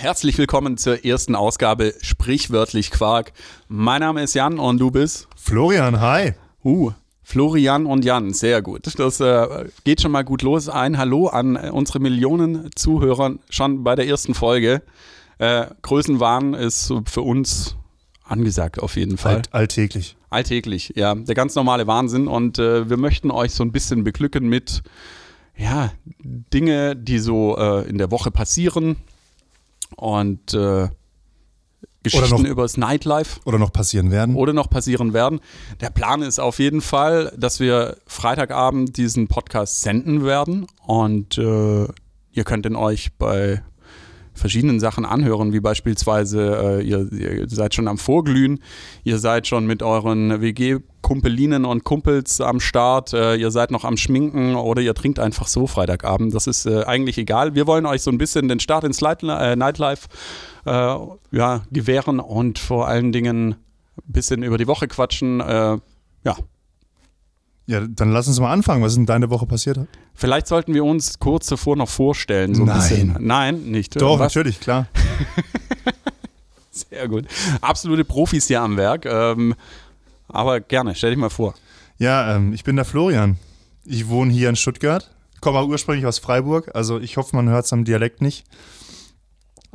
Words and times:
Herzlich 0.00 0.38
willkommen 0.38 0.78
zur 0.78 1.04
ersten 1.04 1.34
Ausgabe 1.36 1.92
Sprichwörtlich 2.00 2.90
Quark. 2.90 3.34
Mein 3.68 4.00
Name 4.00 4.22
ist 4.22 4.32
Jan 4.32 4.58
und 4.58 4.78
du 4.78 4.90
bist? 4.90 5.28
Florian, 5.36 6.00
hi. 6.00 6.32
Uh, 6.64 6.92
Florian 7.22 7.84
und 7.84 8.02
Jan, 8.02 8.32
sehr 8.32 8.62
gut. 8.62 8.86
Das 8.96 9.20
äh, 9.20 9.68
geht 9.84 10.00
schon 10.00 10.10
mal 10.10 10.24
gut 10.24 10.40
los. 10.40 10.70
Ein 10.70 10.96
Hallo 10.96 11.26
an 11.26 11.56
äh, 11.56 11.68
unsere 11.70 12.00
Millionen 12.00 12.70
Zuhörer 12.74 13.34
schon 13.50 13.84
bei 13.84 13.94
der 13.94 14.06
ersten 14.06 14.32
Folge. 14.32 14.80
Äh, 15.36 15.66
Größenwahn 15.82 16.54
ist 16.54 16.90
für 17.04 17.20
uns 17.20 17.76
angesagt 18.24 18.78
auf 18.82 18.96
jeden 18.96 19.18
Fall. 19.18 19.34
Alt, 19.34 19.52
alltäglich. 19.52 20.16
Alltäglich, 20.30 20.94
ja. 20.96 21.14
Der 21.14 21.34
ganz 21.34 21.54
normale 21.56 21.86
Wahnsinn. 21.86 22.26
Und 22.26 22.58
äh, 22.58 22.88
wir 22.88 22.96
möchten 22.96 23.30
euch 23.30 23.52
so 23.52 23.62
ein 23.62 23.70
bisschen 23.70 24.02
beglücken 24.02 24.48
mit 24.48 24.82
ja, 25.58 25.92
Dinge, 26.24 26.96
die 26.96 27.18
so 27.18 27.58
äh, 27.58 27.86
in 27.86 27.98
der 27.98 28.10
Woche 28.10 28.30
passieren 28.30 28.96
und 30.00 30.54
äh, 30.54 30.88
Geschichten 32.02 32.42
noch, 32.42 32.48
über 32.48 32.62
das 32.62 32.78
Nightlife. 32.78 33.40
Oder 33.44 33.58
noch 33.58 33.72
passieren 33.72 34.10
werden. 34.10 34.34
Oder 34.34 34.54
noch 34.54 34.70
passieren 34.70 35.12
werden. 35.12 35.40
Der 35.82 35.90
Plan 35.90 36.22
ist 36.22 36.40
auf 36.40 36.58
jeden 36.58 36.80
Fall, 36.80 37.32
dass 37.36 37.60
wir 37.60 37.98
Freitagabend 38.06 38.96
diesen 38.96 39.28
Podcast 39.28 39.82
senden 39.82 40.24
werden 40.24 40.66
und 40.86 41.36
äh, 41.36 41.84
ihr 42.32 42.44
könnt 42.44 42.64
ihn 42.64 42.76
euch 42.76 43.12
bei 43.18 43.62
verschiedenen 44.34 44.80
Sachen 44.80 45.04
anhören, 45.04 45.52
wie 45.52 45.60
beispielsweise 45.60 46.80
äh, 46.80 46.82
ihr, 46.82 47.12
ihr, 47.12 47.48
seid 47.48 47.74
schon 47.74 47.88
am 47.88 47.98
Vorglühen, 47.98 48.60
ihr 49.04 49.18
seid 49.18 49.46
schon 49.46 49.66
mit 49.66 49.82
euren 49.82 50.40
WG-Kumpelinen 50.40 51.64
und 51.64 51.84
Kumpels 51.84 52.40
am 52.40 52.60
Start, 52.60 53.12
äh, 53.12 53.36
ihr 53.36 53.50
seid 53.50 53.70
noch 53.70 53.84
am 53.84 53.96
Schminken 53.96 54.54
oder 54.54 54.82
ihr 54.82 54.94
trinkt 54.94 55.18
einfach 55.18 55.46
so 55.46 55.66
Freitagabend. 55.66 56.34
Das 56.34 56.46
ist 56.46 56.66
äh, 56.66 56.84
eigentlich 56.84 57.18
egal. 57.18 57.54
Wir 57.54 57.66
wollen 57.66 57.86
euch 57.86 58.02
so 58.02 58.10
ein 58.10 58.18
bisschen 58.18 58.48
den 58.48 58.60
Start 58.60 58.84
ins 58.84 59.00
Light, 59.00 59.22
äh, 59.22 59.56
Nightlife 59.56 60.08
äh, 60.64 60.96
ja, 61.32 61.62
gewähren 61.70 62.20
und 62.20 62.58
vor 62.58 62.88
allen 62.88 63.12
Dingen 63.12 63.54
ein 63.96 64.12
bisschen 64.12 64.42
über 64.42 64.58
die 64.58 64.66
Woche 64.66 64.88
quatschen. 64.88 65.40
Äh, 65.40 65.78
ja, 66.24 66.36
ja, 67.70 67.86
dann 67.86 68.12
lass 68.12 68.26
uns 68.26 68.40
mal 68.40 68.52
anfangen. 68.52 68.82
Was 68.82 68.96
in 68.96 69.06
deiner 69.06 69.30
Woche 69.30 69.46
passiert? 69.46 69.78
Vielleicht 70.14 70.48
sollten 70.48 70.74
wir 70.74 70.84
uns 70.84 71.20
kurz 71.20 71.46
zuvor 71.46 71.76
noch 71.76 71.88
vorstellen. 71.88 72.52
So 72.52 72.64
Nein. 72.64 72.76
Bisschen. 72.76 73.16
Nein, 73.20 73.62
nicht. 73.62 74.00
Doch, 74.00 74.18
Was? 74.18 74.34
natürlich, 74.34 74.58
klar. 74.58 74.88
Sehr 76.72 77.06
gut. 77.06 77.26
Absolute 77.60 78.04
Profis 78.04 78.48
hier 78.48 78.60
am 78.60 78.76
Werk. 78.76 79.06
Ähm, 79.06 79.54
aber 80.26 80.58
gerne, 80.58 80.96
stell 80.96 81.10
dich 81.10 81.18
mal 81.18 81.30
vor. 81.30 81.54
Ja, 81.98 82.34
ähm, 82.34 82.52
ich 82.52 82.64
bin 82.64 82.74
der 82.74 82.84
Florian. 82.84 83.38
Ich 83.84 84.08
wohne 84.08 84.32
hier 84.32 84.48
in 84.48 84.56
Stuttgart. 84.56 85.08
Komme 85.40 85.64
ursprünglich 85.64 86.06
aus 86.06 86.18
Freiburg. 86.18 86.72
Also 86.74 86.98
ich 86.98 87.16
hoffe, 87.18 87.36
man 87.36 87.48
hört 87.48 87.66
es 87.66 87.72
am 87.72 87.84
Dialekt 87.84 88.20
nicht. 88.20 88.44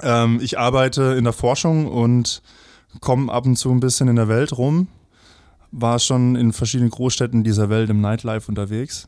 Ähm, 0.01 0.39
ich 0.41 0.59
arbeite 0.59 1.16
in 1.17 1.23
der 1.23 1.33
Forschung 1.33 1.88
und 1.88 2.41
komme 2.99 3.31
ab 3.31 3.45
und 3.45 3.55
zu 3.55 3.71
ein 3.71 3.79
bisschen 3.79 4.09
in 4.09 4.17
der 4.17 4.27
Welt 4.27 4.57
rum 4.57 4.89
war 5.71 5.99
schon 5.99 6.35
in 6.35 6.53
verschiedenen 6.53 6.91
Großstädten 6.91 7.44
dieser 7.44 7.69
Welt 7.69 7.89
im 7.89 8.02
Nightlife 8.02 8.49
unterwegs. 8.49 9.08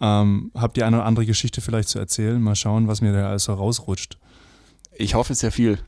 Ähm, 0.00 0.52
habt 0.54 0.78
ihr 0.78 0.86
eine 0.86 0.98
oder 0.98 1.06
andere 1.06 1.26
Geschichte 1.26 1.60
vielleicht 1.60 1.88
zu 1.88 1.98
erzählen? 1.98 2.40
Mal 2.40 2.54
schauen, 2.54 2.88
was 2.88 3.00
mir 3.00 3.12
da 3.12 3.28
alles 3.28 3.44
so 3.44 3.54
rausrutscht. 3.54 4.18
Ich 4.96 5.14
hoffe 5.14 5.34
sehr 5.34 5.52
viel. 5.52 5.78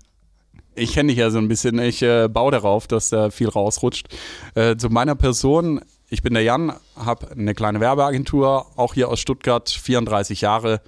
Ich 0.74 0.92
kenne 0.92 1.08
dich 1.08 1.18
ja 1.18 1.30
so 1.30 1.38
ein 1.38 1.48
bisschen. 1.48 1.78
Ich 1.78 2.02
äh, 2.02 2.28
baue 2.28 2.52
darauf, 2.52 2.86
dass 2.86 3.10
da 3.10 3.30
viel 3.30 3.48
rausrutscht. 3.48 4.08
Äh, 4.54 4.76
zu 4.76 4.88
meiner 4.88 5.14
Person, 5.14 5.80
ich 6.08 6.22
bin 6.22 6.34
der 6.34 6.42
Jan, 6.42 6.72
habe 6.96 7.30
eine 7.30 7.54
kleine 7.54 7.80
Werbeagentur, 7.80 8.66
auch 8.76 8.94
hier 8.94 9.08
aus 9.08 9.20
Stuttgart, 9.20 9.68
34 9.68 10.40
Jahre. 10.40 10.80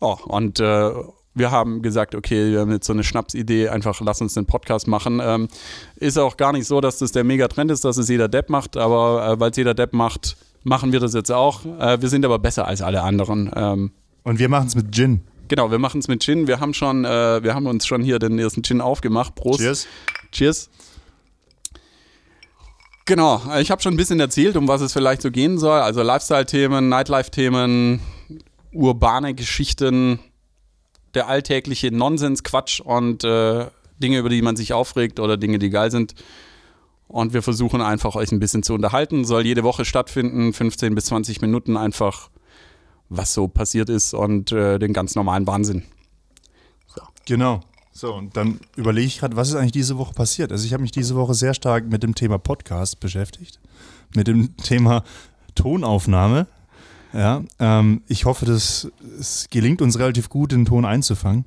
Oh, 0.00 0.16
und 0.24 0.60
äh, 0.60 0.92
wir 1.34 1.50
haben 1.50 1.82
gesagt, 1.82 2.14
okay, 2.14 2.52
wir 2.52 2.60
haben 2.60 2.72
jetzt 2.72 2.86
so 2.86 2.92
eine 2.92 3.04
Schnapsidee, 3.04 3.68
einfach 3.68 4.00
lass 4.00 4.20
uns 4.20 4.34
den 4.34 4.46
Podcast 4.46 4.88
machen. 4.88 5.20
Ähm, 5.22 5.48
ist 5.96 6.18
auch 6.18 6.36
gar 6.36 6.52
nicht 6.52 6.66
so, 6.66 6.80
dass 6.80 6.98
das 6.98 7.12
der 7.12 7.24
Mega-Trend 7.24 7.70
ist, 7.70 7.84
dass 7.84 7.96
es 7.96 8.08
jeder 8.08 8.28
Depp 8.28 8.50
macht, 8.50 8.76
aber 8.76 9.26
äh, 9.26 9.40
weil 9.40 9.50
es 9.50 9.56
jeder 9.56 9.74
Depp 9.74 9.92
macht, 9.92 10.36
machen 10.64 10.92
wir 10.92 11.00
das 11.00 11.14
jetzt 11.14 11.30
auch. 11.30 11.64
Äh, 11.64 12.02
wir 12.02 12.08
sind 12.08 12.24
aber 12.24 12.38
besser 12.38 12.66
als 12.66 12.82
alle 12.82 13.02
anderen. 13.02 13.50
Ähm, 13.54 13.92
Und 14.24 14.38
wir 14.38 14.48
machen 14.48 14.66
es 14.66 14.74
mit 14.74 14.92
Gin. 14.94 15.20
Genau, 15.48 15.70
wir 15.70 15.78
machen 15.78 16.00
es 16.00 16.08
mit 16.08 16.22
Gin. 16.22 16.46
Wir 16.46 16.60
haben 16.60 16.74
schon, 16.74 17.04
äh, 17.04 17.42
wir 17.42 17.54
haben 17.54 17.66
uns 17.66 17.86
schon 17.86 18.02
hier 18.02 18.18
den 18.18 18.38
ersten 18.38 18.62
Gin 18.62 18.80
aufgemacht. 18.80 19.34
Prost. 19.34 19.60
Cheers. 19.60 19.86
Cheers. 20.32 20.70
Genau, 23.04 23.42
ich 23.58 23.72
habe 23.72 23.82
schon 23.82 23.94
ein 23.94 23.96
bisschen 23.96 24.20
erzählt, 24.20 24.56
um 24.56 24.68
was 24.68 24.80
es 24.80 24.92
vielleicht 24.92 25.22
so 25.22 25.32
gehen 25.32 25.58
soll. 25.58 25.80
Also 25.80 26.02
Lifestyle-Themen, 26.02 26.88
Nightlife-Themen, 26.88 28.00
urbane 28.72 29.34
Geschichten, 29.34 30.20
der 31.14 31.28
alltägliche 31.28 31.90
Nonsens-Quatsch 31.90 32.80
und 32.80 33.24
äh, 33.24 33.66
Dinge, 34.02 34.18
über 34.18 34.28
die 34.28 34.42
man 34.42 34.56
sich 34.56 34.72
aufregt 34.72 35.20
oder 35.20 35.36
Dinge, 35.36 35.58
die 35.58 35.70
geil 35.70 35.90
sind. 35.90 36.14
Und 37.08 37.34
wir 37.34 37.42
versuchen 37.42 37.80
einfach 37.80 38.14
euch 38.14 38.30
ein 38.30 38.38
bisschen 38.38 38.62
zu 38.62 38.74
unterhalten. 38.74 39.24
Soll 39.24 39.44
jede 39.44 39.64
Woche 39.64 39.84
stattfinden, 39.84 40.52
15 40.52 40.94
bis 40.94 41.06
20 41.06 41.40
Minuten 41.40 41.76
einfach, 41.76 42.30
was 43.08 43.34
so 43.34 43.48
passiert 43.48 43.88
ist 43.88 44.14
und 44.14 44.52
äh, 44.52 44.78
den 44.78 44.92
ganz 44.92 45.16
normalen 45.16 45.46
Wahnsinn. 45.46 45.82
So. 46.86 47.02
Genau. 47.26 47.60
So, 47.92 48.14
und 48.14 48.36
dann 48.36 48.60
überlege 48.76 49.08
ich 49.08 49.18
gerade, 49.18 49.36
was 49.36 49.48
ist 49.48 49.56
eigentlich 49.56 49.72
diese 49.72 49.98
Woche 49.98 50.14
passiert? 50.14 50.52
Also 50.52 50.64
ich 50.64 50.72
habe 50.72 50.82
mich 50.82 50.92
diese 50.92 51.16
Woche 51.16 51.34
sehr 51.34 51.52
stark 51.52 51.86
mit 51.90 52.02
dem 52.04 52.14
Thema 52.14 52.38
Podcast 52.38 53.00
beschäftigt, 53.00 53.58
mit 54.14 54.28
dem 54.28 54.56
Thema 54.56 55.02
Tonaufnahme. 55.56 56.46
Ja, 57.12 57.42
ähm, 57.58 58.02
ich 58.06 58.24
hoffe, 58.24 58.46
dass 58.46 58.88
es 59.18 59.48
gelingt 59.50 59.82
uns 59.82 59.98
relativ 59.98 60.28
gut, 60.28 60.52
den 60.52 60.64
Ton 60.64 60.84
einzufangen, 60.84 61.44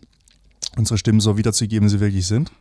unsere 0.75 0.97
Stimmen 0.97 1.19
so 1.19 1.38
wiederzugeben, 1.38 1.88
wie 1.88 1.91
sie 1.91 2.00
wirklich 2.00 2.28
sind. 2.28 2.51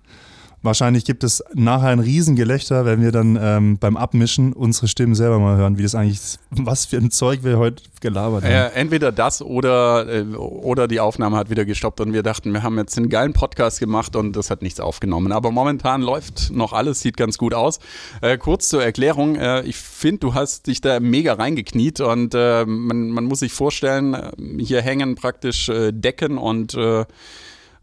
Wahrscheinlich 0.63 1.05
gibt 1.05 1.25
es 1.25 1.43
nachher 1.55 1.89
ein 1.89 1.99
Riesengelächter, 1.99 2.85
wenn 2.85 3.03
wir 3.03 3.11
dann 3.11 3.37
ähm, 3.41 3.79
beim 3.79 3.97
Abmischen 3.97 4.53
unsere 4.53 4.87
Stimmen 4.87 5.17
selber 5.17 5.41
mal 5.41 5.57
hören, 5.57 5.77
wie 5.77 5.83
das 5.83 5.97
eigentlich, 5.97 6.21
was 6.51 6.87
für 6.87 6.99
ein 6.99 7.11
Zeug 7.11 7.43
wir 7.43 7.59
heute 7.59 7.83
gelabert 8.01 8.45
haben. 8.45 8.53
Äh, 8.53 8.69
entweder 8.69 9.11
das 9.11 9.43
oder, 9.43 10.09
äh, 10.09 10.23
oder 10.37 10.87
die 10.87 11.01
Aufnahme 11.01 11.37
hat 11.37 11.51
wieder 11.51 11.65
gestoppt 11.65 12.01
und 12.01 12.13
wir 12.13 12.23
dachten, 12.23 12.53
wir 12.53 12.63
haben 12.63 12.79
jetzt 12.79 12.97
einen 12.97 13.09
geilen 13.09 13.33
Podcast 13.33 13.81
gemacht 13.81 14.15
und 14.15 14.37
das 14.37 14.51
hat 14.51 14.63
nichts 14.63 14.79
aufgenommen. 14.79 15.33
Aber 15.33 15.51
momentan 15.51 16.01
läuft 16.01 16.53
noch 16.53 16.73
alles, 16.73 17.01
sieht 17.01 17.17
ganz 17.17 17.39
gut 17.39 17.55
aus. 17.55 17.81
Äh, 18.21 18.39
kurz 18.39 18.69
zur 18.69 18.85
Erklärung, 18.85 19.35
äh, 19.35 19.63
ich 19.63 19.77
finde, 19.77 20.19
du 20.19 20.35
hast 20.35 20.69
dich 20.69 20.81
da 20.81 21.01
mega 21.01 21.33
reingekniet 21.33 22.01
und 22.01 22.37
äh, 22.37 22.65
man, 22.67 23.09
man 23.09 23.25
muss 23.25 23.41
sich 23.41 23.53
vorstellen, 23.53 24.15
äh, 24.15 24.31
hier 24.61 24.81
hängen 24.81 25.17
praktisch 25.17 25.71
Decken 25.93 26.39
und 26.39 26.77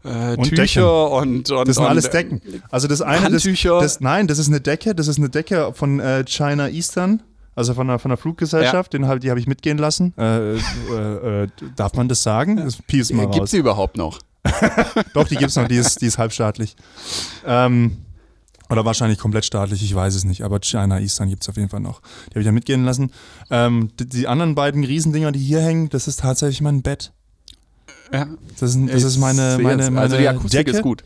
äh, 0.04 0.36
und 0.36 0.48
Tücher 0.48 1.10
und, 1.10 1.50
und, 1.50 1.68
Das 1.68 1.76
sind 1.76 1.84
und, 1.84 1.90
alles 1.90 2.10
Decken. 2.10 2.40
Also 2.70 2.88
das 2.88 3.02
eine, 3.02 3.24
Handtücher. 3.24 3.80
Das, 3.80 3.94
das, 3.94 4.00
nein, 4.00 4.26
das 4.26 4.38
ist 4.38 4.48
eine 4.48 4.60
Decke, 4.60 4.94
das 4.94 5.08
ist 5.08 5.18
eine 5.18 5.28
Decke 5.28 5.72
von 5.74 6.00
äh, 6.00 6.24
China 6.24 6.68
Eastern. 6.68 7.22
Also 7.56 7.74
von 7.74 7.88
der, 7.88 7.98
von 7.98 8.08
der 8.10 8.16
Fluggesellschaft, 8.16 8.94
ja. 8.94 8.98
den 8.98 9.08
hab, 9.08 9.20
die 9.20 9.28
habe 9.28 9.40
ich 9.40 9.46
mitgehen 9.46 9.76
lassen. 9.76 10.14
Äh, 10.16 10.54
äh, 10.54 11.42
äh, 11.42 11.48
darf 11.76 11.94
man 11.94 12.08
das 12.08 12.22
sagen? 12.22 12.56
Das 12.56 12.78
mal 13.12 13.28
Gibt 13.28 13.48
sie 13.48 13.58
überhaupt 13.58 13.96
noch? 13.96 14.20
Doch, 15.14 15.28
die 15.28 15.36
gibt 15.36 15.50
es 15.50 15.56
noch, 15.56 15.68
die 15.68 15.76
ist, 15.76 16.00
die 16.00 16.06
ist 16.06 16.16
halbstaatlich. 16.16 16.76
Ähm, 17.44 17.98
oder 18.70 18.84
wahrscheinlich 18.84 19.18
komplett 19.18 19.44
staatlich, 19.44 19.82
ich 19.82 19.94
weiß 19.94 20.14
es 20.14 20.24
nicht. 20.24 20.42
Aber 20.42 20.60
China 20.60 21.00
Eastern 21.00 21.28
gibt 21.28 21.42
es 21.42 21.48
auf 21.48 21.56
jeden 21.56 21.68
Fall 21.68 21.80
noch. 21.80 22.00
Die 22.00 22.30
habe 22.30 22.40
ich 22.40 22.46
ja 22.46 22.52
mitgehen 22.52 22.84
lassen. 22.84 23.10
Ähm, 23.50 23.90
die, 23.98 24.08
die, 24.08 24.28
anderen 24.28 24.54
beiden 24.54 24.84
Riesendinger, 24.84 25.32
die 25.32 25.40
hier 25.40 25.60
hängen, 25.60 25.90
das 25.90 26.06
ist 26.06 26.20
tatsächlich 26.20 26.60
mein 26.60 26.82
Bett. 26.82 27.12
Ja. 28.12 28.26
Das 28.58 28.74
ist, 28.74 28.92
das 28.92 29.02
ist 29.02 29.18
meine, 29.18 29.58
meine, 29.60 29.90
meine 29.90 30.00
Also 30.00 30.16
die 30.16 30.28
Akustik 30.28 30.66
Decke 30.66 30.70
ist 30.70 30.82
gut. 30.82 31.04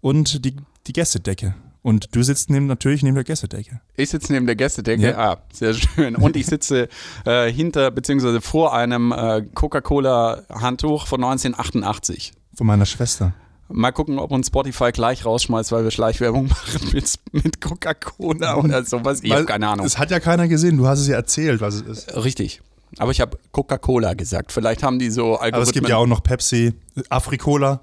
Und 0.00 0.44
die, 0.44 0.56
die 0.86 0.92
Gästedecke. 0.92 1.54
Und 1.82 2.16
du 2.16 2.22
sitzt 2.24 2.50
neben, 2.50 2.66
natürlich 2.66 3.04
neben 3.04 3.14
der 3.14 3.22
Gästedecke. 3.22 3.80
Ich 3.94 4.10
sitze 4.10 4.32
neben 4.32 4.46
der 4.46 4.56
Gästedecke. 4.56 5.02
Ja. 5.02 5.18
Ah, 5.18 5.36
sehr 5.52 5.72
schön. 5.72 6.16
Und 6.16 6.34
ich 6.34 6.46
sitze 6.46 6.88
äh, 7.24 7.50
hinter, 7.52 7.92
beziehungsweise 7.92 8.40
vor 8.40 8.74
einem 8.74 9.12
äh, 9.12 9.42
Coca-Cola-Handtuch 9.54 11.06
von 11.06 11.22
1988. 11.22 12.32
Von 12.56 12.66
meiner 12.66 12.86
Schwester. 12.86 13.34
Mal 13.68 13.92
gucken, 13.92 14.18
ob 14.18 14.32
uns 14.32 14.48
Spotify 14.48 14.90
gleich 14.90 15.24
rausschmeißt, 15.24 15.70
weil 15.70 15.84
wir 15.84 15.92
Schleichwerbung 15.92 16.48
machen 16.48 16.90
mit, 16.92 17.14
mit 17.30 17.60
Coca-Cola 17.60 18.56
oder 18.56 18.84
sowas. 18.84 19.20
Ich 19.22 19.32
habe 19.32 19.44
keine 19.44 19.68
Ahnung. 19.68 19.86
Es 19.86 19.96
hat 19.96 20.10
ja 20.10 20.18
keiner 20.18 20.48
gesehen, 20.48 20.78
du 20.78 20.88
hast 20.88 20.98
es 20.98 21.06
ja 21.06 21.14
erzählt, 21.14 21.60
was 21.60 21.74
es 21.76 21.82
ist. 21.82 22.16
Richtig. 22.16 22.62
Aber 22.98 23.10
ich 23.10 23.20
habe 23.20 23.38
Coca-Cola 23.52 24.14
gesagt. 24.14 24.52
Vielleicht 24.52 24.82
haben 24.82 24.98
die 24.98 25.10
so 25.10 25.36
Algorithmen. 25.36 25.54
Aber 25.54 25.62
es 25.62 25.72
gibt 25.72 25.88
ja 25.88 25.96
auch 25.96 26.06
noch 26.06 26.22
Pepsi, 26.22 26.74
Afri-Cola, 27.08 27.80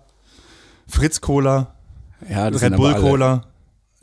Fritz-Cola, 0.87 1.75
ja, 2.29 2.47
Red 2.47 2.75
Bull-Cola. 2.75 3.43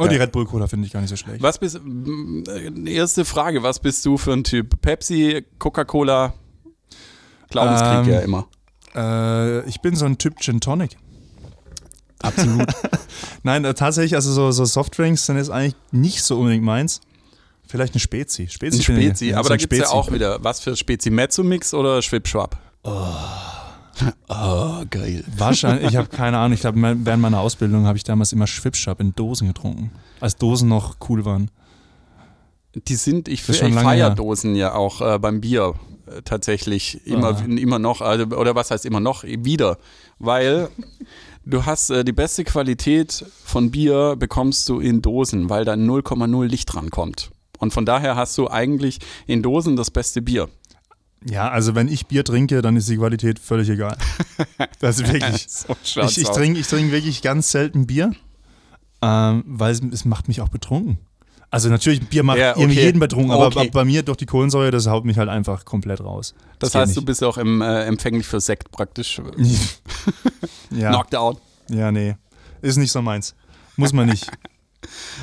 Oh, 0.00 0.04
ja. 0.04 0.08
die 0.08 0.16
Red 0.16 0.32
Bull 0.32 0.46
Cola 0.46 0.66
finde 0.66 0.86
ich 0.86 0.92
gar 0.94 1.00
nicht 1.00 1.10
so 1.10 1.16
schlecht. 1.16 1.42
Was 1.42 1.58
bist 1.58 1.78
äh, 1.78 2.90
erste 2.90 3.26
Frage, 3.26 3.62
was 3.62 3.80
bist 3.80 4.06
du 4.06 4.16
für 4.16 4.32
ein 4.32 4.44
Typ? 4.44 4.80
Pepsi, 4.80 5.44
Coca-Cola? 5.58 6.32
Glaubenskrieg 7.50 8.06
ähm, 8.06 8.08
ja 8.08 8.20
immer. 8.20 8.46
Äh, 8.94 9.68
ich 9.68 9.82
bin 9.82 9.94
so 9.96 10.06
ein 10.06 10.16
Typ 10.16 10.40
Gin 10.40 10.60
Tonic. 10.60 10.96
Absolut. 12.22 12.66
Nein, 13.42 13.66
äh, 13.66 13.74
tatsächlich, 13.74 14.14
also 14.14 14.32
so, 14.32 14.50
so 14.52 14.64
Softdrinks 14.64 15.26
sind 15.26 15.36
jetzt 15.36 15.50
eigentlich 15.50 15.76
nicht 15.92 16.22
so 16.22 16.38
unbedingt 16.38 16.64
meins. 16.64 17.02
Vielleicht 17.70 17.94
eine 17.94 18.00
Spezi. 18.00 18.48
Spezi, 18.48 18.78
ein 18.78 18.82
Spezi. 18.82 19.32
aber 19.32 19.44
so 19.44 19.48
da 19.50 19.56
gibt 19.56 19.72
es 19.72 19.78
ja 19.78 19.90
auch 19.90 20.10
wieder, 20.10 20.42
was 20.42 20.58
für 20.58 20.74
Spezi? 20.74 21.08
Mezzo-Mix 21.10 21.72
oder 21.72 22.02
Schwipschwap? 22.02 22.58
Oh. 22.82 22.90
Oh, 24.28 24.82
geil. 24.88 25.22
Wahrscheinlich, 25.36 25.90
ich 25.90 25.96
habe 25.96 26.08
keine 26.08 26.38
Ahnung. 26.38 26.54
Ich 26.54 26.60
glaube, 26.60 26.80
während 26.80 27.20
meiner 27.20 27.40
Ausbildung 27.40 27.84
habe 27.84 27.98
ich 27.98 28.04
damals 28.04 28.32
immer 28.32 28.46
Schwipschab 28.46 28.98
in 28.98 29.14
Dosen 29.14 29.48
getrunken. 29.48 29.90
Als 30.20 30.36
Dosen 30.36 30.70
noch 30.70 30.96
cool 31.10 31.26
waren. 31.26 31.50
Die 32.74 32.94
sind, 32.94 33.28
ich, 33.28 33.46
ich 33.46 33.58
feiere 33.58 34.08
Dosen 34.14 34.54
ja 34.56 34.74
auch 34.74 35.02
äh, 35.02 35.18
beim 35.18 35.42
Bier 35.42 35.74
äh, 36.06 36.22
tatsächlich 36.22 37.06
immer, 37.06 37.36
ah. 37.36 37.44
immer 37.44 37.78
noch, 37.78 38.00
also, 38.00 38.24
oder 38.24 38.54
was 38.54 38.70
heißt 38.70 38.86
immer 38.86 39.00
noch, 39.00 39.22
wieder. 39.24 39.76
Weil 40.18 40.70
du 41.44 41.66
hast 41.66 41.90
äh, 41.90 42.02
die 42.02 42.12
beste 42.12 42.44
Qualität 42.44 43.26
von 43.44 43.70
Bier 43.70 44.16
bekommst 44.16 44.66
du 44.70 44.80
in 44.80 45.02
Dosen, 45.02 45.50
weil 45.50 45.66
da 45.66 45.74
0,0 45.74 46.46
Licht 46.46 46.74
rankommt. 46.74 47.32
Und 47.60 47.72
von 47.72 47.86
daher 47.86 48.16
hast 48.16 48.36
du 48.36 48.48
eigentlich 48.50 48.98
in 49.26 49.42
Dosen 49.42 49.76
das 49.76 49.90
beste 49.90 50.20
Bier. 50.22 50.48
Ja, 51.24 51.50
also 51.50 51.74
wenn 51.74 51.88
ich 51.88 52.06
Bier 52.06 52.24
trinke, 52.24 52.62
dann 52.62 52.76
ist 52.76 52.88
die 52.88 52.96
Qualität 52.96 53.38
völlig 53.38 53.68
egal. 53.68 53.96
Das 54.80 54.98
ist 54.98 55.12
wirklich. 55.12 55.46
so 55.48 56.00
ich 56.00 56.18
ich 56.18 56.28
trinke 56.28 56.58
ich 56.58 56.66
trink 56.66 56.90
wirklich 56.90 57.20
ganz 57.20 57.50
selten 57.50 57.86
Bier, 57.86 58.12
ähm, 59.02 59.44
weil 59.46 59.72
es, 59.72 59.82
es 59.92 60.04
macht 60.06 60.26
mich 60.26 60.40
auch 60.40 60.48
betrunken. 60.48 60.98
Also 61.50 61.68
natürlich, 61.68 62.08
Bier 62.08 62.22
macht 62.22 62.38
ja, 62.38 62.56
okay. 62.56 62.68
jeden 62.68 63.00
betrunken, 63.00 63.32
aber 63.32 63.48
okay. 63.48 63.68
bei 63.70 63.84
mir 63.84 64.02
durch 64.02 64.16
die 64.16 64.26
Kohlensäure, 64.26 64.70
das 64.70 64.86
haut 64.86 65.04
mich 65.04 65.18
halt 65.18 65.28
einfach 65.28 65.64
komplett 65.64 66.00
raus. 66.00 66.34
Das, 66.60 66.70
das 66.70 66.80
heißt, 66.80 66.96
du 66.96 67.04
bist 67.04 67.22
auch 67.24 67.36
im, 67.36 67.60
äh, 67.60 67.84
empfänglich 67.84 68.26
für 68.26 68.40
Sekt 68.40 68.70
praktisch. 68.70 69.20
ja. 70.70 70.90
Knocked 70.94 71.14
out. 71.14 71.40
Ja, 71.68 71.92
nee. 71.92 72.16
Ist 72.62 72.76
nicht 72.76 72.92
so 72.92 73.02
meins. 73.02 73.34
Muss 73.76 73.92
man 73.92 74.08
nicht. 74.08 74.30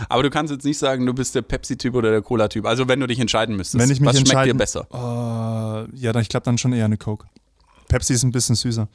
Aber 0.09 0.23
du 0.23 0.29
kannst 0.29 0.51
jetzt 0.51 0.65
nicht 0.65 0.77
sagen, 0.77 1.05
du 1.05 1.13
bist 1.13 1.35
der 1.35 1.41
Pepsi-Typ 1.41 1.95
oder 1.95 2.11
der 2.11 2.21
Cola-Typ. 2.21 2.65
Also 2.65 2.87
wenn 2.87 2.99
du 2.99 3.07
dich 3.07 3.19
entscheiden 3.19 3.55
müsstest, 3.55 3.83
wenn 3.83 3.91
ich 3.91 3.99
mich 3.99 4.09
was 4.09 4.19
schmeckt 4.19 4.45
dir 4.45 4.53
besser? 4.53 4.87
Uh, 4.93 5.87
ja, 5.95 6.13
dann, 6.13 6.21
ich 6.21 6.29
glaube 6.29 6.43
dann 6.43 6.57
schon 6.57 6.73
eher 6.73 6.85
eine 6.85 6.97
Coke. 6.97 7.27
Pepsi 7.87 8.13
ist 8.13 8.23
ein 8.23 8.31
bisschen 8.31 8.55
süßer. 8.55 8.87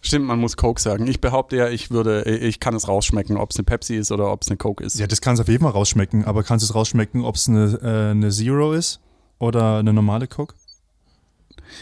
Stimmt, 0.00 0.26
man 0.26 0.38
muss 0.38 0.56
Coke 0.56 0.80
sagen. 0.80 1.06
Ich 1.08 1.20
behaupte 1.20 1.56
ja, 1.56 1.68
ich 1.68 1.90
würde, 1.90 2.22
ich 2.22 2.60
kann 2.60 2.74
es 2.74 2.86
rausschmecken, 2.86 3.36
ob 3.36 3.50
es 3.50 3.56
eine 3.56 3.64
Pepsi 3.64 3.96
ist 3.96 4.12
oder 4.12 4.32
ob 4.32 4.42
es 4.42 4.48
eine 4.48 4.56
Coke 4.56 4.82
ist. 4.84 4.98
Ja, 4.98 5.06
das 5.06 5.20
kannst 5.20 5.40
du 5.40 5.42
auf 5.42 5.48
jeden 5.48 5.64
Fall 5.64 5.72
rausschmecken, 5.72 6.24
aber 6.24 6.44
kannst 6.44 6.64
du 6.64 6.70
es 6.70 6.74
rausschmecken, 6.74 7.24
ob 7.24 7.34
es 7.34 7.48
eine, 7.48 7.78
äh, 7.82 8.10
eine 8.12 8.30
Zero 8.30 8.72
ist 8.72 9.00
oder 9.38 9.78
eine 9.78 9.92
normale 9.92 10.28
Coke? 10.28 10.54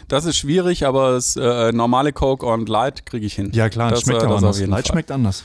Das 0.09 0.25
ist 0.25 0.37
schwierig, 0.37 0.87
aber 0.87 1.13
das 1.13 1.37
äh, 1.37 1.73
normale 1.73 2.13
Coke 2.13 2.47
und 2.47 2.69
Light 2.69 3.07
kriege 3.07 3.27
ich 3.27 3.35
hin. 3.35 3.51
Ja 3.53 3.69
klar, 3.69 3.91
das 3.91 4.03
schmeckt 4.03 4.23
äh, 4.23 4.27
auch 4.27 4.37
anders. 4.37 4.59
Light 4.61 4.71
Fall. 4.71 4.85
schmeckt 4.87 5.11
anders. 5.11 5.45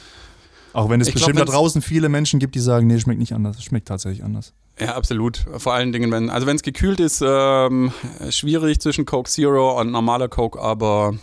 Auch 0.73 0.89
wenn 0.89 1.01
es 1.01 1.07
ich 1.07 1.13
bestimmt 1.13 1.35
glaub, 1.35 1.47
da 1.47 1.53
draußen 1.53 1.81
viele 1.81 2.09
Menschen 2.09 2.39
gibt, 2.39 2.56
die 2.56 2.59
sagen, 2.59 2.88
nee, 2.88 3.00
schmeckt 3.00 3.19
nicht 3.19 3.33
anders. 3.33 3.57
Es 3.57 3.63
schmeckt 3.63 3.88
tatsächlich 3.88 4.23
anders. 4.23 4.53
Ja, 4.79 4.95
absolut. 4.95 5.45
Vor 5.57 5.73
allen 5.73 5.91
Dingen, 5.91 6.12
wenn, 6.12 6.29
also 6.29 6.47
wenn 6.47 6.56
es 6.56 6.63
gekühlt 6.63 7.00
ist, 7.00 7.21
ähm, 7.25 7.91
schwierig 8.29 8.79
zwischen 8.79 9.06
Coke 9.06 9.29
Zero 9.29 9.79
und 9.79 9.91
normaler 9.91 10.27
Coke, 10.27 10.59
aber, 10.59 11.13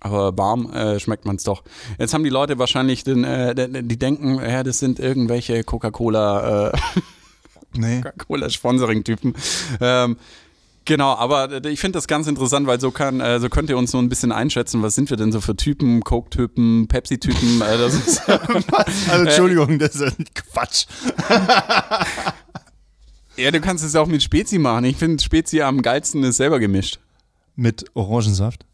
aber 0.00 0.36
warm 0.36 0.72
äh, 0.72 1.00
schmeckt 1.00 1.24
man 1.24 1.36
es 1.36 1.44
doch. 1.44 1.64
Jetzt 1.98 2.14
haben 2.14 2.22
die 2.22 2.30
Leute 2.30 2.58
wahrscheinlich, 2.58 3.04
den, 3.04 3.24
äh, 3.24 3.82
die 3.82 3.98
denken, 3.98 4.36
ja, 4.36 4.62
das 4.62 4.78
sind 4.78 5.00
irgendwelche 5.00 5.64
Coca-Cola, 5.64 6.68
äh, 6.68 6.78
nee. 7.72 8.00
Coca-Cola-Sponsoring-Typen. 8.02 9.34
Ähm, 9.80 10.16
Genau, 10.86 11.14
aber 11.14 11.64
ich 11.66 11.78
finde 11.78 11.98
das 11.98 12.08
ganz 12.08 12.26
interessant, 12.26 12.66
weil 12.66 12.80
so 12.80 12.90
kann, 12.90 13.20
äh, 13.20 13.38
so 13.38 13.48
könnt 13.48 13.68
ihr 13.70 13.76
uns 13.76 13.90
so 13.90 13.98
ein 13.98 14.08
bisschen 14.08 14.32
einschätzen, 14.32 14.82
was 14.82 14.94
sind 14.94 15.10
wir 15.10 15.16
denn 15.16 15.30
so 15.30 15.40
für 15.40 15.54
Typen, 15.54 16.00
Coke-Typen, 16.02 16.88
Pepsi-Typen. 16.88 17.60
Äh, 17.60 17.64
also 19.10 19.24
Entschuldigung, 19.24 19.78
das 19.78 19.96
ist 19.96 20.16
Quatsch. 20.34 20.86
ja, 23.36 23.50
du 23.50 23.60
kannst 23.60 23.84
es 23.84 23.94
auch 23.94 24.06
mit 24.06 24.22
Spezi 24.22 24.58
machen. 24.58 24.84
Ich 24.84 24.96
finde 24.96 25.22
Spezi 25.22 25.60
am 25.60 25.82
geilsten 25.82 26.24
ist 26.24 26.38
selber 26.38 26.58
gemischt. 26.58 26.98
Mit 27.56 27.84
Orangensaft? 27.94 28.64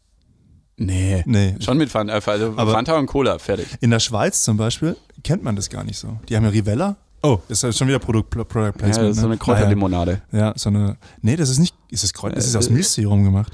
Nee, 0.77 1.23
nee. 1.25 1.55
Schon 1.59 1.77
mit 1.77 1.89
Fanta, 1.89 2.13
also 2.13 2.53
aber 2.55 2.71
Fanta 2.71 2.97
und 2.97 3.07
Cola, 3.07 3.39
fertig. 3.39 3.67
In 3.81 3.89
der 3.89 3.99
Schweiz 3.99 4.43
zum 4.43 4.57
Beispiel 4.57 4.95
kennt 5.23 5.43
man 5.43 5.55
das 5.55 5.69
gar 5.69 5.83
nicht 5.83 5.97
so. 5.97 6.19
Die 6.29 6.35
haben 6.35 6.43
ja 6.43 6.49
Rivella 6.49 6.97
Oh, 7.23 7.39
das 7.49 7.63
ist 7.63 7.77
schon 7.77 7.87
wieder 7.87 7.99
Produkt, 7.99 8.29
Product 8.29 8.73
Placement. 8.77 8.95
Ja, 8.95 9.01
das 9.01 9.17
ist 9.17 9.21
so 9.21 9.25
eine 9.25 9.35
ne? 9.35 9.39
Kräuterlimonade. 9.39 10.21
Ja, 10.31 10.53
so 10.55 10.69
eine. 10.69 10.97
Nee, 11.21 11.35
das 11.35 11.49
ist 11.49 11.59
nicht. 11.59 11.75
Ist 11.89 12.03
das 12.03 12.13
Kräuter? 12.13 12.35
Das 12.35 12.45
ist 12.45 12.55
aus 12.55 12.67
äh, 12.67 12.73
Milchserum 12.73 13.23
gemacht. 13.23 13.51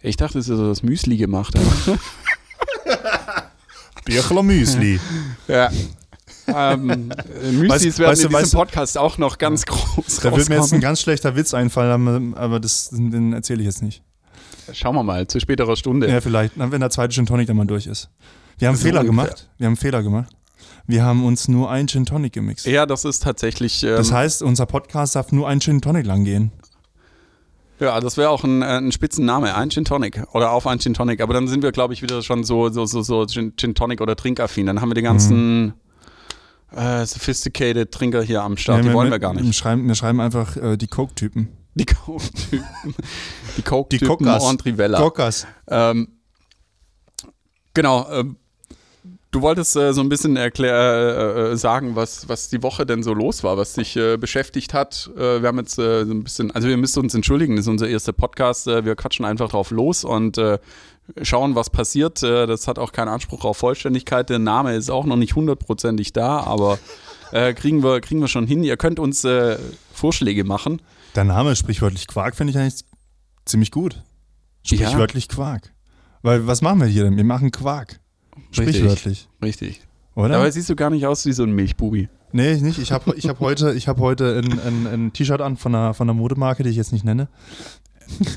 Ich 0.00 0.16
dachte, 0.16 0.38
es 0.38 0.48
ist 0.48 0.58
aus 0.58 0.82
Müsli 0.82 1.16
gemacht. 1.16 1.54
Birchler 4.04 4.42
Müsli. 4.42 4.98
ja. 5.46 5.70
ähm, 6.48 7.12
Müslis 7.52 7.68
weißt, 7.70 7.98
werden 7.98 8.10
weißt, 8.10 8.24
in 8.24 8.30
diesem 8.30 8.58
Podcast 8.58 8.98
auch 8.98 9.16
noch 9.18 9.38
ganz 9.38 9.64
groß 9.64 10.20
Da 10.22 10.36
wird 10.36 10.48
mir 10.48 10.56
jetzt 10.56 10.72
ein 10.72 10.80
ganz 10.80 11.00
schlechter 11.00 11.36
Witz 11.36 11.54
einfallen, 11.54 12.34
aber 12.34 12.58
das, 12.58 12.90
den 12.90 13.32
erzähle 13.32 13.60
ich 13.60 13.66
jetzt 13.66 13.82
nicht. 13.82 14.02
Schauen 14.72 14.94
wir 14.94 15.02
mal, 15.02 15.26
zu 15.26 15.40
späterer 15.40 15.76
Stunde. 15.76 16.08
Ja, 16.08 16.20
vielleicht, 16.20 16.54
wenn 16.56 16.80
der 16.80 16.90
zweite 16.90 17.14
Gin 17.14 17.26
Tonic 17.26 17.46
dann 17.46 17.56
mal 17.56 17.66
durch 17.66 17.86
ist. 17.86 18.10
Wir 18.58 18.68
haben 18.68 18.74
einen 18.74 18.82
Fehler 18.82 19.00
ungefähr. 19.00 19.24
gemacht. 19.24 19.50
Wir 19.58 19.66
haben 19.66 19.72
einen 19.72 19.76
Fehler 19.76 20.02
gemacht. 20.02 20.32
Wir 20.86 21.04
haben 21.04 21.24
uns 21.24 21.48
nur 21.48 21.70
ein 21.70 21.88
Gin 21.88 22.06
Tonic 22.06 22.32
gemixt. 22.32 22.66
Ja, 22.66 22.86
das 22.86 23.04
ist 23.04 23.22
tatsächlich. 23.22 23.82
Ähm, 23.82 23.96
das 23.96 24.12
heißt, 24.12 24.42
unser 24.42 24.66
Podcast 24.66 25.16
darf 25.16 25.32
nur 25.32 25.48
ein 25.48 25.60
Gin 25.60 25.80
Tonic 25.80 26.06
lang 26.06 26.24
gehen. 26.24 26.52
Ja, 27.82 27.98
das 27.98 28.16
wäre 28.16 28.30
auch 28.30 28.44
ein, 28.44 28.62
äh, 28.62 28.78
ein 28.78 28.92
Spitzenname, 28.92 29.56
ein 29.56 29.70
Gin 29.70 29.84
Tonic 29.84 30.22
oder 30.32 30.52
auf 30.52 30.68
ein 30.68 30.78
Gin 30.78 30.94
Tonic. 30.94 31.20
Aber 31.20 31.34
dann 31.34 31.48
sind 31.48 31.64
wir, 31.64 31.72
glaube 31.72 31.94
ich, 31.94 32.02
wieder 32.02 32.22
schon 32.22 32.44
so, 32.44 32.68
so, 32.68 32.86
so, 32.86 33.02
so 33.02 33.26
Gin, 33.26 33.54
Gin 33.56 33.74
Tonic 33.74 34.00
oder 34.00 34.14
Trinkaffin. 34.14 34.66
Dann 34.66 34.80
haben 34.80 34.90
wir 34.90 34.94
die 34.94 35.02
ganzen 35.02 35.64
mhm. 35.64 36.78
äh, 36.78 37.04
sophisticated 37.04 37.90
Trinker 37.90 38.22
hier 38.22 38.42
am 38.42 38.56
Start. 38.56 38.78
Ja, 38.78 38.90
die 38.90 38.94
wollen 38.94 39.08
wir, 39.08 39.16
wir 39.16 39.18
gar 39.18 39.34
nicht. 39.34 39.44
Wir 39.44 39.52
schreiben, 39.52 39.88
wir 39.88 39.96
schreiben 39.96 40.20
einfach 40.20 40.56
äh, 40.56 40.76
die 40.76 40.86
Coke-Typen. 40.86 41.48
Die 41.74 41.86
Coke-Typen. 41.86 42.94
die 43.56 43.62
Coke-Typen 43.62 44.28
und 44.28 44.64
Rivella. 44.64 44.98
Cockers. 45.00 45.48
Ähm, 45.68 46.08
genau. 47.74 48.08
Ähm, 48.12 48.36
Du 49.32 49.40
wolltest 49.40 49.76
äh, 49.76 49.94
so 49.94 50.02
ein 50.02 50.10
bisschen 50.10 50.36
erklär, 50.36 50.74
äh, 50.74 51.52
äh, 51.52 51.56
sagen, 51.56 51.96
was, 51.96 52.28
was 52.28 52.50
die 52.50 52.62
Woche 52.62 52.84
denn 52.84 53.02
so 53.02 53.14
los 53.14 53.42
war, 53.42 53.56
was 53.56 53.72
dich 53.72 53.96
äh, 53.96 54.18
beschäftigt 54.18 54.74
hat. 54.74 55.10
Äh, 55.16 55.40
wir 55.40 55.48
haben 55.48 55.56
jetzt 55.56 55.78
äh, 55.78 56.04
so 56.04 56.12
ein 56.12 56.22
bisschen, 56.22 56.50
also 56.50 56.68
wir 56.68 56.76
müssen 56.76 57.02
uns 57.02 57.14
entschuldigen, 57.14 57.56
das 57.56 57.64
ist 57.64 57.70
unser 57.70 57.88
erster 57.88 58.12
Podcast. 58.12 58.66
wir 58.66 58.94
quatschen 58.94 59.24
einfach 59.24 59.48
drauf 59.48 59.70
los 59.70 60.04
und 60.04 60.38
schauen, 61.22 61.54
was 61.54 61.70
passiert. 61.70 62.22
das 62.22 62.68
hat 62.68 62.78
auch 62.78 62.92
keinen 62.92 63.08
Anspruch 63.08 63.44
auf 63.44 63.56
Vollständigkeit. 63.56 64.28
Der 64.28 64.38
Name 64.38 64.74
ist 64.76 64.90
auch 64.90 65.04
noch 65.04 65.16
nicht 65.16 65.34
hundertprozentig 65.34 66.12
da, 66.12 66.40
aber 66.40 66.78
kriegen, 67.30 67.82
wir, 67.82 68.00
kriegen 68.00 68.20
wir 68.20 68.28
schon 68.28 68.46
hin. 68.46 68.62
Ihr 68.62 68.76
könnt 68.76 68.98
uns 68.98 69.26
Vorschläge 69.92 70.44
machen. 70.44 70.80
Der 71.16 71.24
Name 71.24 71.56
sprichwörtlich 71.56 72.06
Quark 72.06 72.36
finde 72.36 72.52
ich 72.52 72.58
eigentlich 72.58 72.84
ziemlich 73.44 73.70
gut. 73.70 74.02
Sprichwörtlich 74.64 75.28
ja. 75.30 75.34
Quark. 75.34 75.72
Weil 76.22 76.46
was 76.46 76.62
machen 76.62 76.80
wir 76.80 76.86
hier 76.86 77.04
denn? 77.04 77.16
Wir 77.16 77.24
machen 77.24 77.50
Quark. 77.50 78.01
Sprichwörtlich. 78.50 79.28
Richtig. 79.42 79.80
Oder? 80.14 80.30
Dabei 80.30 80.50
siehst 80.50 80.68
du 80.68 80.76
gar 80.76 80.90
nicht 80.90 81.06
aus 81.06 81.24
wie 81.26 81.32
so 81.32 81.42
ein 81.42 81.52
Milchbubi. 81.52 82.08
Nee, 82.32 82.56
nicht. 82.56 82.78
Ich 82.78 82.92
habe 82.92 83.14
ich 83.16 83.28
hab 83.28 83.40
heute, 83.40 83.72
ich 83.74 83.88
hab 83.88 83.98
heute 83.98 84.38
ein, 84.38 84.58
ein, 84.60 84.86
ein 84.86 85.12
T-Shirt 85.12 85.40
an 85.40 85.56
von 85.56 85.74
einer, 85.74 85.94
von 85.94 86.08
einer 86.08 86.18
Modemarke, 86.18 86.62
die 86.62 86.70
ich 86.70 86.76
jetzt 86.76 86.92
nicht 86.92 87.04
nenne. 87.04 87.28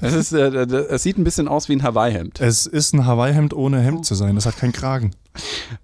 Es, 0.02 0.14
ist, 0.14 0.32
äh, 0.32 0.48
es 0.48 1.04
sieht 1.04 1.18
ein 1.18 1.24
bisschen 1.24 1.48
aus 1.48 1.68
wie 1.70 1.74
ein 1.74 1.84
Hawaii-Hemd. 1.84 2.40
Es 2.40 2.66
ist 2.66 2.94
ein 2.94 3.06
Hawaii-Hemd 3.06 3.54
ohne 3.54 3.82
Hemd 3.82 4.06
zu 4.06 4.16
sein. 4.16 4.36
Das 4.36 4.46
hat 4.46 4.58
keinen 4.58 4.74
Kragen. 4.74 5.12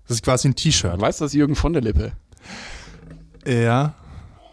Das 0.08 0.18
ist 0.18 0.24
quasi 0.24 0.48
ein 0.48 0.56
T-Shirt. 0.56 1.00
Weißt 1.00 1.20
du, 1.20 1.26
das 1.26 1.32
ist 1.32 1.36
Jürgen 1.36 1.56
von 1.56 1.74
der 1.74 1.82
Lippe? 1.82 2.12
Ja, 3.46 3.96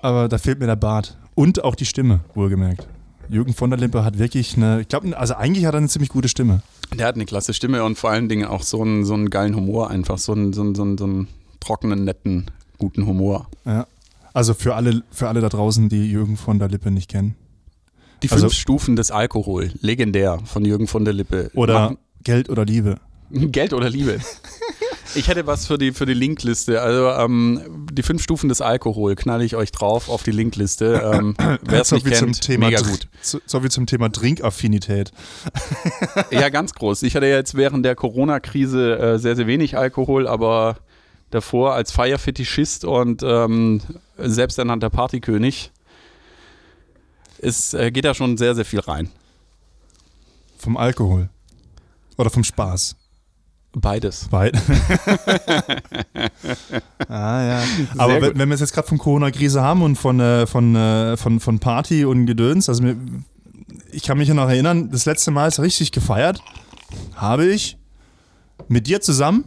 aber 0.03 0.29
da 0.29 0.39
fehlt 0.39 0.59
mir 0.59 0.67
der 0.67 0.77
Bart. 0.77 1.19
Und 1.35 1.63
auch 1.63 1.75
die 1.75 1.85
Stimme, 1.85 2.21
wohlgemerkt. 2.35 2.89
Jürgen 3.31 3.55
von 3.55 3.71
der 3.71 3.79
Lippe 3.79 4.05
hat 4.05 4.19
wirklich 4.19 4.57
eine, 4.57 4.81
ich 4.81 4.89
glaube, 4.89 5.17
also 5.17 5.35
eigentlich 5.35 5.67
hat 5.67 5.75
er 5.75 5.79
eine 5.79 5.89
ziemlich 5.89 6.11
gute 6.11 6.29
Stimme. 6.29 6.63
Der 6.95 7.07
hat 7.07 7.15
eine 7.15 7.27
klasse 7.27 7.53
Stimme 7.55 7.85
und 7.85 7.99
vor 7.99 8.11
allen 8.11 8.29
Dingen 8.29 8.47
auch 8.47 8.63
so 8.63 8.83
einen, 8.83 9.05
so 9.05 9.15
einen 9.15 9.31
geilen 9.31 9.55
Humor 9.55 9.91
einfach, 9.91 10.19
so 10.19 10.33
einen, 10.33 10.53
so 10.53 10.63
einen, 10.63 10.75
so 10.75 10.83
einen, 10.83 10.99
so 10.99 11.05
einen 11.05 11.29
trockenen, 11.61 12.05
netten, 12.05 12.51
guten 12.79 13.07
Humor. 13.07 13.49
Ja. 13.65 13.87
Also 14.33 14.55
für 14.55 14.75
alle, 14.75 15.03
für 15.11 15.29
alle 15.29 15.41
da 15.41 15.49
draußen, 15.49 15.89
die 15.89 16.11
Jürgen 16.11 16.37
von 16.37 16.59
der 16.59 16.69
Lippe 16.69 16.91
nicht 16.91 17.11
kennen. 17.11 17.35
Die 18.23 18.29
fünf 18.29 18.43
also, 18.43 18.55
Stufen 18.55 18.97
des 18.97 19.11
Alkohol, 19.11 19.71
legendär 19.81 20.39
von 20.45 20.65
Jürgen 20.65 20.87
von 20.87 21.05
der 21.05 21.15
Lippe. 21.15 21.51
Oder 21.55 21.75
Machen. 21.75 21.99
Geld 22.25 22.49
oder 22.49 22.65
Liebe. 22.65 22.97
Geld 23.31 23.73
oder 23.73 23.89
Liebe. 23.91 24.19
Ich 25.19 25.27
hätte 25.27 25.47
was 25.47 25.67
für 25.67 25.79
die, 25.79 25.93
für 25.93 26.07
die 26.07 26.15
Linkliste. 26.15 26.81
Also 26.81 27.09
ähm, 27.11 27.87
die 27.91 28.03
fünf 28.03 28.23
Stufen 28.23 28.49
des 28.49 28.61
Alkohol 28.61 29.17
knalle 29.17 29.45
ich 29.45 29.57
euch 29.57 29.73
drauf 29.73 30.09
auf 30.09 30.23
die 30.23 30.31
Linkliste. 30.31 31.11
Ähm, 31.13 31.35
Wer 31.63 31.81
es 31.81 31.89
so 31.89 31.97
nicht 31.97 32.07
kennt, 32.07 32.41
Thema 32.41 32.67
mega 32.67 32.81
gut. 32.83 33.09
So, 33.21 33.41
so 33.45 33.65
wie 33.65 33.69
zum 33.69 33.87
Thema 33.87 34.11
Trinkaffinität. 34.11 35.13
ja, 36.31 36.49
ganz 36.51 36.73
groß. 36.73 37.03
Ich 37.03 37.17
hatte 37.17 37.27
jetzt 37.27 37.57
während 37.57 37.85
der 37.85 37.97
Corona-Krise 37.97 38.99
äh, 38.99 39.19
sehr, 39.19 39.35
sehr 39.35 39.49
wenig 39.49 39.77
Alkohol, 39.77 40.29
aber 40.29 40.77
davor 41.31 41.75
als 41.75 41.91
Feierfetischist 41.91 42.85
und 42.85 43.23
ähm, 43.25 43.81
selbsternannter 44.17 44.89
Partykönig 44.89 45.73
ist, 47.39 47.75
äh, 47.75 47.91
geht 47.91 48.05
da 48.05 48.15
schon 48.15 48.37
sehr, 48.37 48.55
sehr 48.55 48.65
viel 48.65 48.81
rein. 48.81 49.11
Vom 50.59 50.77
Alkohol? 50.77 51.29
Oder 52.17 52.31
vom 52.31 52.45
Spaß? 52.45 52.97
Beides. 53.81 54.29
Beides. 54.31 54.61
ah, 57.09 57.43
ja. 57.43 57.63
Aber 57.97 58.21
wenn, 58.21 58.39
wenn, 58.39 58.49
wir 58.49 58.55
es 58.55 58.61
jetzt 58.61 58.73
gerade 58.73 58.89
von 58.89 58.99
Corona-Krise 58.99 59.63
haben 59.63 59.83
und 59.83 59.97
von, 59.97 60.21
äh, 60.21 60.47
von, 60.47 60.75
äh, 60.75 61.17
von, 61.17 61.41
von 61.41 61.59
Party 61.59 62.05
und 62.05 62.27
Gedöns, 62.27 62.69
also 62.69 62.83
mir, 62.83 62.97
ich 63.91 64.03
kann 64.03 64.19
mich 64.19 64.29
ja 64.29 64.35
noch 64.35 64.49
erinnern, 64.49 64.91
das 64.91 65.07
letzte 65.07 65.31
Mal 65.31 65.49
ist 65.49 65.61
richtig 65.61 65.93
gefeiert. 65.93 66.41
habe 67.15 67.47
ich 67.47 67.79
mit 68.69 68.87
dir 68.87 69.01
zusammen 69.01 69.45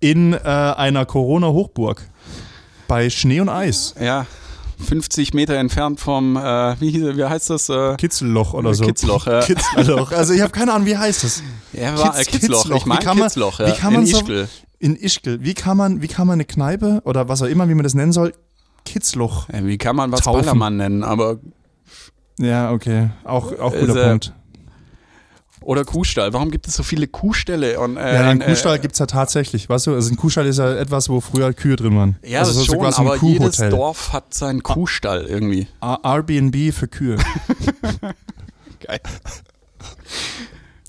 in 0.00 0.32
äh, 0.32 0.38
einer 0.38 1.06
Corona-Hochburg 1.06 2.02
bei 2.88 3.10
Schnee 3.10 3.40
und 3.40 3.48
Eis. 3.48 3.94
Ja, 4.00 4.26
50 4.80 5.34
Meter 5.34 5.54
entfernt 5.54 6.00
vom, 6.00 6.36
äh, 6.36 6.40
wie, 6.80 6.90
hieß- 6.90 7.16
wie 7.16 7.24
heißt 7.24 7.50
das? 7.50 7.68
Äh, 7.68 7.96
Kitzelloch 7.96 8.54
oder 8.54 8.74
so. 8.74 8.84
Kitzloch, 8.84 9.26
ja. 9.26 9.40
Kitzloch. 9.44 10.12
Also 10.12 10.32
ich 10.34 10.40
habe 10.40 10.52
keine 10.52 10.72
Ahnung, 10.72 10.86
wie 10.86 10.96
heißt 10.96 11.24
das? 11.24 11.42
ja, 11.72 11.96
war, 11.98 12.18
äh, 12.18 12.24
Kitzloch. 12.24 12.68
Ich 12.70 12.86
meine 12.86 13.04
man- 13.04 13.16
Kitzloch, 13.18 13.60
ja. 13.60 13.66
wie 13.68 13.72
kann 13.78 13.92
man 13.92 14.02
in 14.02 14.08
so- 14.08 14.18
Ischgl. 14.18 14.48
In 14.78 14.96
Ischgl. 14.96 15.38
Wie 15.42 15.54
kann 15.54 15.76
man, 15.76 16.00
wie 16.02 16.08
kann 16.08 16.26
man 16.26 16.34
eine 16.34 16.44
Kneipe 16.46 17.02
oder 17.04 17.28
was 17.28 17.42
auch 17.42 17.46
immer, 17.46 17.68
wie 17.68 17.74
man 17.74 17.84
das 17.84 17.94
nennen 17.94 18.12
soll, 18.12 18.32
Kitzloch. 18.86 19.46
Wie 19.52 19.76
kann 19.78 19.94
man 19.94 20.10
was 20.10 20.22
Taufen. 20.22 20.40
Ballermann 20.40 20.76
nennen? 20.78 21.04
Aber 21.04 21.38
Ja, 22.38 22.72
okay. 22.72 23.10
Auch, 23.24 23.58
auch 23.58 23.74
Ist, 23.74 23.86
guter 23.86 24.02
äh, 24.04 24.08
Punkt. 24.08 24.32
Oder 25.62 25.84
Kuhstall. 25.84 26.32
Warum 26.32 26.50
gibt 26.50 26.66
es 26.68 26.74
so 26.74 26.82
viele 26.82 27.06
Kuhställe? 27.06 27.78
Und, 27.80 27.96
äh, 27.96 28.14
Ja, 28.14 28.28
einen 28.30 28.40
äh, 28.40 28.44
Kuhstall 28.46 28.78
gibt 28.78 28.94
es 28.94 28.98
ja 28.98 29.06
tatsächlich, 29.06 29.68
weißt 29.68 29.86
du? 29.88 29.94
Also 29.94 30.10
ein 30.12 30.16
Kuhstall 30.16 30.46
ist 30.46 30.58
ja 30.58 30.72
etwas, 30.74 31.08
wo 31.08 31.20
früher 31.20 31.52
Kühe 31.52 31.76
drin 31.76 31.96
waren. 31.96 32.16
Ja, 32.24 32.40
also 32.40 32.52
das 32.52 32.66
so 32.66 32.72
schon, 32.74 32.84
aber 32.94 33.16
jedes. 33.22 33.56
Dorf 33.58 34.12
hat 34.12 34.32
seinen 34.34 34.62
Kuhstall 34.62 35.26
irgendwie. 35.26 35.66
Airbnb 35.80 36.72
für 36.74 36.88
Kühe. 36.88 37.16
Geil. 38.80 39.00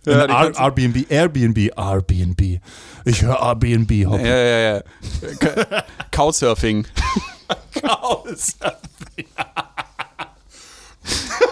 Ja, 0.03 0.25
Airbnb, 0.25 1.11
Airbnb, 1.11 1.77
Airbnb. 1.77 2.59
Ich 3.05 3.21
höre 3.21 3.39
Airbnb 3.39 3.91
hoppen. 4.07 4.25
ja, 4.25 4.35
ja, 4.35 4.59
ja. 4.77 4.81
K- 5.39 5.83
Couchsurfing. 6.11 6.87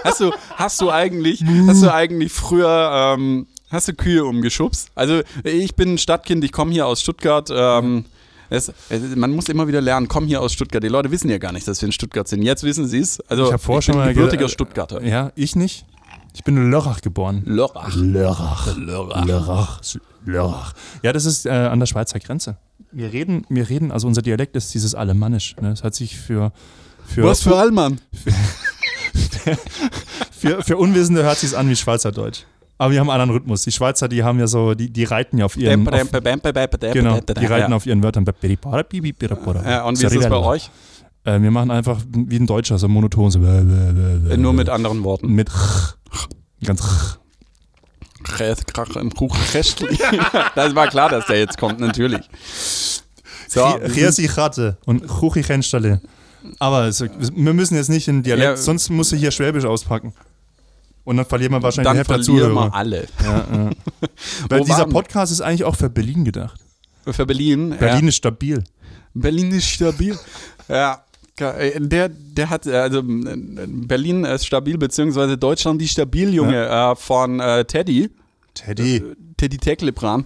Hast 0.04 0.20
du, 0.22 0.32
hast 0.56 0.82
du 0.82 0.90
eigentlich, 0.92 1.44
hast 1.68 1.84
du 1.84 1.94
eigentlich 1.94 2.32
früher, 2.32 3.16
ähm, 3.18 3.48
hast 3.70 3.88
du 3.88 3.94
Kühe 3.94 4.24
umgeschubst? 4.26 4.90
Also 4.96 5.22
ich 5.44 5.76
bin 5.76 5.94
ein 5.94 5.98
Stadtkind, 5.98 6.44
ich 6.44 6.52
komme 6.52 6.72
hier 6.72 6.88
aus 6.88 7.02
Stuttgart. 7.02 7.50
Ähm, 7.54 8.06
es, 8.50 8.72
es, 8.90 9.16
man 9.16 9.32
muss 9.32 9.48
immer 9.50 9.68
wieder 9.68 9.82
lernen, 9.82 10.08
komm 10.08 10.26
hier 10.26 10.42
aus 10.42 10.54
Stuttgart. 10.54 10.84
Die 10.84 10.88
Leute 10.88 11.12
wissen 11.12 11.30
ja 11.30 11.38
gar 11.38 11.52
nicht, 11.52 11.68
dass 11.68 11.82
wir 11.82 11.88
in 11.88 11.92
Stuttgart 11.92 12.28
sind. 12.28 12.42
Jetzt 12.42 12.64
wissen 12.64 12.88
sie 12.88 13.00
es. 13.00 13.20
Also 13.30 13.46
Ich 13.46 13.52
habe 13.52 13.62
vorher 13.62 13.82
schon 13.82 13.96
bin 13.98 14.08
gebürtiger 14.10 14.46
ge- 14.46 14.50
Stuttgarter. 14.50 15.04
Ja, 15.04 15.32
ich 15.36 15.56
nicht. 15.56 15.86
Ich 16.34 16.44
bin 16.44 16.58
in 16.58 16.72
Lörrach 16.72 17.02
geboren. 17.02 17.44
Lörrach. 17.46 17.96
Lörrach. 17.96 18.76
Lörrach. 18.78 19.26
Lörrach. 19.26 19.82
Lörrach. 20.26 20.74
Ja, 21.04 21.12
das 21.14 21.26
ist 21.26 21.46
äh, 21.46 21.50
an 21.50 21.80
der 21.80 21.86
Schweizer 21.88 22.20
Grenze. 22.20 22.58
Wir 22.92 23.12
reden, 23.14 23.46
wir 23.50 23.70
reden, 23.70 23.92
also 23.92 24.08
unser 24.08 24.22
Dialekt 24.22 24.56
ist 24.56 24.74
dieses 24.74 24.96
Alemannisch. 24.96 25.56
Ne? 25.62 25.70
Das 25.70 25.84
hat 25.84 25.94
sich 25.96 26.18
für, 26.18 26.52
für, 27.06 27.24
Was 27.24 27.44
für 27.44 27.56
Allmann? 27.56 28.00
für, 28.14 28.32
für 30.62 30.78
Unwissende 30.78 31.24
hört 31.24 31.38
sich 31.38 31.58
an 31.58 31.70
wie 31.70 31.76
Schweizerdeutsch. 31.76 32.44
Aber 32.78 32.94
wir 32.94 33.00
haben 33.02 33.10
einen 33.10 33.22
anderen 33.22 33.42
Rhythmus. 33.42 33.64
Die 33.64 33.74
Schweizer, 33.74 34.08
die 34.08 34.24
haben 34.24 34.40
ja 34.40 34.48
so, 34.48 34.74
die, 34.74 34.90
die 34.90 35.04
reiten 35.04 35.38
ja 35.38 35.46
auf 35.46 35.58
ihren. 35.58 35.86
Auf, 35.86 35.94
genau, 36.94 37.20
die 37.20 37.46
reiten 37.46 37.72
ja. 37.72 37.76
auf 37.76 37.86
ihren 37.86 38.02
Wörtern. 38.02 38.26
Ja, 39.66 39.84
und 39.84 40.00
wie 40.00 40.06
ist 40.06 40.16
das 40.16 40.30
bei 40.30 40.38
euch? 40.38 40.72
Äh, 41.26 41.42
wir 41.42 41.52
machen 41.52 41.72
einfach 41.72 42.00
wie 42.14 42.38
ein 42.38 42.48
Deutscher, 42.48 42.78
so 42.78 42.88
monoton. 42.88 43.32
So. 43.32 43.40
Nur 43.40 44.54
mit 44.54 44.70
anderen 44.70 45.04
Worten. 45.04 45.34
Mit 45.34 45.50
ganz 46.64 47.20
Das 50.56 50.76
war 50.76 50.88
klar, 50.88 51.10
dass 51.10 51.26
der 51.28 51.40
jetzt 51.40 51.58
kommt, 51.58 51.80
natürlich. 51.80 52.22
So, 53.48 53.80
die 54.20 54.26
Ratte 54.28 54.78
und 54.86 55.08
Chuchi 55.08 55.42
Chenstelle. 55.42 56.02
Aber 56.60 56.86
es, 56.88 57.02
wir 57.02 57.54
müssen 57.54 57.76
jetzt 57.76 57.90
nicht 57.90 58.08
in 58.08 58.24
Dialekt, 58.24 58.44
Ja. 58.50 58.58
sonst 58.58 58.90
muss 58.90 59.12
ich 59.12 59.20
hier 59.20 59.32
Schwäbisch 59.32 59.66
auspacken. 59.66 60.14
Und 61.04 61.18
dann 61.18 61.26
verlieren 61.26 61.54
wir 61.54 61.64
wahrscheinlich 61.64 61.92
die 61.92 61.98
dann 61.98 61.98
Hälfte 61.98 62.14
der 62.16 62.24
verlieren 62.24 62.52
Zuhörer. 62.52 62.66
wir 62.68 62.74
alle. 62.76 63.08
Ja, 63.24 63.38
ja. 63.38 63.70
Weil 64.50 64.60
Wo 64.60 64.64
dieser 64.64 64.80
waren- 64.80 64.90
Podcast 64.92 65.32
ist 65.32 65.42
eigentlich 65.42 65.64
auch 65.64 65.76
für 65.76 65.90
Berlin 65.90 66.24
gedacht. 66.26 66.60
Für 67.06 67.26
Berlin. 67.26 67.76
Berlin 67.80 68.08
ist 68.10 68.18
stabil. 68.18 68.64
Berlin 69.14 69.52
ist 69.52 69.66
stabil. 69.68 70.18
ja. 70.68 71.04
äh, 71.40 71.80
Der, 71.80 72.10
der 72.10 72.50
hat, 72.50 72.68
äh, 72.68 72.76
also 72.76 73.00
äh, 73.00 73.04
Berlin 73.68 74.24
ist 74.26 74.46
stabil, 74.46 74.78
beziehungsweise 74.78 75.38
Deutschland 75.38 75.82
die 75.82 75.88
stabil, 75.88 76.34
Junge, 76.34 76.68
äh, 76.68 76.96
von 76.96 77.40
äh, 77.40 77.66
Teddy. 77.66 78.12
Teddy. 78.54 79.04
Teddy 79.38 79.58
Tecklepran. 79.58 80.26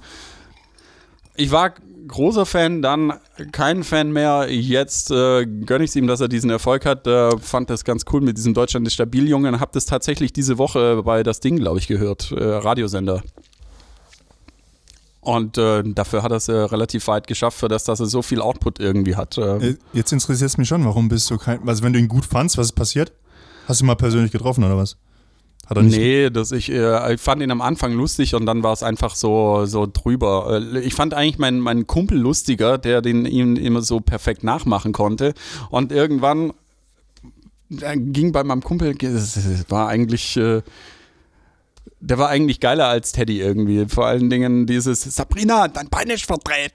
Ich 1.36 1.52
war 1.52 1.74
großer 2.08 2.46
Fan, 2.46 2.82
dann 2.82 3.14
kein 3.52 3.84
Fan 3.84 4.12
mehr. 4.12 4.48
Jetzt 4.50 5.12
äh, 5.12 5.46
gönne 5.46 5.84
ich 5.84 5.92
es 5.92 5.96
ihm, 5.96 6.08
dass 6.08 6.22
er 6.22 6.28
diesen 6.28 6.50
Erfolg 6.50 6.86
hat. 6.86 7.08
Äh, 7.08 7.38
fand 7.40 7.70
das 7.70 7.84
ganz 7.84 8.06
cool 8.12 8.22
mit 8.22 8.38
diesem 8.38 8.54
Deutschland 8.54 8.86
ist 8.88 8.94
stabil, 8.94 9.28
Junge. 9.28 9.50
Und 9.50 9.60
hab 9.60 9.72
das 9.72 9.86
tatsächlich 9.86 10.34
diese 10.34 10.58
Woche 10.58 11.02
bei 11.04 11.24
das 11.24 11.40
Ding, 11.40 11.58
glaube 11.58 11.80
ich, 11.80 11.88
gehört. 11.88 12.32
Äh, 12.32 12.44
Radiosender. 12.44 13.24
Und 15.22 15.58
äh, 15.58 15.84
dafür 15.86 16.22
hat 16.22 16.32
er 16.32 16.38
es 16.38 16.50
äh, 16.50 16.54
relativ 16.54 17.08
weit 17.08 17.28
geschafft, 17.28 17.58
für 17.58 17.70
das, 17.70 17.86
dass 17.86 18.02
er 18.02 18.08
so 18.08 18.22
viel 18.22 18.42
Output 18.42 18.80
irgendwie 18.80 19.16
hat. 19.16 19.38
Äh, 19.38 19.70
Äh, 19.70 19.78
Jetzt 19.94 20.12
interessiert 20.12 20.50
es 20.50 20.58
mich 20.58 20.68
schon, 20.68 20.84
warum 20.84 21.08
bist 21.08 21.30
du 21.32 21.38
kein. 21.38 21.66
Also, 21.68 21.82
wenn 21.84 21.94
du 21.94 22.00
ihn 22.00 22.10
gut 22.10 22.26
fandst, 22.26 22.58
was 22.58 22.68
ist 22.68 22.74
passiert? 22.74 23.14
Hast 23.68 23.80
du 23.80 23.86
ihn 23.86 23.88
mal 23.88 23.96
persönlich 23.96 24.32
getroffen 24.34 24.64
oder 24.66 24.78
was? 24.78 24.98
Hat 25.66 25.78
er 25.78 25.84
nicht. 25.84 25.98
Nee, 25.98 26.30
das 26.30 26.52
ich, 26.52 26.70
äh, 26.72 27.14
ich 27.14 27.22
fand 27.22 27.42
ihn 27.42 27.52
am 27.52 27.62
Anfang 27.62 27.94
lustig 27.94 28.36
und 28.36 28.46
dann 28.46 28.64
war 28.64 28.74
es 28.74 28.84
einfach 28.84 29.16
so, 29.16 29.66
so 29.66 29.88
drüber. 29.92 30.62
Äh, 30.74 30.80
ich 30.80 30.94
fand 30.94 31.14
eigentlich 31.14 31.40
meinen, 31.40 31.60
meinen 31.60 31.88
Kumpel 31.88 32.18
lustiger, 32.18 32.78
der 32.78 33.02
den 33.02 33.26
ihm 33.26 33.56
immer 33.56 33.82
so 33.82 34.00
perfekt 34.02 34.44
nachmachen 34.44 34.92
konnte. 34.92 35.34
Und 35.70 35.92
irgendwann 35.92 36.52
äh, 37.82 37.98
ging 37.98 38.34
bei 38.34 38.44
meinem 38.44 38.62
Kumpel, 38.62 38.96
es 39.02 39.66
war 39.70 39.88
eigentlich, 39.88 40.36
äh, 40.36 40.62
der 42.06 42.18
war 42.18 42.28
eigentlich 42.28 42.60
geiler 42.60 42.88
als 42.88 43.14
Teddy 43.14 43.40
irgendwie. 43.40 43.86
Vor 43.88 44.06
allen 44.06 44.30
Dingen 44.30 44.66
dieses 44.66 45.02
Sabrina, 45.04 45.70
dein 45.70 45.88
Bein 45.90 46.10
ist 46.10 46.26
verdreht. 46.26 46.74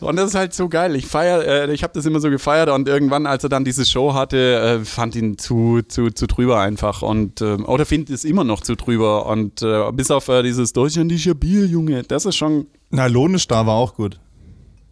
Und 0.00 0.16
das 0.16 0.28
ist 0.30 0.34
halt 0.36 0.54
so 0.54 0.68
geil. 0.68 0.94
Ich 0.94 1.06
feier, 1.06 1.44
äh, 1.68 1.72
ich 1.74 1.82
habe 1.82 1.92
das 1.94 2.06
immer 2.06 2.20
so 2.20 2.30
gefeiert 2.30 2.68
und 2.68 2.86
irgendwann, 2.88 3.26
als 3.26 3.42
er 3.42 3.48
dann 3.48 3.64
diese 3.64 3.84
Show 3.84 4.14
hatte, 4.14 4.80
äh, 4.80 4.84
fand 4.84 5.16
ihn 5.16 5.36
zu, 5.36 5.80
zu, 5.88 6.10
zu 6.10 6.26
drüber 6.28 6.60
einfach 6.60 7.02
und 7.02 7.40
äh, 7.40 7.54
oder 7.54 7.84
finde 7.86 8.14
es 8.14 8.24
immer 8.24 8.44
noch 8.44 8.60
zu 8.60 8.76
drüber 8.76 9.26
und 9.26 9.62
äh, 9.62 9.90
bis 9.92 10.10
auf 10.12 10.28
äh, 10.28 10.42
dieses 10.44 10.72
Deutschland 10.72 11.10
ist 11.10 11.28
Bier, 11.40 11.66
Junge, 11.66 12.04
das 12.04 12.24
ist 12.24 12.36
schon 12.36 12.66
Na, 12.90 13.06
Lohn 13.06 13.34
ist 13.34 13.50
da 13.50 13.66
war 13.66 13.74
auch 13.74 13.94
gut. 13.94 14.20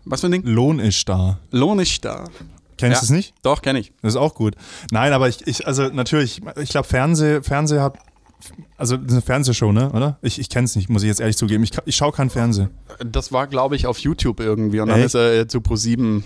was 0.05 0.21
für 0.21 0.27
ein 0.27 0.33
Ding? 0.33 0.43
Lohn 0.45 0.81
ist 0.81 1.09
da. 1.09 1.39
Lohn 1.53 1.79
ist 1.79 2.05
da. 2.05 2.25
Kennst 2.77 2.97
Ja. 2.97 3.01
du 3.01 3.05
es 3.05 3.11
nicht? 3.11 3.35
Doch 3.45 3.63
kenne 3.63 3.79
ich. 3.79 3.93
Das 4.03 4.15
ist 4.15 4.17
auch 4.21 4.35
gut. 4.35 4.57
Nein, 4.91 5.13
aber 5.13 5.29
ich, 5.29 5.47
ich 5.47 5.65
also 5.67 5.85
natürlich, 5.85 6.41
ich 6.61 6.71
glaube, 6.71 6.89
Fernseh, 6.89 7.41
Fernseh 7.41 7.79
hat. 7.79 7.99
Also, 8.77 8.97
das 8.97 9.07
ist 9.07 9.13
eine 9.13 9.23
Fernsehshow, 9.23 9.73
ne? 9.73 9.91
Oder? 9.93 10.19
Ich, 10.23 10.39
ich 10.39 10.49
kenne 10.49 10.65
es 10.65 10.77
nicht, 10.77 10.89
muss 10.89 11.03
ich 11.03 11.09
jetzt 11.09 11.21
ehrlich 11.21 11.37
zugeben. 11.37 11.65
Ich, 11.65 11.73
ich 11.85 11.97
schaue 11.97 12.13
kein 12.13 12.31
Fernsehen. 12.31 12.71
Das 13.05 13.33
war 13.33 13.47
glaube 13.47 13.77
ich 13.77 13.87
auf 13.87 13.99
YouTube 13.99 14.41
irgendwie 14.41 14.81
und 14.81 14.89
dann 14.89 14.99
Echt? 14.99 15.07
ist 15.07 15.15
er 15.15 15.49
zu 15.49 15.61
Pro 15.61 15.77
7 15.77 16.25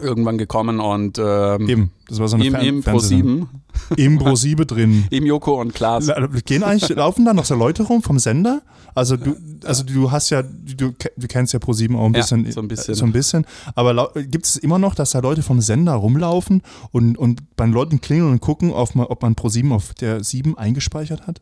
irgendwann 0.00 0.36
gekommen 0.38 0.78
und 0.80 1.18
ähm, 1.18 1.68
Eben. 1.68 1.90
Das 2.08 2.20
war 2.20 2.28
so 2.28 2.36
eine 2.36 2.46
im, 2.46 2.54
Fer- 2.54 2.60
im 2.62 2.82
Pro 2.82 2.90
Fernsehsendung. 2.90 3.48
7 3.96 3.96
Im 3.96 4.18
Pro 4.18 4.34
7 4.36 4.66
drin. 4.66 5.04
im 5.10 5.26
Joko 5.26 5.60
und 5.60 5.74
Klaas. 5.74 6.06
La- 6.06 6.26
Gehen 6.44 6.62
eigentlich, 6.62 6.88
laufen 6.96 7.24
da 7.24 7.32
noch 7.34 7.44
so 7.44 7.54
Leute 7.54 7.82
rum 7.82 8.02
vom 8.02 8.18
Sender? 8.18 8.62
Also 8.94 9.16
du, 9.16 9.36
also 9.64 9.82
du 9.84 10.10
hast 10.10 10.30
ja, 10.30 10.42
du, 10.42 10.92
du 10.92 11.26
kennst 11.28 11.52
ja 11.52 11.58
Pro7 11.58 11.96
auch 11.96 12.06
ein 12.06 12.14
Ja, 12.14 12.20
bisschen. 12.20 12.50
so 12.50 12.60
ein 12.60 12.68
bisschen. 12.68 12.94
So 12.94 13.04
ein 13.04 13.12
bisschen. 13.12 13.44
Aber 13.74 14.12
gibt 14.14 14.46
es 14.46 14.56
immer 14.56 14.78
noch, 14.78 14.94
dass 14.94 15.10
da 15.10 15.18
Leute 15.18 15.42
vom 15.42 15.60
Sender 15.60 15.92
rumlaufen 15.94 16.62
und, 16.92 17.18
und 17.18 17.56
bei 17.56 17.64
den 17.64 17.72
Leuten 17.74 18.00
klingeln 18.00 18.32
und 18.32 18.40
gucken, 18.40 18.72
auf, 18.72 18.94
mal- 18.94 19.06
ob 19.06 19.22
man 19.22 19.34
Pro7 19.34 19.72
auf 19.72 19.92
der 19.94 20.22
7 20.22 20.56
eingespeichert 20.56 21.26
hat? 21.26 21.40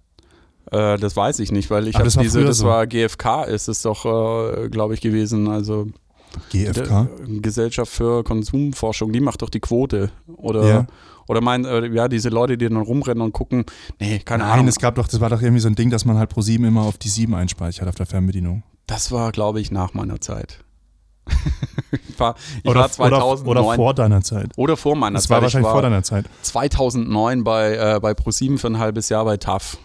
Äh, 0.73 0.99
das 0.99 1.15
weiß 1.17 1.41
ich 1.41 1.53
nicht, 1.53 1.71
weil 1.71 1.87
ich 1.89 1.95
habe 1.97 2.05
das 2.05 2.17
war 2.17 2.23
diese, 2.23 2.43
das 2.45 2.59
so. 2.59 2.67
war 2.67 2.87
GfK, 2.87 3.45
ist 3.45 3.69
es 3.69 3.83
doch, 3.83 4.05
äh, 4.07 4.69
glaube 4.71 4.95
ich, 4.95 5.01
gewesen. 5.01 5.47
Also 5.49 5.89
GFK? 6.51 6.75
der- 6.75 7.09
Gesellschaft 7.41 7.91
für 7.93 8.25
Konsumforschung, 8.25 9.13
die 9.13 9.21
macht 9.21 9.43
doch 9.43 9.51
die 9.51 9.61
Quote. 9.61 10.11
Oder, 10.37 10.67
Ja. 10.69 10.87
oder 11.29 11.41
mein, 11.41 11.65
äh, 11.65 11.87
ja, 11.89 12.09
diese 12.09 12.29
Leute, 12.29 12.57
die 12.59 12.69
dann 12.69 12.77
rumrennen 12.79 13.23
und 13.23 13.33
gucken, 13.33 13.65
nee, 14.01 14.19
keine 14.19 14.45
Nein, 14.45 14.53
Ahnung. 14.53 14.69
es 14.69 14.79
gab 14.79 14.95
doch, 14.97 15.09
das 15.09 15.21
war 15.21 15.31
doch 15.31 15.41
irgendwie 15.43 15.61
so 15.61 15.69
ein 15.69 15.75
Ding, 15.75 15.91
dass 15.91 16.05
man 16.05 16.19
halt 16.19 16.33
Pro7 16.33 16.67
immer 16.67 16.83
auf 16.83 16.99
die 16.99 17.09
7 17.09 17.35
einspeichert 17.35 17.89
auf 17.89 17.95
der 17.95 18.07
Fernbedienung. 18.07 18.63
Das 18.87 19.11
war, 19.13 19.33
glaube 19.33 19.61
ich, 19.61 19.71
nach 19.71 19.95
meiner 19.95 20.21
Zeit. 20.21 20.59
ich 21.27 21.33
war, 22.21 22.35
ich 22.63 22.69
Oder, 22.71 22.81
war 22.81 22.91
2009. 22.91 23.47
oder, 23.49 23.61
oder 23.65 23.75
vor 23.77 23.95
deiner 23.95 24.21
Zeit. 24.23 24.51
oder 24.57 24.77
vor 24.77 24.95
meiner 24.97 25.15
Das 25.15 25.25
Zeit. 25.25 25.31
war 25.31 25.39
Ich 25.39 25.43
wahrscheinlich 25.45 25.71
vor 25.71 25.83
deiner 25.83 26.03
Zeit. 26.03 26.27
2009 26.43 27.45
bei, 27.45 27.77
äh, 27.77 28.01
bei 28.01 28.13
ProSieben 28.15 28.59
für 28.59 28.67
ein 28.67 28.79
halbes 28.79 29.09
Jahr 29.09 29.25
bei 29.25 29.37
TAF. 29.39 29.79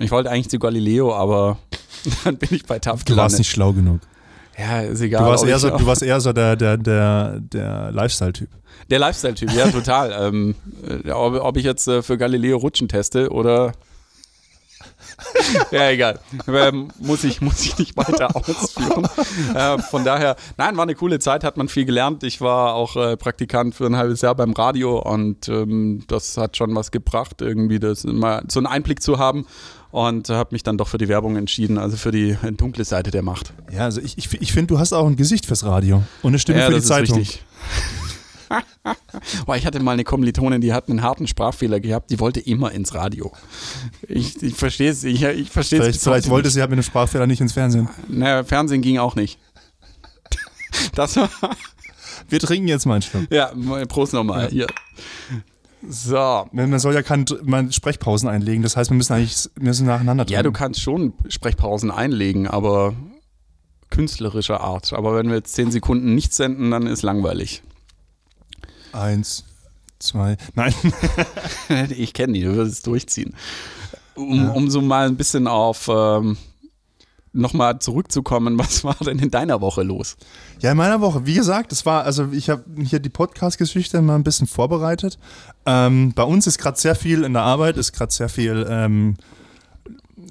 Ich 0.00 0.10
wollte 0.10 0.28
eigentlich 0.30 0.48
zu 0.48 0.58
Galileo, 0.58 1.14
aber 1.14 1.58
dann 2.24 2.36
bin 2.36 2.48
ich 2.52 2.64
bei 2.66 2.80
TAF 2.80 3.04
Du 3.04 3.14
warst 3.14 3.36
gelandet. 3.36 3.38
nicht 3.38 3.50
schlau 3.50 3.72
genug. 3.72 4.00
Ja, 4.58 4.80
ist 4.80 5.00
egal. 5.00 5.24
Du 5.24 5.30
warst 5.30 5.44
eher 5.44 5.58
so, 5.58 5.70
du 5.70 5.86
warst 5.86 6.02
eher 6.02 6.20
so 6.20 6.32
der, 6.32 6.56
der, 6.56 6.76
der, 6.76 7.40
der 7.40 7.90
Lifestyle-Typ. 7.92 8.48
Der 8.90 8.98
Lifestyle-Typ, 8.98 9.52
ja, 9.52 9.68
total. 9.70 10.12
ähm, 10.20 10.54
äh, 11.04 11.10
ob, 11.10 11.34
ob 11.34 11.56
ich 11.56 11.64
jetzt 11.64 11.88
äh, 11.88 12.02
für 12.02 12.18
Galileo 12.18 12.58
Rutschen 12.58 12.88
teste 12.88 13.30
oder. 13.30 13.72
ja, 15.70 15.90
egal. 15.90 16.18
Ähm, 16.48 16.90
muss, 16.98 17.24
ich, 17.24 17.40
muss 17.40 17.64
ich 17.64 17.78
nicht 17.78 17.96
weiter 17.96 18.34
ausführen. 18.36 19.08
Äh, 19.54 19.78
von 19.78 20.04
daher, 20.04 20.36
nein, 20.56 20.76
war 20.76 20.82
eine 20.82 20.94
coole 20.94 21.18
Zeit, 21.18 21.44
hat 21.44 21.56
man 21.56 21.68
viel 21.68 21.84
gelernt. 21.84 22.22
Ich 22.24 22.40
war 22.40 22.74
auch 22.74 22.96
äh, 22.96 23.16
Praktikant 23.16 23.74
für 23.74 23.86
ein 23.86 23.96
halbes 23.96 24.22
Jahr 24.22 24.34
beim 24.34 24.52
Radio 24.52 24.98
und 24.98 25.48
ähm, 25.48 26.04
das 26.08 26.36
hat 26.36 26.56
schon 26.56 26.74
was 26.74 26.90
gebracht, 26.90 27.42
irgendwie 27.42 27.78
das 27.78 28.04
mal 28.04 28.42
so 28.48 28.60
einen 28.60 28.66
Einblick 28.66 29.02
zu 29.02 29.18
haben. 29.18 29.46
Und 29.94 30.28
habe 30.28 30.48
mich 30.50 30.64
dann 30.64 30.76
doch 30.76 30.88
für 30.88 30.98
die 30.98 31.06
Werbung 31.06 31.36
entschieden, 31.36 31.78
also 31.78 31.96
für 31.96 32.10
die 32.10 32.36
dunkle 32.56 32.84
Seite 32.84 33.12
der 33.12 33.22
Macht. 33.22 33.52
Ja, 33.72 33.82
also 33.82 34.00
ich, 34.00 34.18
ich, 34.18 34.32
ich 34.42 34.52
finde, 34.52 34.74
du 34.74 34.80
hast 34.80 34.92
auch 34.92 35.06
ein 35.06 35.14
Gesicht 35.14 35.46
fürs 35.46 35.64
Radio 35.64 36.02
und 36.22 36.32
eine 36.32 36.40
Stimme 36.40 36.58
ja, 36.58 36.66
für 36.66 36.74
die 36.74 36.82
Zeitung. 36.82 37.24
Boah, 39.46 39.54
ich 39.54 39.64
hatte 39.64 39.78
mal 39.78 39.92
eine 39.92 40.02
Kommilitonin, 40.02 40.60
die 40.60 40.72
hat 40.72 40.88
einen 40.88 41.02
harten 41.02 41.28
Sprachfehler 41.28 41.78
gehabt, 41.78 42.10
die 42.10 42.18
wollte 42.18 42.40
immer 42.40 42.72
ins 42.72 42.92
Radio. 42.92 43.30
Ich, 44.08 44.42
ich 44.42 44.56
verstehe 44.56 44.90
es, 44.90 45.04
ich, 45.04 45.22
ich 45.22 45.50
Vielleicht, 45.50 46.00
vielleicht 46.00 46.28
wollte 46.28 46.50
sie 46.50 46.58
ja 46.58 46.66
mit 46.66 46.72
einem 46.72 46.82
Sprachfehler 46.82 47.28
nicht 47.28 47.40
ins 47.40 47.52
Fernsehen. 47.52 47.88
Naja, 48.08 48.42
Fernsehen 48.42 48.82
ging 48.82 48.98
auch 48.98 49.14
nicht. 49.14 49.38
Das 50.96 51.14
war. 51.14 51.30
Wir 52.28 52.40
trinken 52.40 52.66
jetzt 52.66 52.84
mal 52.84 52.94
einen 52.94 53.02
Schluck. 53.02 53.30
Ja, 53.30 53.52
Prost 53.86 54.12
nochmal. 54.12 54.48
Hier. 54.48 54.66
So. 55.88 56.48
Man 56.52 56.78
soll 56.78 56.94
ja 56.94 57.02
keine 57.02 57.24
man 57.42 57.72
Sprechpausen 57.72 58.28
einlegen, 58.28 58.62
das 58.62 58.76
heißt, 58.76 58.90
wir 58.90 58.96
müssen 58.96 59.12
eigentlich 59.12 59.50
wir 59.54 59.64
müssen 59.64 59.86
nacheinander 59.86 60.24
trinken. 60.24 60.36
Ja, 60.36 60.42
du 60.42 60.52
kannst 60.52 60.80
schon 60.80 61.14
Sprechpausen 61.28 61.90
einlegen, 61.90 62.46
aber 62.46 62.94
künstlerischer 63.90 64.60
Art. 64.60 64.92
Aber 64.92 65.14
wenn 65.16 65.28
wir 65.28 65.36
jetzt 65.36 65.54
zehn 65.54 65.70
Sekunden 65.70 66.14
nichts 66.14 66.36
senden, 66.36 66.70
dann 66.70 66.86
ist 66.86 67.02
langweilig. 67.02 67.62
Eins, 68.92 69.44
zwei, 69.98 70.36
nein. 70.54 70.74
ich 71.90 72.12
kenne 72.12 72.32
die, 72.34 72.42
du 72.42 72.56
wirst 72.56 72.72
es 72.72 72.82
durchziehen. 72.82 73.34
Um, 74.14 74.36
ja. 74.36 74.50
um 74.52 74.70
so 74.70 74.80
mal 74.80 75.06
ein 75.08 75.16
bisschen 75.16 75.48
auf 75.48 75.90
ähm, 75.92 76.36
nochmal 77.34 77.78
zurückzukommen, 77.80 78.58
was 78.58 78.84
war 78.84 78.96
denn 79.04 79.18
in 79.18 79.30
deiner 79.30 79.60
Woche 79.60 79.82
los? 79.82 80.16
Ja, 80.60 80.70
in 80.70 80.76
meiner 80.76 81.00
Woche, 81.00 81.26
wie 81.26 81.34
gesagt, 81.34 81.72
es 81.72 81.84
war, 81.84 82.04
also 82.04 82.28
ich 82.32 82.48
habe 82.48 82.64
hier 82.82 83.00
die 83.00 83.10
Podcast-Geschichte 83.10 84.00
mal 84.00 84.14
ein 84.14 84.24
bisschen 84.24 84.46
vorbereitet. 84.46 85.18
Ähm, 85.66 86.12
bei 86.14 86.22
uns 86.22 86.46
ist 86.46 86.58
gerade 86.58 86.78
sehr 86.78 86.94
viel 86.94 87.24
in 87.24 87.32
der 87.32 87.42
Arbeit, 87.42 87.76
ist 87.76 87.92
gerade 87.92 88.12
sehr 88.12 88.28
viel 88.28 88.66
ähm, 88.68 89.16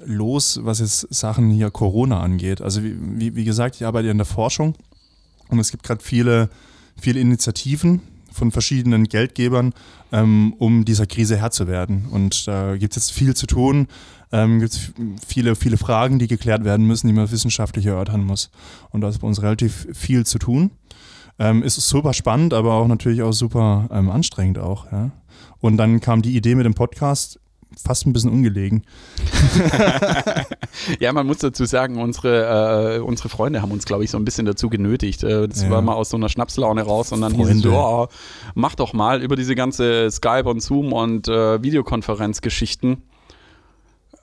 los, 0.04 0.60
was 0.62 0.80
jetzt 0.80 1.06
Sachen 1.14 1.50
hier 1.50 1.70
Corona 1.70 2.20
angeht. 2.20 2.60
Also 2.60 2.82
wie, 2.82 2.96
wie, 2.98 3.36
wie 3.36 3.44
gesagt, 3.44 3.76
ich 3.76 3.86
arbeite 3.86 4.08
in 4.08 4.18
der 4.18 4.26
Forschung 4.26 4.74
und 5.48 5.58
es 5.58 5.70
gibt 5.70 5.84
gerade 5.84 6.02
viele, 6.02 6.48
viele 6.96 7.20
Initiativen, 7.20 8.00
von 8.34 8.50
verschiedenen 8.50 9.04
Geldgebern, 9.04 9.72
ähm, 10.12 10.54
um 10.58 10.84
dieser 10.84 11.06
Krise 11.06 11.36
Herr 11.36 11.52
zu 11.52 11.68
werden. 11.68 12.06
Und 12.10 12.48
da 12.48 12.76
gibt 12.76 12.96
es 12.96 13.04
jetzt 13.06 13.16
viel 13.16 13.34
zu 13.34 13.46
tun, 13.46 13.86
ähm, 14.34 14.58
gibt 14.58 14.72
es 14.72 14.92
viele, 15.24 15.54
viele 15.54 15.76
Fragen, 15.76 16.18
die 16.18 16.26
geklärt 16.26 16.64
werden 16.64 16.86
müssen, 16.86 17.06
die 17.06 17.12
man 17.12 17.30
wissenschaftlich 17.30 17.86
erörtern 17.86 18.24
muss. 18.24 18.50
Und 18.90 19.00
da 19.00 19.08
ist 19.08 19.20
bei 19.20 19.28
uns 19.28 19.40
relativ 19.40 19.86
viel 19.92 20.26
zu 20.26 20.38
tun. 20.38 20.72
Ähm, 21.38 21.62
ist 21.62 21.76
super 21.76 22.12
spannend, 22.12 22.52
aber 22.52 22.74
auch 22.74 22.88
natürlich 22.88 23.22
auch 23.22 23.32
super 23.32 23.88
ähm, 23.92 24.10
anstrengend 24.10 24.58
auch. 24.58 24.90
Ja? 24.90 25.12
Und 25.60 25.76
dann 25.76 26.00
kam 26.00 26.20
die 26.20 26.36
Idee 26.36 26.56
mit 26.56 26.66
dem 26.66 26.74
Podcast 26.74 27.38
fast 27.80 28.06
ein 28.06 28.12
bisschen 28.12 28.30
ungelegen. 28.30 28.82
ja, 31.00 31.12
man 31.12 31.26
muss 31.26 31.38
dazu 31.38 31.64
sagen, 31.64 32.00
unsere, 32.00 32.96
äh, 32.96 33.00
unsere 33.00 33.28
Freunde 33.28 33.62
haben 33.62 33.72
uns, 33.72 33.84
glaube 33.84 34.04
ich, 34.04 34.10
so 34.10 34.18
ein 34.18 34.24
bisschen 34.24 34.46
dazu 34.46 34.68
genötigt. 34.68 35.22
Äh, 35.22 35.48
das 35.48 35.62
ja. 35.62 35.70
war 35.70 35.80
mal 35.80 35.94
aus 35.94 36.10
so 36.10 36.16
einer 36.16 36.28
Schnapslaune 36.28 36.82
raus 36.82 37.12
und 37.12 37.20
dann 37.20 37.34
Freunde. 37.34 37.52
hieß 37.52 37.64
es 37.66 37.72
oh, 37.72 38.08
mach 38.54 38.74
doch 38.74 38.92
mal 38.92 39.22
über 39.22 39.36
diese 39.36 39.54
ganze 39.54 40.10
Skype 40.10 40.48
und 40.48 40.60
Zoom 40.60 40.92
und 40.92 41.28
äh, 41.28 41.62
Videokonferenzgeschichten 41.62 43.02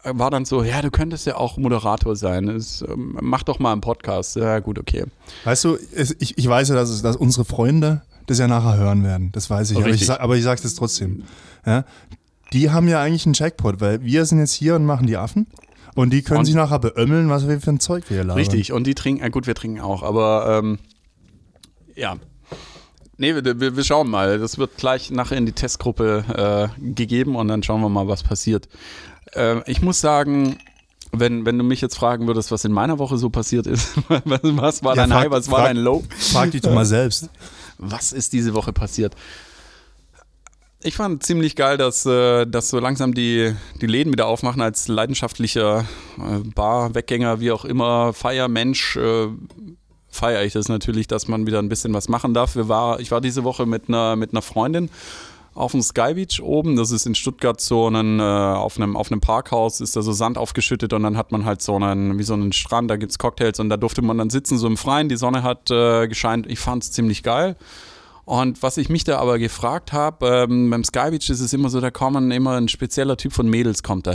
war 0.04 0.32
dann 0.32 0.46
so, 0.46 0.64
ja, 0.64 0.82
du 0.82 0.92
könntest 0.92 1.26
ja 1.28 1.36
auch 1.38 1.58
Moderator 1.58 2.16
sein. 2.16 2.48
Es, 2.48 2.82
ähm, 2.82 3.18
mach 3.22 3.44
doch 3.44 3.60
mal 3.60 3.72
einen 3.72 3.82
Podcast. 3.82 4.36
Ja, 4.36 4.60
gut, 4.60 4.80
okay. 4.80 5.06
Weißt 5.44 5.64
du, 5.64 5.78
ich, 6.20 6.38
ich 6.38 6.48
weiß 6.48 6.70
ja, 6.70 6.76
dass, 6.76 7.02
dass 7.02 7.16
unsere 7.16 7.46
Freunde 7.46 8.02
das 8.28 8.40
ja 8.40 8.48
nachher 8.48 8.78
hören 8.78 9.04
werden. 9.04 9.32
Das 9.32 9.50
weiß 9.50 9.72
ich. 9.72 9.78
Oh, 9.78 9.82
aber 9.82 9.90
ich, 9.90 10.10
aber 10.10 10.38
ich 10.38 10.44
sage 10.44 10.62
es 10.64 10.76
trotzdem. 10.76 11.24
Ja? 11.66 11.86
die 12.54 12.70
haben 12.70 12.88
ja 12.88 13.02
eigentlich 13.02 13.26
einen 13.26 13.34
Jackpot, 13.34 13.80
weil 13.82 14.02
wir 14.02 14.26
sind 14.26 14.40
jetzt 14.40 14.54
hier 14.54 14.76
und 14.76 14.86
machen 14.86 15.08
die 15.08 15.18
Affen. 15.18 15.48
Und 15.94 16.12
die 16.12 16.22
können 16.22 16.40
und 16.40 16.46
sich 16.46 16.56
nachher 16.56 16.80
beömmeln, 16.80 17.30
was 17.30 17.48
wir 17.48 17.60
für 17.60 17.72
ein 17.72 17.82
Zeug 17.82 18.10
wir 18.10 18.18
hier 18.18 18.24
labern. 18.24 18.38
Richtig, 18.38 18.72
und 18.72 18.88
die 18.88 18.96
trinken, 18.96 19.24
äh 19.24 19.30
gut, 19.30 19.46
wir 19.46 19.56
trinken 19.56 19.82
auch, 19.82 20.04
aber 20.04 20.60
ähm, 20.60 20.80
ja. 21.96 22.16
Nee, 23.18 23.36
wir, 23.36 23.60
wir, 23.60 23.76
wir, 23.76 23.84
schauen 23.84 24.10
mal. 24.10 24.40
Das 24.40 24.58
wird 24.58 24.78
gleich 24.78 25.12
nachher 25.12 25.38
in 25.38 25.46
die 25.46 25.52
Testgruppe 25.52 26.72
äh, 26.80 26.94
gegeben 26.94 27.36
und 27.36 27.50
dann 27.50 27.62
schauen 27.62 27.82
wir 27.82 27.90
mal, 27.90 28.08
was 28.08 28.24
passiert. 28.24 28.70
Äh, 29.36 29.70
ich 29.70 29.82
muss 29.82 30.02
sagen, 30.02 30.58
wenn, 31.12 31.46
wenn 31.46 31.58
du 31.58 31.64
mich 31.64 31.82
jetzt 31.82 31.96
fragen 31.96 32.28
würdest, 32.28 32.52
was 32.52 32.66
in 32.66 32.72
meiner 32.72 33.00
Woche 33.00 33.18
so 33.18 33.30
passiert 33.30 33.68
ist, 33.68 33.94
was 34.08 34.84
war 34.84 34.96
ja, 34.96 35.02
dein 35.02 35.10
frag, 35.10 35.24
High, 35.24 35.32
was 35.32 35.52
war 35.52 35.60
frag, 35.60 35.68
dein 35.68 35.78
Low? 35.78 36.04
Frag 36.18 36.52
dich 36.52 36.62
doch 36.62 36.74
mal 36.74 36.86
selbst. 36.86 37.30
Was 37.84 38.12
ist 38.12 38.32
diese 38.34 38.54
Woche 38.54 38.74
passiert? 38.74 39.16
Ich 40.84 40.96
fand 40.96 41.24
ziemlich 41.24 41.56
geil, 41.56 41.78
dass, 41.78 42.06
äh, 42.06 42.46
dass 42.46 42.70
so 42.70 42.78
langsam 42.78 43.16
die, 43.16 43.56
die 43.82 43.88
Läden 43.88 44.14
wieder 44.14 44.28
aufmachen 44.28 44.62
als 44.62 44.88
leidenschaftlicher 44.88 45.86
äh, 46.20 46.48
Bar-Weggänger, 46.54 47.40
wie 47.40 47.52
auch 47.52 47.66
immer, 47.66 48.14
Feiermensch. 48.14 48.98
Äh, 48.98 49.30
feiere 50.10 50.44
ich 50.44 50.54
das 50.54 50.70
natürlich, 50.70 51.08
dass 51.08 51.28
man 51.28 51.48
wieder 51.48 51.58
ein 51.58 51.70
bisschen 51.70 51.94
was 51.94 52.08
machen 52.08 52.36
darf. 52.36 52.56
Wir 52.56 52.68
war, 52.68 53.00
ich 53.00 53.10
war 53.10 53.22
diese 53.22 53.44
Woche 53.44 53.66
mit 53.66 53.90
einer, 53.90 54.16
mit 54.16 54.32
einer 54.32 54.44
Freundin 54.44 54.90
auf 55.54 55.72
dem 55.72 55.82
Sky 55.82 56.14
Beach 56.14 56.42
oben. 56.42 56.76
Das 56.76 56.92
ist 56.92 57.06
in 57.06 57.16
Stuttgart 57.16 57.60
so 57.60 57.88
einen, 57.88 58.20
äh, 58.20 58.24
auf, 58.24 58.78
einem, 58.78 58.96
auf 58.96 59.12
einem 59.12 59.22
Parkhaus 59.22 59.82
ist 59.82 59.96
da 59.96 60.02
so 60.02 60.12
Sand 60.12 60.38
aufgeschüttet 60.38 60.94
und 60.94 61.04
dann 61.04 61.18
hat 61.18 61.32
man 61.32 61.46
halt 61.46 61.62
so 61.62 61.76
einen, 61.76 62.18
wie 62.18 62.24
so 62.24 62.34
einen 62.34 62.54
Strand, 62.54 62.90
da 62.90 62.96
gibt 62.98 63.12
es 63.12 63.20
Cocktails 63.20 63.60
und 63.60 63.70
da 63.70 63.78
durfte 63.78 64.02
man 64.02 64.18
dann 64.18 64.30
sitzen, 64.30 64.58
so 64.58 64.68
im 64.68 64.78
Freien. 64.78 65.10
Die 65.10 65.18
Sonne 65.18 65.44
hat 65.44 65.70
äh, 65.72 66.08
gescheint. 66.08 66.48
Ich 66.48 66.60
fand 66.60 66.84
es 66.84 66.92
ziemlich 66.92 67.24
geil. 67.24 67.56
Und 68.24 68.64
was 68.64 68.78
ich 68.78 68.88
mich 68.88 69.04
da 69.04 69.18
aber 69.18 69.40
gefragt 69.40 69.92
habe, 69.92 70.46
ähm, 70.50 70.70
beim 70.70 70.84
Sky 70.84 71.10
Beach 71.12 71.30
ist 71.30 71.42
es 71.42 71.52
immer 71.54 71.70
so, 71.70 71.82
da 71.82 71.92
kommen 71.92 72.32
immer 72.32 72.56
ein 72.56 72.70
spezieller 72.70 73.18
Typ 73.18 73.34
von 73.34 73.50
Mädels 73.50 73.84
kommt 73.84 74.08
da. 74.08 74.14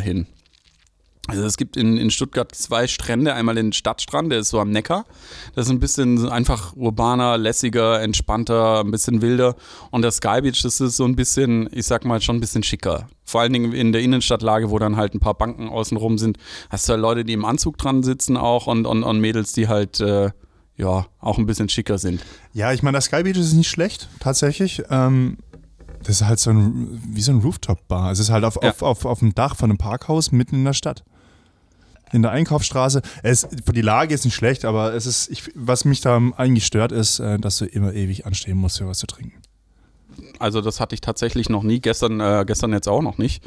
Also 1.28 1.44
es 1.44 1.56
gibt 1.56 1.76
in, 1.76 1.96
in 1.96 2.10
Stuttgart 2.10 2.54
zwei 2.54 2.86
Strände, 2.86 3.34
einmal 3.34 3.56
den 3.56 3.72
Stadtstrand, 3.72 4.30
der 4.30 4.40
ist 4.40 4.50
so 4.50 4.60
am 4.60 4.70
Neckar. 4.70 5.06
Das 5.54 5.66
ist 5.66 5.72
ein 5.72 5.80
bisschen 5.80 6.28
einfach 6.28 6.76
urbaner, 6.76 7.36
lässiger, 7.36 8.00
entspannter, 8.00 8.80
ein 8.80 8.90
bisschen 8.92 9.22
wilder. 9.22 9.56
Und 9.90 10.02
der 10.02 10.12
Sky 10.12 10.40
Beach, 10.42 10.62
das 10.62 10.80
ist 10.80 10.96
so 10.96 11.04
ein 11.04 11.16
bisschen, 11.16 11.68
ich 11.72 11.86
sag 11.86 12.04
mal, 12.04 12.20
schon 12.20 12.36
ein 12.36 12.40
bisschen 12.40 12.62
schicker. 12.62 13.08
Vor 13.24 13.40
allen 13.40 13.52
Dingen 13.52 13.72
in 13.72 13.92
der 13.92 14.02
Innenstadtlage, 14.02 14.70
wo 14.70 14.78
dann 14.78 14.96
halt 14.96 15.14
ein 15.14 15.20
paar 15.20 15.34
Banken 15.34 15.68
außenrum 15.68 16.16
sind, 16.16 16.38
hast 16.70 16.88
du 16.88 16.92
halt 16.92 17.02
Leute, 17.02 17.24
die 17.24 17.32
im 17.32 17.44
Anzug 17.44 17.76
dran 17.76 18.04
sitzen 18.04 18.36
auch 18.36 18.68
und, 18.68 18.86
und, 18.86 19.02
und 19.02 19.20
Mädels, 19.20 19.52
die 19.52 19.66
halt 19.66 19.98
äh, 20.00 20.30
ja, 20.76 21.06
auch 21.20 21.38
ein 21.38 21.46
bisschen 21.46 21.68
schicker 21.68 21.98
sind. 21.98 22.24
Ja, 22.52 22.72
ich 22.72 22.82
meine, 22.82 22.98
das 22.98 23.06
Sky 23.06 23.24
Beach 23.24 23.36
ist 23.36 23.52
nicht 23.54 23.68
schlecht, 23.68 24.08
tatsächlich. 24.20 24.82
Ähm, 24.90 25.38
das 26.04 26.20
ist 26.20 26.26
halt 26.26 26.38
so 26.38 26.50
ein, 26.50 27.00
wie 27.04 27.20
so 27.22 27.32
ein 27.32 27.40
Rooftop-Bar. 27.40 28.12
Es 28.12 28.20
ist 28.20 28.30
halt 28.30 28.44
auf, 28.44 28.58
ja. 28.62 28.70
auf, 28.70 28.82
auf, 28.82 29.04
auf 29.04 29.18
dem 29.18 29.34
Dach 29.34 29.56
von 29.56 29.70
einem 29.70 29.78
Parkhaus 29.78 30.30
mitten 30.30 30.56
in 30.56 30.64
der 30.64 30.72
Stadt. 30.72 31.02
In 32.12 32.22
der 32.22 32.30
Einkaufsstraße. 32.30 33.02
Es, 33.22 33.48
die 33.50 33.80
Lage 33.80 34.14
ist 34.14 34.24
nicht 34.24 34.34
schlecht, 34.34 34.64
aber 34.64 34.94
es 34.94 35.06
ist, 35.06 35.28
ich, 35.30 35.50
was 35.54 35.84
mich 35.84 36.00
da 36.00 36.20
eigentlich 36.36 36.64
stört, 36.64 36.92
ist, 36.92 37.18
äh, 37.18 37.38
dass 37.38 37.58
du 37.58 37.64
immer 37.64 37.92
ewig 37.94 38.26
anstehen 38.26 38.58
musst, 38.58 38.78
für 38.78 38.86
was 38.86 38.98
zu 38.98 39.06
trinken. 39.06 39.42
Also 40.38 40.60
das 40.60 40.80
hatte 40.80 40.94
ich 40.94 41.00
tatsächlich 41.00 41.48
noch 41.48 41.62
nie, 41.62 41.80
gestern, 41.80 42.20
äh, 42.20 42.44
gestern 42.46 42.72
jetzt 42.72 42.88
auch 42.88 43.02
noch 43.02 43.18
nicht. 43.18 43.42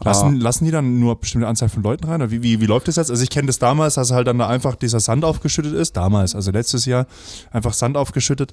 Lassen, 0.00 0.36
ah. 0.36 0.42
lassen 0.42 0.64
die 0.64 0.70
dann 0.70 1.00
nur 1.00 1.12
eine 1.12 1.20
bestimmte 1.20 1.48
Anzahl 1.48 1.68
von 1.68 1.82
Leuten 1.82 2.04
rein? 2.04 2.22
Oder 2.22 2.30
wie, 2.30 2.42
wie, 2.42 2.60
wie 2.60 2.66
läuft 2.66 2.86
das 2.86 2.96
jetzt? 2.96 3.10
Also 3.10 3.22
ich 3.22 3.30
kenne 3.30 3.46
das 3.46 3.58
damals, 3.58 3.94
dass 3.94 4.12
halt 4.12 4.28
dann 4.28 4.38
da 4.38 4.46
einfach 4.46 4.76
dieser 4.76 5.00
Sand 5.00 5.24
aufgeschüttet 5.24 5.74
ist. 5.74 5.96
Damals, 5.96 6.34
also 6.34 6.50
letztes 6.52 6.84
Jahr, 6.84 7.06
einfach 7.50 7.72
Sand 7.72 7.96
aufgeschüttet. 7.96 8.52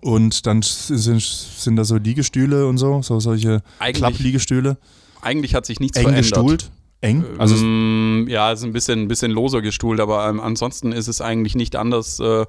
Und 0.00 0.46
dann 0.46 0.62
sind, 0.62 1.20
sind 1.20 1.76
da 1.76 1.84
so 1.84 1.96
Liegestühle 1.96 2.68
und 2.68 2.78
so, 2.78 3.02
so 3.02 3.18
solche 3.18 3.62
Klappliegestühle. 3.80 4.76
Eigentlich 5.22 5.54
hat 5.56 5.66
sich 5.66 5.80
nichts 5.80 5.96
Eng 5.96 6.04
verändert. 6.04 6.24
gestuhlt. 6.24 6.70
Eng? 7.00 7.24
Also 7.38 7.56
ähm, 7.56 8.26
ja, 8.28 8.52
es 8.52 8.60
ist 8.60 8.66
ein 8.66 8.72
bisschen, 8.72 9.02
ein 9.02 9.08
bisschen 9.08 9.30
loser 9.30 9.62
gestuhlt, 9.62 10.00
aber 10.00 10.28
ähm, 10.28 10.40
ansonsten 10.40 10.92
ist 10.92 11.08
es 11.08 11.20
eigentlich 11.20 11.54
nicht 11.54 11.76
anders. 11.76 12.18
Äh, 12.20 12.46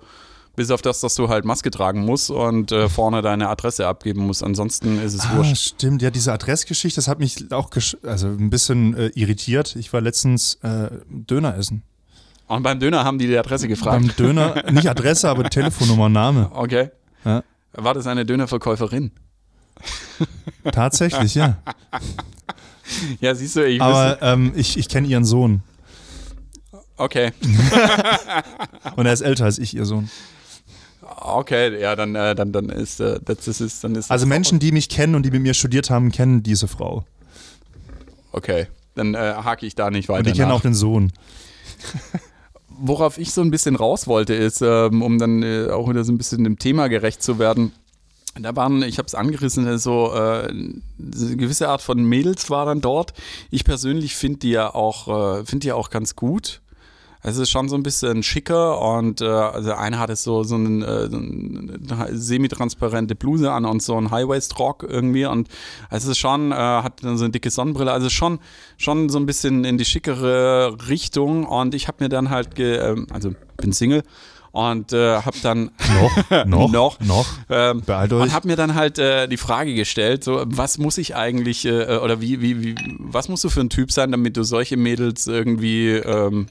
bis 0.56 0.72
auf 0.72 0.82
das, 0.82 1.00
dass 1.00 1.16
du 1.16 1.30
halt 1.30 1.46
Maske 1.46 1.72
tragen 1.72 2.04
musst 2.04 2.32
und 2.32 2.74
äh, 2.74 2.90
vorne 2.90 3.22
deine 3.22 3.48
Adresse 3.48 3.88
abgeben 3.88 4.26
musst. 4.26 4.44
Ansonsten 4.44 5.02
ist 5.02 5.14
es 5.14 5.22
ah, 5.22 5.38
wurscht. 5.38 5.56
Stimmt, 5.56 6.02
ja, 6.02 6.12
diese 6.12 6.34
Adressgeschichte, 6.34 6.98
das 6.98 7.08
hat 7.08 7.20
mich 7.20 7.50
auch 7.54 7.70
also 8.04 8.28
ein 8.28 8.50
bisschen 8.50 8.94
äh, 8.94 9.08
irritiert. 9.16 9.78
Ich 9.78 9.94
war 9.94 10.02
letztens 10.02 10.56
äh, 10.56 10.90
Döner 11.08 11.56
essen. 11.56 11.84
Und 12.48 12.64
beim 12.64 12.80
Döner 12.80 13.06
haben 13.06 13.20
die 13.20 13.28
die 13.28 13.38
Adresse 13.38 13.70
gefragt. 13.70 14.02
Beim 14.02 14.16
Döner, 14.18 14.64
nicht 14.72 14.90
Adresse, 14.90 15.30
aber 15.30 15.50
Telefonnummer, 15.50 16.10
Name. 16.10 16.50
Okay. 16.52 16.90
Ja. 17.24 17.44
War 17.72 17.94
das 17.94 18.08
eine 18.08 18.26
Dönerverkäuferin? 18.26 19.12
Tatsächlich, 20.72 21.36
ja. 21.36 21.60
ja, 23.22 23.36
siehst 23.36 23.56
du, 23.56 23.66
ich 23.66 23.82
Aber 23.82 24.22
ähm, 24.22 24.54
ich, 24.56 24.78
ich 24.78 24.90
kenne 24.90 25.08
ihren 25.08 25.26
Sohn. 25.26 25.62
Okay. 26.98 27.32
Und 28.96 29.06
er 29.06 29.14
ist 29.14 29.22
älter 29.22 29.46
als 29.46 29.58
ich, 29.58 29.76
ihr 29.76 29.86
Sohn. 29.86 30.10
Okay, 31.22 31.80
ja, 31.80 31.96
dann, 31.96 32.16
äh, 32.16 32.36
dann, 32.36 32.52
dann 32.52 32.70
ist 32.70 33.00
äh, 33.00 33.20
das, 33.24 33.46
das 33.46 33.62
ist 33.62 33.84
dann 33.84 33.96
ist 33.96 34.12
Also 34.12 34.26
Menschen, 34.26 34.60
die 34.60 34.72
mich 34.72 34.90
kennen 34.90 35.16
und 35.16 35.24
die 35.24 35.32
mit 35.32 35.42
mir 35.42 35.54
studiert 35.54 35.90
haben, 35.90 36.12
kennen 36.12 36.44
diese 36.44 36.68
Frau. 36.68 37.04
Okay, 38.32 38.68
dann 38.96 39.16
äh, 39.16 39.34
hake 39.44 39.66
ich 39.66 39.76
da 39.76 39.90
nicht 39.90 40.08
weiter. 40.08 40.20
Und 40.20 40.28
die 40.28 40.34
kennen 40.34 40.52
auch 40.52 40.62
den 40.62 40.74
Sohn. 40.74 41.12
Worauf 42.68 43.18
ich 43.18 43.34
so 43.34 43.42
ein 43.42 43.52
bisschen 43.52 43.76
raus 43.76 44.08
wollte, 44.08 44.34
ist, 44.34 44.62
ähm, 44.62 45.02
um 45.02 45.18
dann 45.18 45.44
äh, 45.44 45.70
auch 45.70 45.90
wieder 45.90 46.04
so 46.04 46.12
ein 46.12 46.18
bisschen 46.18 46.44
dem 46.44 46.60
Thema 46.60 46.88
gerecht 46.88 47.22
zu 47.22 47.40
werden. 47.40 47.74
Da 48.36 48.56
waren, 48.56 48.84
ich 48.84 48.98
habe 48.98 49.08
es 49.08 49.16
angerissen, 49.16 49.78
so 49.80 50.12
äh, 50.14 50.48
eine 50.50 50.82
gewisse 51.36 51.70
Art 51.70 51.82
von 51.82 52.04
Mädels 52.04 52.50
war 52.50 52.66
dann 52.66 52.82
dort. 52.82 53.14
Ich 53.50 53.64
persönlich 53.64 54.16
finde 54.16 54.40
die 54.40 54.52
ja 54.52 54.74
auch, 54.74 55.40
äh, 55.40 55.46
finde 55.46 55.66
die 55.66 55.72
auch 55.72 55.90
ganz 55.90 56.16
gut. 56.16 56.62
Es 57.22 57.38
ist 57.38 57.50
schon 57.50 57.68
so 57.68 57.76
ein 57.76 57.84
bisschen 57.84 58.24
schicker 58.24 58.80
und 58.80 59.20
äh, 59.20 59.26
also 59.26 59.74
einer 59.74 60.00
hatte 60.00 60.16
so, 60.16 60.44
so, 60.44 60.56
einen, 60.56 60.82
äh, 60.82 61.10
so 61.10 61.18
eine 61.18 62.18
semi-transparente 62.18 63.14
Bluse 63.14 63.52
an 63.52 63.66
und 63.66 63.84
so 63.84 63.98
ein 64.00 64.10
High-Waist-Rock 64.10 64.86
irgendwie 64.88 65.26
und 65.26 65.50
es 65.90 66.06
ist 66.06 66.18
schon, 66.18 66.54
äh, 66.54 66.56
hat 66.56 67.04
dann 67.04 67.18
so 67.18 67.26
eine 67.26 67.32
dicke 67.32 67.50
Sonnenbrille, 67.50 67.92
also 67.92 68.10
schon, 68.10 68.40
schon 68.78 69.10
so 69.10 69.20
ein 69.20 69.26
bisschen 69.26 69.66
in 69.66 69.78
die 69.78 69.84
schickere 69.84 70.78
Richtung 70.88 71.46
und 71.46 71.76
ich 71.76 71.90
habe 71.90 72.02
mir 72.06 72.10
dann 72.10 72.30
halt, 72.30 72.56
ge, 72.56 72.78
äh, 72.78 72.96
also 73.12 73.34
bin 73.58 73.74
Single 73.74 74.04
und 74.60 74.94
äh, 74.94 75.22
habe 75.22 75.38
dann 75.42 75.72
noch 75.96 76.46
noch 76.46 76.72
noch, 76.72 77.00
noch 77.00 77.28
ähm, 77.50 77.84
und 77.88 78.34
habe 78.34 78.48
mir 78.48 78.56
dann 78.56 78.76
halt 78.76 79.00
äh, 79.00 79.28
die 79.28 79.38
Frage 79.38 79.74
gestellt, 79.74 80.24
so 80.24 80.44
was 80.46 80.78
muss 80.78 80.98
ich 80.98 81.16
eigentlich 81.16 81.66
äh, 81.66 81.98
oder 81.98 82.22
wie, 82.22 82.42
wie 82.42 82.62
wie 82.62 82.76
was 83.00 83.30
musst 83.30 83.44
du 83.44 83.50
für 83.50 83.62
ein 83.62 83.70
Typ 83.70 83.92
sein, 83.92 84.12
damit 84.12 84.38
du 84.38 84.44
solche 84.44 84.78
Mädels 84.78 85.28
irgendwie 85.28 85.92
ähm, 85.92 86.48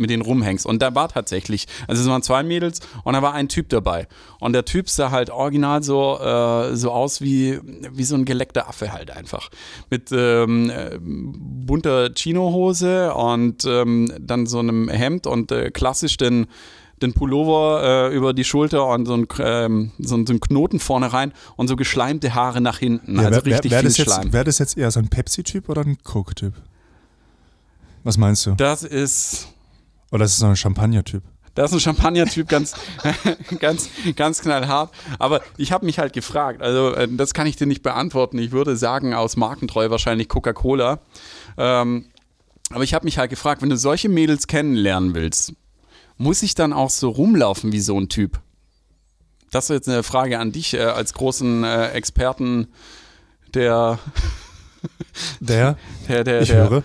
mit 0.00 0.10
denen 0.10 0.22
rumhängst. 0.22 0.66
Und 0.66 0.80
da 0.82 0.94
war 0.94 1.08
tatsächlich, 1.08 1.66
also 1.86 2.02
es 2.02 2.08
waren 2.08 2.22
zwei 2.22 2.42
Mädels 2.42 2.80
und 3.04 3.12
da 3.12 3.22
war 3.22 3.34
ein 3.34 3.48
Typ 3.48 3.68
dabei. 3.68 4.08
Und 4.40 4.54
der 4.54 4.64
Typ 4.64 4.88
sah 4.88 5.10
halt 5.10 5.30
original 5.30 5.82
so, 5.82 6.18
äh, 6.18 6.74
so 6.74 6.90
aus 6.90 7.20
wie, 7.20 7.60
wie 7.92 8.04
so 8.04 8.16
ein 8.16 8.24
geleckter 8.24 8.68
Affe 8.68 8.92
halt 8.92 9.10
einfach. 9.10 9.50
Mit 9.90 10.10
ähm, 10.10 10.70
äh, 10.70 10.98
bunter 11.00 12.10
Chinohose 12.14 13.14
und 13.14 13.64
ähm, 13.66 14.12
dann 14.18 14.46
so 14.46 14.58
einem 14.58 14.88
Hemd 14.88 15.26
und 15.26 15.52
äh, 15.52 15.70
klassisch 15.70 16.16
den 16.16 16.46
den 17.02 17.12
Pullover 17.14 18.08
äh, 18.10 18.14
über 18.16 18.32
die 18.32 18.44
Schulter 18.44 18.86
und 18.86 19.06
so 19.06 19.14
ein, 19.14 19.26
ähm, 19.40 19.92
so, 19.98 20.16
ein, 20.16 20.26
so 20.26 20.32
ein 20.32 20.40
Knoten 20.40 20.78
vorne 20.80 21.12
rein 21.12 21.32
und 21.56 21.68
so 21.68 21.76
geschleimte 21.76 22.34
Haare 22.34 22.60
nach 22.60 22.78
hinten. 22.78 23.16
Ja, 23.16 23.28
also 23.28 23.44
wär- 23.44 23.54
richtig 23.54 23.70
wär 23.72 23.80
viel 23.80 23.88
das 23.88 23.96
jetzt, 23.98 24.12
Schleim. 24.12 24.32
Wäre 24.32 24.44
das 24.44 24.58
jetzt 24.58 24.76
eher 24.76 24.90
so 24.90 25.00
ein 25.00 25.08
Pepsi-Typ 25.08 25.68
oder 25.68 25.82
ein 25.82 25.98
Coke-Typ? 26.02 26.54
Was 28.04 28.16
meinst 28.16 28.46
du? 28.46 28.52
Das 28.54 28.82
ist 28.82 29.48
Oder 30.10 30.24
ist 30.24 30.32
es 30.32 30.38
so 30.38 30.46
ein 30.46 30.56
Champagner-Typ? 30.56 31.22
Das 31.54 31.70
ist 31.70 31.76
ein 31.76 31.80
Champagner-Typ, 31.80 32.48
ganz, 32.48 32.74
ganz, 33.58 33.90
ganz 34.16 34.40
knallhart. 34.40 34.92
Aber 35.18 35.40
ich 35.56 35.72
habe 35.72 35.84
mich 35.84 35.98
halt 35.98 36.12
gefragt, 36.12 36.62
also 36.62 36.94
äh, 36.94 37.08
das 37.10 37.34
kann 37.34 37.46
ich 37.46 37.56
dir 37.56 37.66
nicht 37.66 37.82
beantworten. 37.82 38.38
Ich 38.38 38.52
würde 38.52 38.76
sagen, 38.76 39.14
aus 39.14 39.36
Markentreue 39.36 39.90
wahrscheinlich 39.90 40.28
Coca-Cola. 40.28 41.00
Ähm, 41.58 42.06
aber 42.70 42.84
ich 42.84 42.94
habe 42.94 43.04
mich 43.04 43.18
halt 43.18 43.30
gefragt, 43.30 43.62
wenn 43.62 43.68
du 43.70 43.76
solche 43.76 44.08
Mädels 44.08 44.46
kennenlernen 44.46 45.14
willst, 45.14 45.54
muss 46.20 46.42
ich 46.42 46.54
dann 46.54 46.74
auch 46.74 46.90
so 46.90 47.08
rumlaufen 47.08 47.72
wie 47.72 47.80
so 47.80 47.98
ein 47.98 48.10
Typ? 48.10 48.40
Das 49.50 49.64
ist 49.64 49.70
jetzt 49.70 49.88
eine 49.88 50.02
Frage 50.02 50.38
an 50.38 50.52
dich 50.52 50.74
äh, 50.74 50.80
als 50.82 51.14
großen 51.14 51.64
äh, 51.64 51.88
Experten 51.92 52.68
der, 53.54 53.98
Der? 55.40 55.76
der, 56.08 56.24
der, 56.24 56.42
Ich 56.42 56.48
der 56.48 56.68
höre. 56.70 56.82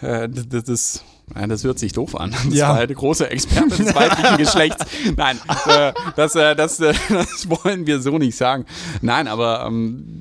äh, 0.00 0.28
das, 0.28 0.64
das. 0.64 1.04
Nein, 1.34 1.48
das 1.48 1.62
hört 1.64 1.78
sich 1.78 1.92
doof 1.92 2.16
an. 2.16 2.32
Das 2.32 2.52
Ja. 2.54 2.70
war 2.70 2.78
eine 2.80 2.92
große 2.94 3.30
Experte 3.30 3.76
des 3.82 3.94
weiblichen 3.94 4.36
Geschlechts. 4.44 4.84
Nein, 5.16 5.38
äh, 5.66 5.92
das, 6.16 6.34
äh, 6.34 6.54
das, 6.56 6.80
äh, 6.80 6.92
das 7.08 7.48
wollen 7.48 7.86
wir 7.86 8.00
so 8.02 8.18
nicht 8.18 8.36
sagen. 8.36 8.66
Nein, 9.00 9.28
aber 9.28 9.64
ähm, 9.66 10.18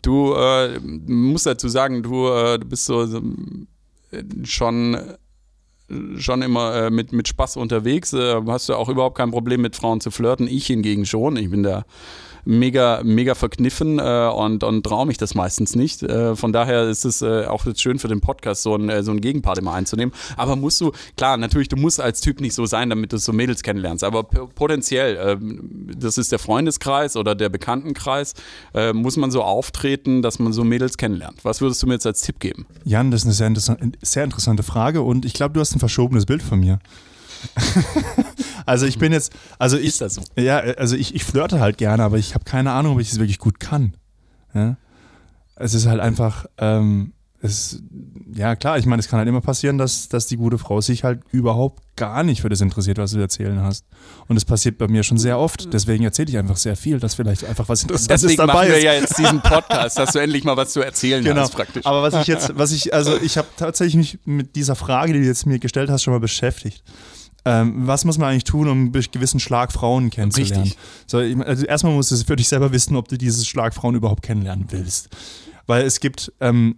du 0.00 0.34
musst 1.06 1.44
dazu 1.46 1.68
sagen, 1.68 2.02
du, 2.02 2.26
du 2.58 2.64
bist 2.64 2.86
so, 2.86 3.04
so 3.06 3.20
schon 4.44 4.96
schon 6.16 6.42
immer 6.42 6.74
äh, 6.74 6.90
mit, 6.90 7.12
mit 7.12 7.28
Spaß 7.28 7.56
unterwegs. 7.56 8.12
Äh, 8.12 8.40
hast 8.46 8.68
du 8.68 8.74
auch 8.74 8.88
überhaupt 8.88 9.16
kein 9.16 9.30
Problem 9.30 9.60
mit 9.60 9.76
Frauen 9.76 10.00
zu 10.00 10.10
flirten. 10.10 10.48
Ich 10.48 10.66
hingegen 10.66 11.06
schon. 11.06 11.36
Ich 11.36 11.50
bin 11.50 11.62
da 11.62 11.84
mega, 12.44 13.00
mega 13.04 13.34
verkniffen 13.34 13.98
äh, 13.98 14.30
und, 14.34 14.64
und 14.64 14.84
traue 14.84 15.06
mich 15.06 15.18
das 15.18 15.34
meistens 15.34 15.76
nicht. 15.76 16.02
Äh, 16.02 16.36
von 16.36 16.52
daher 16.52 16.88
ist 16.88 17.04
es 17.04 17.22
äh, 17.22 17.46
auch 17.46 17.64
schön 17.76 17.98
für 17.98 18.08
den 18.08 18.20
Podcast, 18.20 18.62
so 18.62 18.74
ein, 18.74 18.88
äh, 18.88 19.02
so 19.02 19.12
ein 19.12 19.20
Gegenpart 19.20 19.58
immer 19.58 19.74
einzunehmen. 19.74 20.14
Aber 20.36 20.56
musst 20.56 20.80
du, 20.80 20.92
klar, 21.16 21.36
natürlich, 21.36 21.68
du 21.68 21.76
musst 21.76 22.00
als 22.00 22.20
Typ 22.20 22.40
nicht 22.40 22.54
so 22.54 22.66
sein, 22.66 22.90
damit 22.90 23.12
du 23.12 23.18
so 23.18 23.32
Mädels 23.32 23.62
kennenlernst. 23.62 24.04
Aber 24.04 24.24
potenziell, 24.24 25.38
das 25.96 26.18
ist 26.18 26.32
der 26.32 26.38
Freundeskreis 26.38 27.16
oder 27.16 27.34
der 27.34 27.48
Bekanntenkreis, 27.48 28.34
muss 28.92 29.16
man 29.16 29.30
so 29.30 29.42
auftreten, 29.42 30.22
dass 30.22 30.38
man 30.38 30.52
so 30.52 30.64
Mädels 30.64 30.96
kennenlernt. 30.96 31.44
Was 31.44 31.60
würdest 31.60 31.82
du 31.82 31.86
mir 31.86 31.94
jetzt 31.94 32.06
als 32.06 32.22
Tipp 32.22 32.40
geben? 32.40 32.66
Jan, 32.84 33.10
das 33.10 33.20
ist 33.20 33.26
eine 33.26 33.34
sehr, 33.34 33.46
interessant, 33.46 33.98
sehr 34.02 34.24
interessante 34.24 34.62
Frage 34.62 35.02
und 35.02 35.24
ich 35.24 35.34
glaube, 35.34 35.54
du 35.54 35.60
hast 35.60 35.71
ein 35.76 35.80
verschobenes 35.80 36.26
Bild 36.26 36.42
von 36.42 36.60
mir. 36.60 36.78
also 38.66 38.86
ich 38.86 38.98
bin 38.98 39.12
jetzt, 39.12 39.32
also 39.58 39.76
ich, 39.76 39.88
Ist 39.88 40.00
das 40.00 40.14
so? 40.14 40.22
ja, 40.36 40.58
also 40.58 40.96
ich, 40.96 41.14
ich 41.14 41.24
flirte 41.24 41.60
halt 41.60 41.78
gerne, 41.78 42.02
aber 42.02 42.18
ich 42.18 42.34
habe 42.34 42.44
keine 42.44 42.72
Ahnung, 42.72 42.94
ob 42.94 43.00
ich 43.00 43.10
es 43.10 43.18
wirklich 43.18 43.38
gut 43.38 43.60
kann. 43.60 43.96
Ja? 44.54 44.76
Es 45.56 45.74
ist 45.74 45.86
halt 45.86 46.00
einfach, 46.00 46.46
ähm, 46.58 47.12
es, 47.44 47.82
ja 48.34 48.54
klar, 48.54 48.78
ich 48.78 48.86
meine, 48.86 49.00
es 49.00 49.08
kann 49.08 49.18
halt 49.18 49.28
immer 49.28 49.40
passieren, 49.40 49.76
dass, 49.76 50.08
dass 50.08 50.26
die 50.28 50.36
gute 50.36 50.58
Frau 50.58 50.80
sich 50.80 51.02
halt 51.02 51.20
überhaupt 51.32 51.82
gar 51.96 52.22
nicht 52.22 52.40
für 52.42 52.48
das 52.48 52.60
interessiert, 52.60 52.98
was 52.98 53.10
du 53.10 53.18
erzählen 53.18 53.60
hast. 53.60 53.84
Und 54.28 54.36
es 54.36 54.44
passiert 54.44 54.78
bei 54.78 54.86
mir 54.86 55.02
schon 55.02 55.18
sehr 55.18 55.38
oft. 55.38 55.72
Deswegen 55.72 56.04
erzähle 56.04 56.30
ich 56.30 56.38
einfach 56.38 56.56
sehr 56.56 56.76
viel, 56.76 57.00
dass 57.00 57.16
vielleicht 57.16 57.44
einfach 57.44 57.68
was 57.68 57.82
Interessantes 57.82 58.22
Deswegen 58.22 58.38
dabei 58.38 58.52
machen 58.54 58.68
wir 58.68 58.76
ist. 58.78 58.84
ja 58.84 58.92
jetzt 58.94 59.18
diesen 59.18 59.40
Podcast, 59.42 59.98
dass 59.98 60.12
du 60.12 60.20
endlich 60.20 60.44
mal 60.44 60.56
was 60.56 60.72
zu 60.72 60.80
erzählen 60.80 61.22
Genau. 61.24 61.40
hast 61.42 61.52
praktisch. 61.54 61.84
Aber 61.84 62.02
was 62.02 62.14
ich 62.14 62.26
jetzt, 62.28 62.56
was 62.56 62.70
ich, 62.72 62.94
also 62.94 63.16
ich 63.20 63.36
habe 63.36 63.48
tatsächlich 63.56 63.96
mich 63.96 64.18
mit 64.24 64.54
dieser 64.56 64.76
Frage, 64.76 65.12
die 65.12 65.18
du 65.20 65.26
jetzt 65.26 65.44
mir 65.44 65.58
gestellt 65.58 65.90
hast, 65.90 66.04
schon 66.04 66.14
mal 66.14 66.20
beschäftigt. 66.20 66.82
Ähm, 67.44 67.88
was 67.88 68.04
muss 68.04 68.18
man 68.18 68.30
eigentlich 68.30 68.44
tun, 68.44 68.68
um 68.68 68.78
einen 68.78 68.92
gewissen 68.92 69.40
Schlag 69.40 69.72
Frauen 69.72 70.10
kennenzulernen? 70.10 70.62
Richtig. 70.62 70.78
So, 71.08 71.18
ich- 71.18 71.36
also 71.44 71.66
erstmal 71.66 71.92
musst 71.92 72.12
du 72.12 72.16
für 72.18 72.36
dich 72.36 72.46
selber 72.46 72.70
wissen, 72.70 72.94
ob 72.94 73.08
du 73.08 73.18
dieses 73.18 73.48
Schlag 73.48 73.74
Frauen 73.74 73.96
überhaupt 73.96 74.22
kennenlernen 74.22 74.66
willst. 74.70 75.08
Weil 75.66 75.84
es 75.84 76.00
gibt, 76.00 76.32
ähm, 76.40 76.76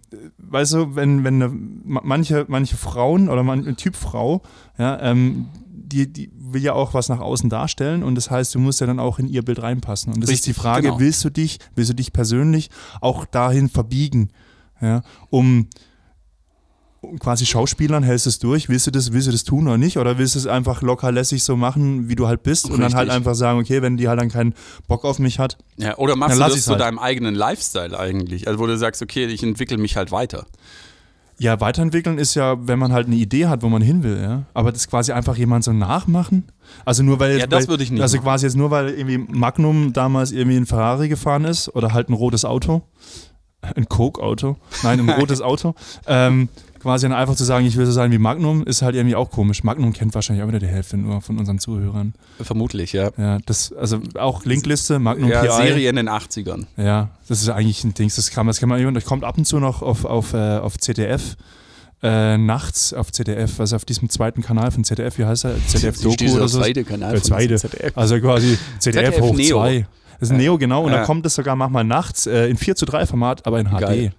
weißt 0.49 0.73
du, 0.73 0.95
wenn, 0.95 1.23
wenn 1.23 1.41
eine, 1.41 1.49
ma- 1.49 2.01
manche, 2.03 2.45
manche 2.47 2.77
Frauen 2.77 3.29
oder 3.29 3.43
man, 3.43 3.67
ein 3.67 3.77
Typ 3.77 3.95
Frau, 3.95 4.41
ja, 4.77 4.99
ähm, 5.01 5.47
die, 5.87 6.11
die 6.11 6.31
will 6.37 6.63
ja 6.63 6.73
auch 6.73 6.93
was 6.93 7.09
nach 7.09 7.19
außen 7.19 7.49
darstellen 7.49 8.03
und 8.03 8.15
das 8.15 8.31
heißt, 8.31 8.55
du 8.55 8.59
musst 8.59 8.81
ja 8.81 8.87
dann 8.87 8.99
auch 8.99 9.19
in 9.19 9.27
ihr 9.27 9.43
Bild 9.43 9.61
reinpassen. 9.61 10.13
Und 10.13 10.21
das 10.23 10.29
ist 10.31 10.45
die 10.45 10.51
Richtig, 10.51 10.61
Frage, 10.63 10.87
genau. 10.87 10.99
willst 10.99 11.23
du 11.23 11.29
dich, 11.29 11.59
willst 11.75 11.91
du 11.91 11.95
dich 11.95 12.11
persönlich 12.11 12.69
auch 13.01 13.25
dahin 13.25 13.69
verbiegen, 13.69 14.29
ja, 14.81 15.01
um 15.29 15.67
quasi 17.19 17.45
Schauspielern 17.45 18.03
hältst 18.03 18.25
du 18.25 18.29
es 18.29 18.39
durch, 18.39 18.69
willst 18.69 18.87
du 18.87 18.91
das, 18.91 19.11
willst 19.13 19.27
du 19.27 19.31
das 19.31 19.43
tun 19.43 19.67
oder 19.67 19.77
nicht? 19.77 19.97
Oder 19.97 20.17
willst 20.17 20.35
du 20.35 20.39
es 20.39 20.47
einfach 20.47 20.81
locker 20.81 21.11
lässig 21.11 21.43
so 21.43 21.55
machen, 21.55 22.09
wie 22.09 22.15
du 22.15 22.27
halt 22.27 22.43
bist 22.43 22.65
und 22.69 22.79
dann 22.81 22.93
halt 22.93 23.07
Richtig. 23.07 23.15
einfach 23.15 23.35
sagen, 23.35 23.59
okay, 23.59 23.81
wenn 23.81 23.97
die 23.97 24.07
halt 24.07 24.19
dann 24.19 24.29
keinen 24.29 24.53
Bock 24.87 25.05
auf 25.05 25.19
mich 25.19 25.39
hat, 25.39 25.57
Ja, 25.77 25.97
oder 25.97 26.15
machst 26.15 26.35
du 26.37 26.39
das 26.39 26.63
zu 26.63 26.71
halt. 26.71 26.81
deinem 26.81 26.99
eigenen 26.99 27.35
Lifestyle 27.35 27.97
eigentlich? 27.97 28.47
Also 28.47 28.59
wo 28.59 28.67
du 28.67 28.77
sagst, 28.77 29.01
okay, 29.01 29.25
ich 29.25 29.43
entwickle 29.43 29.77
mich 29.77 29.95
halt 29.97 30.11
weiter. 30.11 30.45
Ja, 31.37 31.59
weiterentwickeln 31.59 32.17
ist 32.17 32.33
ja, 32.35 32.55
wenn 32.65 32.79
man 32.79 32.93
halt 32.93 33.07
eine 33.07 33.17
Idee 33.17 33.47
hat, 33.47 33.61
wo 33.61 33.67
man 33.67 33.81
hin 33.81 34.03
will, 34.03 34.21
ja. 34.21 34.43
Aber 34.53 34.71
das 34.71 34.87
quasi 34.87 35.11
einfach 35.11 35.35
jemand 35.35 35.65
so 35.65 35.73
nachmachen. 35.73 36.45
Also 36.85 37.03
nur 37.03 37.19
weil 37.19 37.31
jetzt, 37.31 37.41
Ja, 37.41 37.47
das 37.47 37.67
würde 37.67 37.83
ich 37.83 37.91
nicht 37.91 38.01
Also 38.01 38.15
machen. 38.17 38.25
quasi 38.25 38.45
jetzt 38.45 38.55
nur 38.55 38.71
weil 38.71 38.89
irgendwie 38.91 39.17
Magnum 39.17 39.91
damals 39.91 40.31
irgendwie 40.31 40.55
ein 40.55 40.65
Ferrari 40.65 41.09
gefahren 41.09 41.43
ist 41.43 41.67
oder 41.75 41.91
halt 41.93 42.07
ein 42.09 42.13
rotes 42.13 42.45
Auto, 42.45 42.83
ein 43.75 43.89
Coke-Auto, 43.89 44.55
nein, 44.83 45.01
ein 45.01 45.09
rotes 45.19 45.41
Auto. 45.41 45.75
Ähm, 46.07 46.47
quasi 46.85 47.07
dann 47.09 47.17
einfach 47.17 47.35
zu 47.35 47.43
sagen, 47.43 47.65
ich 47.65 47.77
will 47.77 47.85
so 47.87 47.91
sein 47.91 48.11
wie 48.11 48.19
Magnum, 48.19 48.63
ist 48.63 48.83
halt 48.83 48.93
irgendwie 48.95 49.15
auch 49.15 49.31
komisch. 49.31 49.63
Magnum 49.63 49.91
kennt 49.91 50.13
wahrscheinlich 50.13 50.43
auch 50.43 50.47
wieder 50.47 50.59
die 50.59 50.67
Hälfte 50.67 50.97
nur 50.97 51.19
von 51.19 51.39
unseren 51.39 51.57
Zuhörern. 51.57 52.13
Vermutlich, 52.39 52.93
ja. 52.93 53.09
Ja, 53.17 53.39
das, 53.47 53.73
also 53.73 53.99
auch 54.19 54.45
Linkliste, 54.45 54.99
Magnum 54.99 55.31
Ja, 55.31 55.41
PI. 55.41 55.67
Serie 55.67 55.89
in 55.89 55.95
den 55.95 56.07
80ern. 56.07 56.65
Ja, 56.77 57.09
das 57.27 57.41
ist 57.41 57.49
eigentlich 57.49 57.83
ein 57.83 57.95
Ding, 57.95 58.11
das 58.15 58.29
kann, 58.29 58.45
das 58.45 58.59
kann 58.59 58.69
man, 58.69 58.93
das 58.93 59.03
kommt 59.03 59.23
ab 59.23 59.35
und 59.37 59.45
zu 59.45 59.59
noch 59.59 59.81
auf, 59.81 60.05
auf, 60.05 60.33
äh, 60.33 60.57
auf 60.57 60.77
ZDF. 60.77 61.35
Äh, 62.03 62.37
nachts 62.37 62.93
auf 62.93 63.11
ZDF, 63.11 63.59
also 63.59 63.77
auf 63.77 63.85
diesem 63.85 64.09
zweiten 64.09 64.43
Kanal 64.43 64.69
von 64.69 64.83
ZDF, 64.83 65.17
wie 65.17 65.25
heißt 65.25 65.45
er? 65.45 65.55
ZDF 65.67 65.99
Doku 66.01 66.35
oder 66.35 66.47
so. 66.47 66.59
zweite 66.59 66.83
Kanal 66.83 67.15
von 67.15 67.23
zweite. 67.23 67.55
ZDF. 67.55 67.97
Also 67.97 68.19
quasi 68.19 68.59
ZDF, 68.77 69.05
ZDF 69.15 69.21
hoch 69.21 69.35
Neo. 69.35 69.57
2. 69.57 69.87
Das 70.19 70.29
ist 70.29 70.37
Neo, 70.37 70.57
genau. 70.59 70.83
Und 70.83 70.91
Ja. 70.91 70.97
dann 70.99 71.05
kommt 71.07 71.25
es 71.25 71.33
sogar 71.35 71.55
manchmal 71.55 71.83
nachts 71.83 72.27
äh, 72.27 72.45
in 72.47 72.57
4 72.57 72.75
zu 72.75 72.85
3 72.85 73.05
Format, 73.07 73.47
aber 73.47 73.59
in 73.59 73.67
HD. 73.69 73.79
Geil. 73.79 74.11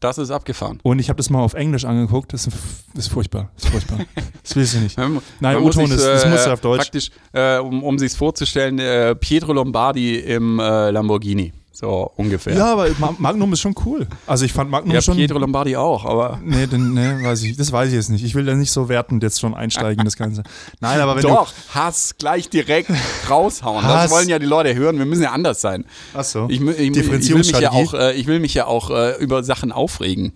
Das 0.00 0.16
ist 0.16 0.30
abgefahren. 0.30 0.78
Und 0.84 1.00
ich 1.00 1.08
habe 1.08 1.16
das 1.16 1.28
mal 1.28 1.40
auf 1.40 1.54
Englisch 1.54 1.84
angeguckt. 1.84 2.32
Das 2.32 2.46
ist, 2.46 2.56
das 2.94 3.06
ist 3.06 3.12
furchtbar. 3.12 3.50
Das 3.56 3.64
ist 3.64 3.70
furchtbar. 3.70 3.98
das 4.42 4.54
willst 4.54 4.74
du 4.74 4.78
nicht. 4.78 4.96
Nein, 5.40 5.56
O-Ton 5.56 5.90
ist, 5.90 6.04
das 6.04 6.24
äh, 6.24 6.30
muss 6.30 6.46
auf 6.46 6.60
Deutsch. 6.60 6.82
Praktisch, 6.82 7.10
äh, 7.32 7.58
um, 7.58 7.82
um 7.82 7.98
sich 7.98 8.12
vorzustellen, 8.12 8.78
äh, 8.78 9.16
Pietro 9.16 9.52
Lombardi 9.52 10.16
im 10.16 10.60
äh, 10.60 10.90
Lamborghini. 10.90 11.52
So 11.80 12.10
ungefähr. 12.16 12.56
Ja, 12.56 12.72
aber 12.72 12.88
Ma- 12.98 13.14
Magnum 13.18 13.52
ist 13.52 13.60
schon 13.60 13.72
cool. 13.84 14.08
Also 14.26 14.44
ich 14.44 14.52
fand 14.52 14.68
Magnum 14.68 14.92
Ja, 14.92 15.00
schon. 15.00 15.16
Pietro 15.16 15.38
Lombardi 15.38 15.76
auch, 15.76 16.04
aber 16.04 16.40
Nee, 16.42 16.66
den, 16.66 16.92
nee, 16.92 17.24
weiß 17.24 17.44
ich, 17.44 17.56
das 17.56 17.70
weiß 17.70 17.90
ich 17.90 17.94
jetzt 17.94 18.08
nicht. 18.10 18.24
Ich 18.24 18.34
will 18.34 18.44
da 18.44 18.54
nicht 18.56 18.72
so 18.72 18.88
wertend 18.88 19.22
jetzt 19.22 19.38
schon 19.38 19.54
einsteigen 19.54 20.00
in 20.00 20.04
das 20.04 20.16
Ganze. 20.16 20.42
Nein, 20.80 20.98
aber 21.00 21.14
wenn 21.14 21.22
doch, 21.22 21.52
Hass 21.72 22.16
gleich 22.18 22.50
direkt 22.50 22.90
raushauen. 23.30 23.84
Hass. 23.84 24.02
Das 24.02 24.10
wollen 24.10 24.28
ja 24.28 24.40
die 24.40 24.46
Leute 24.46 24.74
hören. 24.74 24.98
Wir 24.98 25.06
müssen 25.06 25.22
ja 25.22 25.30
anders 25.30 25.60
sein. 25.60 25.84
du. 26.14 26.18
Achso. 26.18 26.48
Ich, 26.50 26.58
mü- 26.60 26.74
ich, 26.74 26.96
ich, 26.96 27.30
will 27.30 27.36
mich 27.38 27.50
ja 27.60 27.70
auch, 27.70 27.94
äh, 27.94 28.12
ich 28.14 28.26
will 28.26 28.40
mich 28.40 28.54
ja 28.54 28.66
auch 28.66 28.90
äh, 28.90 29.16
über 29.22 29.44
Sachen 29.44 29.70
aufregen. 29.70 30.32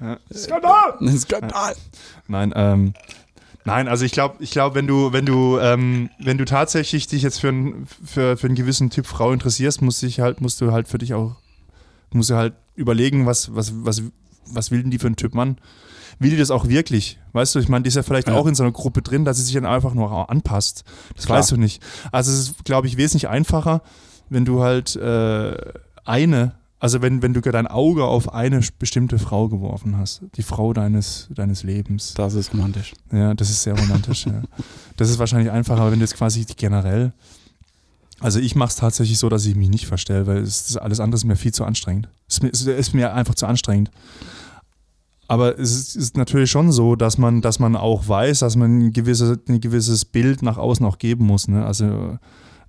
Ja. 0.00 0.18
Skandal! 0.36 0.98
Skandal! 1.18 1.74
Nein, 2.26 2.52
ähm. 2.54 2.92
Nein, 3.68 3.88
also 3.88 4.04
ich 4.04 4.12
glaube, 4.12 4.36
ich 4.40 4.50
glaub, 4.50 4.74
wenn 4.74 4.86
du, 4.86 5.12
wenn 5.12 5.26
du, 5.26 5.58
ähm, 5.58 6.10
wenn 6.18 6.38
du 6.38 6.44
tatsächlich 6.44 7.06
dich 7.06 7.22
jetzt 7.22 7.40
für, 7.40 7.48
ein, 7.48 7.86
für, 8.04 8.36
für 8.36 8.46
einen 8.46 8.56
gewissen 8.56 8.90
Typ 8.90 9.06
Frau 9.06 9.32
interessierst, 9.32 9.82
musst, 9.82 10.02
dich 10.02 10.20
halt, 10.20 10.40
musst 10.40 10.60
du 10.60 10.72
halt 10.72 10.88
für 10.88 10.98
dich 10.98 11.14
auch, 11.14 11.36
musst 12.10 12.30
du 12.30 12.34
halt 12.34 12.54
überlegen, 12.74 13.26
was, 13.26 13.54
was, 13.54 13.72
was, 13.84 14.02
was 14.46 14.70
will 14.70 14.82
denn 14.82 14.90
die 14.90 14.98
für 14.98 15.06
einen 15.06 15.16
Typ 15.16 15.34
Mann? 15.34 15.58
Will 16.18 16.30
die 16.30 16.36
das 16.36 16.50
auch 16.50 16.68
wirklich? 16.68 17.18
Weißt 17.32 17.54
du, 17.54 17.60
ich 17.60 17.68
meine, 17.68 17.82
die 17.82 17.88
ist 17.88 17.94
ja 17.94 18.02
vielleicht 18.02 18.28
ja. 18.28 18.34
auch 18.34 18.46
in 18.46 18.54
so 18.54 18.62
einer 18.62 18.72
Gruppe 18.72 19.02
drin, 19.02 19.24
dass 19.24 19.36
sie 19.36 19.44
sich 19.44 19.54
dann 19.54 19.66
einfach 19.66 19.94
nur 19.94 20.30
anpasst. 20.30 20.84
Das 21.14 21.26
Klar. 21.26 21.38
weißt 21.38 21.52
du 21.52 21.56
nicht. 21.56 21.82
Also 22.10 22.32
es 22.32 22.38
ist, 22.38 22.64
glaube 22.64 22.86
ich, 22.86 22.96
wesentlich 22.96 23.28
einfacher, 23.28 23.82
wenn 24.28 24.44
du 24.44 24.62
halt 24.62 24.96
äh, 24.96 25.56
eine 26.04 26.54
also 26.80 27.02
wenn, 27.02 27.22
wenn 27.22 27.34
du 27.34 27.40
dein 27.40 27.66
Auge 27.66 28.04
auf 28.04 28.32
eine 28.32 28.60
bestimmte 28.78 29.18
Frau 29.18 29.48
geworfen 29.48 29.96
hast, 29.96 30.22
die 30.36 30.42
Frau 30.42 30.72
deines, 30.72 31.28
deines 31.34 31.64
Lebens. 31.64 32.14
Das 32.14 32.34
ist 32.34 32.52
romantisch. 32.52 32.94
Ja, 33.10 33.34
das 33.34 33.50
ist 33.50 33.62
sehr 33.62 33.78
romantisch. 33.78 34.26
ja. 34.26 34.42
Das 34.96 35.10
ist 35.10 35.18
wahrscheinlich 35.18 35.50
einfacher, 35.50 35.90
wenn 35.90 35.98
du 35.98 36.04
jetzt 36.04 36.16
quasi 36.16 36.44
generell. 36.56 37.12
Also 38.20 38.40
ich 38.40 38.54
mache 38.54 38.70
es 38.70 38.76
tatsächlich 38.76 39.18
so, 39.18 39.28
dass 39.28 39.46
ich 39.46 39.54
mich 39.54 39.68
nicht 39.68 39.86
verstelle, 39.86 40.26
weil 40.26 40.38
es 40.38 40.76
alles 40.76 41.00
andere 41.00 41.16
ist 41.16 41.24
mir 41.24 41.36
viel 41.36 41.52
zu 41.52 41.64
anstrengend. 41.64 42.08
Es 42.28 42.38
ist, 42.38 42.66
ist 42.66 42.94
mir 42.94 43.12
einfach 43.14 43.34
zu 43.34 43.46
anstrengend. 43.46 43.90
Aber 45.28 45.58
es 45.58 45.94
ist, 45.94 46.16
natürlich 46.16 46.50
schon 46.50 46.72
so, 46.72 46.96
dass 46.96 47.18
man, 47.18 47.42
dass 47.42 47.58
man 47.58 47.76
auch 47.76 48.08
weiß, 48.08 48.38
dass 48.38 48.56
man 48.56 48.78
ein, 48.86 48.92
gewisse, 48.92 49.38
ein 49.48 49.60
gewisses 49.60 50.04
Bild 50.04 50.42
nach 50.42 50.56
außen 50.56 50.84
auch 50.86 50.98
geben 50.98 51.26
muss. 51.26 51.48
Ne? 51.48 51.64
Also 51.64 52.18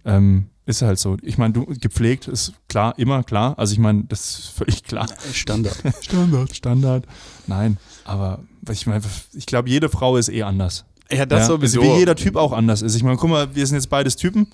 ähm, 0.03 0.47
ist 0.69 0.83
halt 0.83 0.99
so. 0.99 1.17
Ich 1.23 1.37
meine, 1.39 1.53
du 1.53 1.65
gepflegt 1.65 2.27
ist 2.27 2.53
klar, 2.67 2.93
immer 2.97 3.23
klar. 3.23 3.57
Also 3.57 3.73
ich 3.73 3.79
meine, 3.79 4.03
das 4.03 4.39
ist 4.39 4.49
völlig 4.49 4.83
klar. 4.83 5.07
Standard. 5.33 5.75
Standard. 6.01 6.55
Standard. 6.55 7.05
Nein, 7.47 7.77
aber 8.05 8.43
ich 8.69 8.85
meine, 8.85 9.01
ich 9.33 9.47
glaube, 9.47 9.67
jede 9.69 9.89
Frau 9.89 10.15
ist 10.15 10.29
eh 10.29 10.43
anders. 10.43 10.85
Ja, 11.11 11.25
das 11.25 11.41
ja? 11.41 11.45
sowieso. 11.47 11.81
Wie 11.81 11.97
jeder 11.97 12.15
Typ 12.15 12.35
auch 12.35 12.53
anders 12.53 12.83
ist. 12.83 12.95
Ich 12.95 13.01
meine, 13.01 13.17
guck 13.17 13.31
mal, 13.31 13.55
wir 13.55 13.65
sind 13.65 13.77
jetzt 13.77 13.89
beides 13.89 14.15
Typen, 14.15 14.47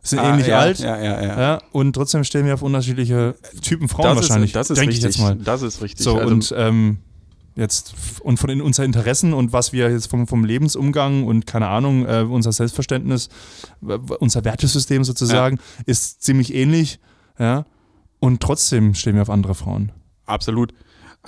sind 0.00 0.20
ah, 0.20 0.30
ähnlich 0.30 0.46
ja, 0.46 0.60
alt. 0.60 0.78
Ja, 0.78 0.96
ja, 0.96 1.22
ja. 1.22 1.62
Und 1.72 1.94
trotzdem 1.94 2.22
stellen 2.22 2.46
wir 2.46 2.54
auf 2.54 2.62
unterschiedliche 2.62 3.34
Typen 3.60 3.88
Frauen 3.88 4.14
das 4.14 4.28
wahrscheinlich. 4.28 4.50
Ist, 4.50 4.56
das 4.56 4.70
ist 4.70 4.78
richtig. 4.78 5.02
jetzt 5.02 5.18
mal. 5.18 5.34
Das 5.34 5.62
ist 5.62 5.82
richtig. 5.82 6.04
So, 6.04 6.18
also, 6.18 6.32
und 6.32 6.54
ähm, 6.56 6.98
jetzt 7.58 7.94
und 8.20 8.38
von 8.38 8.60
unseren 8.60 8.86
Interessen 8.86 9.34
und 9.34 9.52
was 9.52 9.72
wir 9.72 9.90
jetzt 9.90 10.06
vom, 10.06 10.26
vom 10.26 10.44
Lebensumgang 10.44 11.24
und 11.24 11.44
keine 11.46 11.66
Ahnung, 11.66 12.06
äh, 12.06 12.22
unser 12.22 12.52
Selbstverständnis, 12.52 13.28
unser 14.20 14.44
Wertesystem 14.44 15.02
sozusagen, 15.04 15.56
ja. 15.56 15.82
ist 15.86 16.22
ziemlich 16.22 16.54
ähnlich, 16.54 17.00
ja. 17.38 17.66
Und 18.20 18.40
trotzdem 18.40 18.94
stehen 18.94 19.14
wir 19.14 19.22
auf 19.22 19.30
andere 19.30 19.54
Frauen. 19.54 19.92
Absolut. 20.24 20.72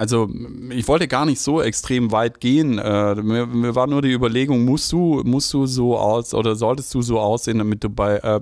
Also 0.01 0.31
ich 0.71 0.89
wollte 0.89 1.09
gar 1.09 1.27
nicht 1.27 1.43
so 1.43 1.61
extrem 1.61 2.11
weit 2.11 2.41
gehen. 2.41 2.79
Äh, 2.79 3.17
mir, 3.17 3.45
mir, 3.45 3.75
war 3.75 3.87
nur 3.87 4.01
die 4.01 4.11
Überlegung, 4.11 4.65
musst 4.65 4.91
du, 4.93 5.21
musst 5.27 5.53
du 5.53 5.67
so 5.67 5.99
aus 5.99 6.33
oder 6.33 6.57
solltest 6.57 6.95
du 6.95 7.03
so 7.03 7.21
aussehen, 7.21 7.59
damit 7.59 7.85
du 7.85 7.91
bei 7.91 8.17
äh, 8.17 8.41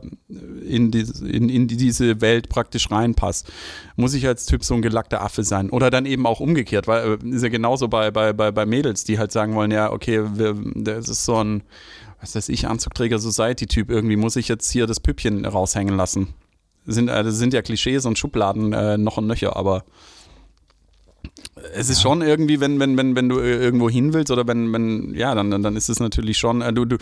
in, 0.65 0.93
die, 0.93 1.05
in, 1.21 1.49
in 1.49 1.67
diese 1.67 2.21
Welt 2.21 2.49
praktisch 2.49 2.93
reinpasst? 2.93 3.51
Muss 3.97 4.15
ich 4.15 4.25
als 4.29 4.47
Typ 4.47 4.63
so 4.63 4.75
ein 4.75 4.83
gelackter 4.83 5.21
Affe 5.21 5.43
sein? 5.43 5.71
Oder 5.71 5.91
dann 5.91 6.07
eben 6.07 6.27
auch 6.27 6.39
umgekehrt, 6.39 6.87
weil 6.87 7.19
äh, 7.25 7.29
ist 7.29 7.43
ja 7.43 7.49
genauso 7.49 7.89
bei, 7.89 8.13
bei, 8.13 8.33
bei, 8.33 8.53
bei 8.53 8.65
Mädels, 8.65 9.03
die 9.03 9.19
halt 9.19 9.33
sagen 9.33 9.57
wollen, 9.57 9.73
ja, 9.73 9.91
okay, 9.91 10.23
wir, 10.35 10.55
das 10.77 11.09
ist 11.09 11.25
so 11.25 11.43
ein, 11.43 11.65
was 12.21 12.37
weiß 12.37 12.51
ich, 12.51 12.69
Anzugträger 12.69 13.19
Society-Typ, 13.19 13.91
irgendwie 13.91 14.15
muss 14.15 14.37
ich 14.37 14.47
jetzt 14.47 14.71
hier 14.71 14.87
das 14.87 15.01
Püppchen 15.01 15.45
raushängen 15.45 15.97
lassen. 15.97 16.35
Sind, 16.87 17.09
das 17.09 17.35
sind 17.35 17.53
ja 17.53 17.63
Klischees 17.63 18.07
und 18.07 18.17
Schubladen 18.17 18.73
äh, 18.73 18.97
noch 18.97 19.17
und 19.17 19.27
nöcher, 19.27 19.57
aber 19.57 19.83
es 21.75 21.89
ist 21.89 21.99
ja. 21.99 22.03
schon 22.03 22.23
irgendwie, 22.23 22.61
wenn, 22.61 22.79
wenn, 22.81 22.97
wenn, 22.97 23.15
wenn 23.17 23.29
du 23.29 23.39
irgendwo 23.41 23.89
hin 23.89 24.13
willst 24.13 24.31
oder 24.31 24.47
wenn, 24.47 24.73
wenn, 24.73 25.15
ja, 25.15 25.35
dann, 25.35 25.51
dann 25.51 25.77
ist 25.77 25.89
es 25.89 26.01
natürlich 26.01 26.39
schon, 26.39 26.63
äh, 26.63 26.73
du, 26.73 26.85
du, 26.85 26.97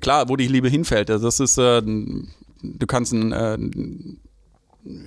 klar, 0.00 0.28
wo 0.28 0.36
die 0.36 0.48
Liebe 0.48 0.68
hinfällt, 0.68 1.10
also 1.10 1.26
das 1.26 1.40
ist, 1.40 1.58
äh, 1.58 1.82
du 1.82 2.86
kannst 2.86 3.12
ein, 3.12 3.32
äh, 3.32 3.58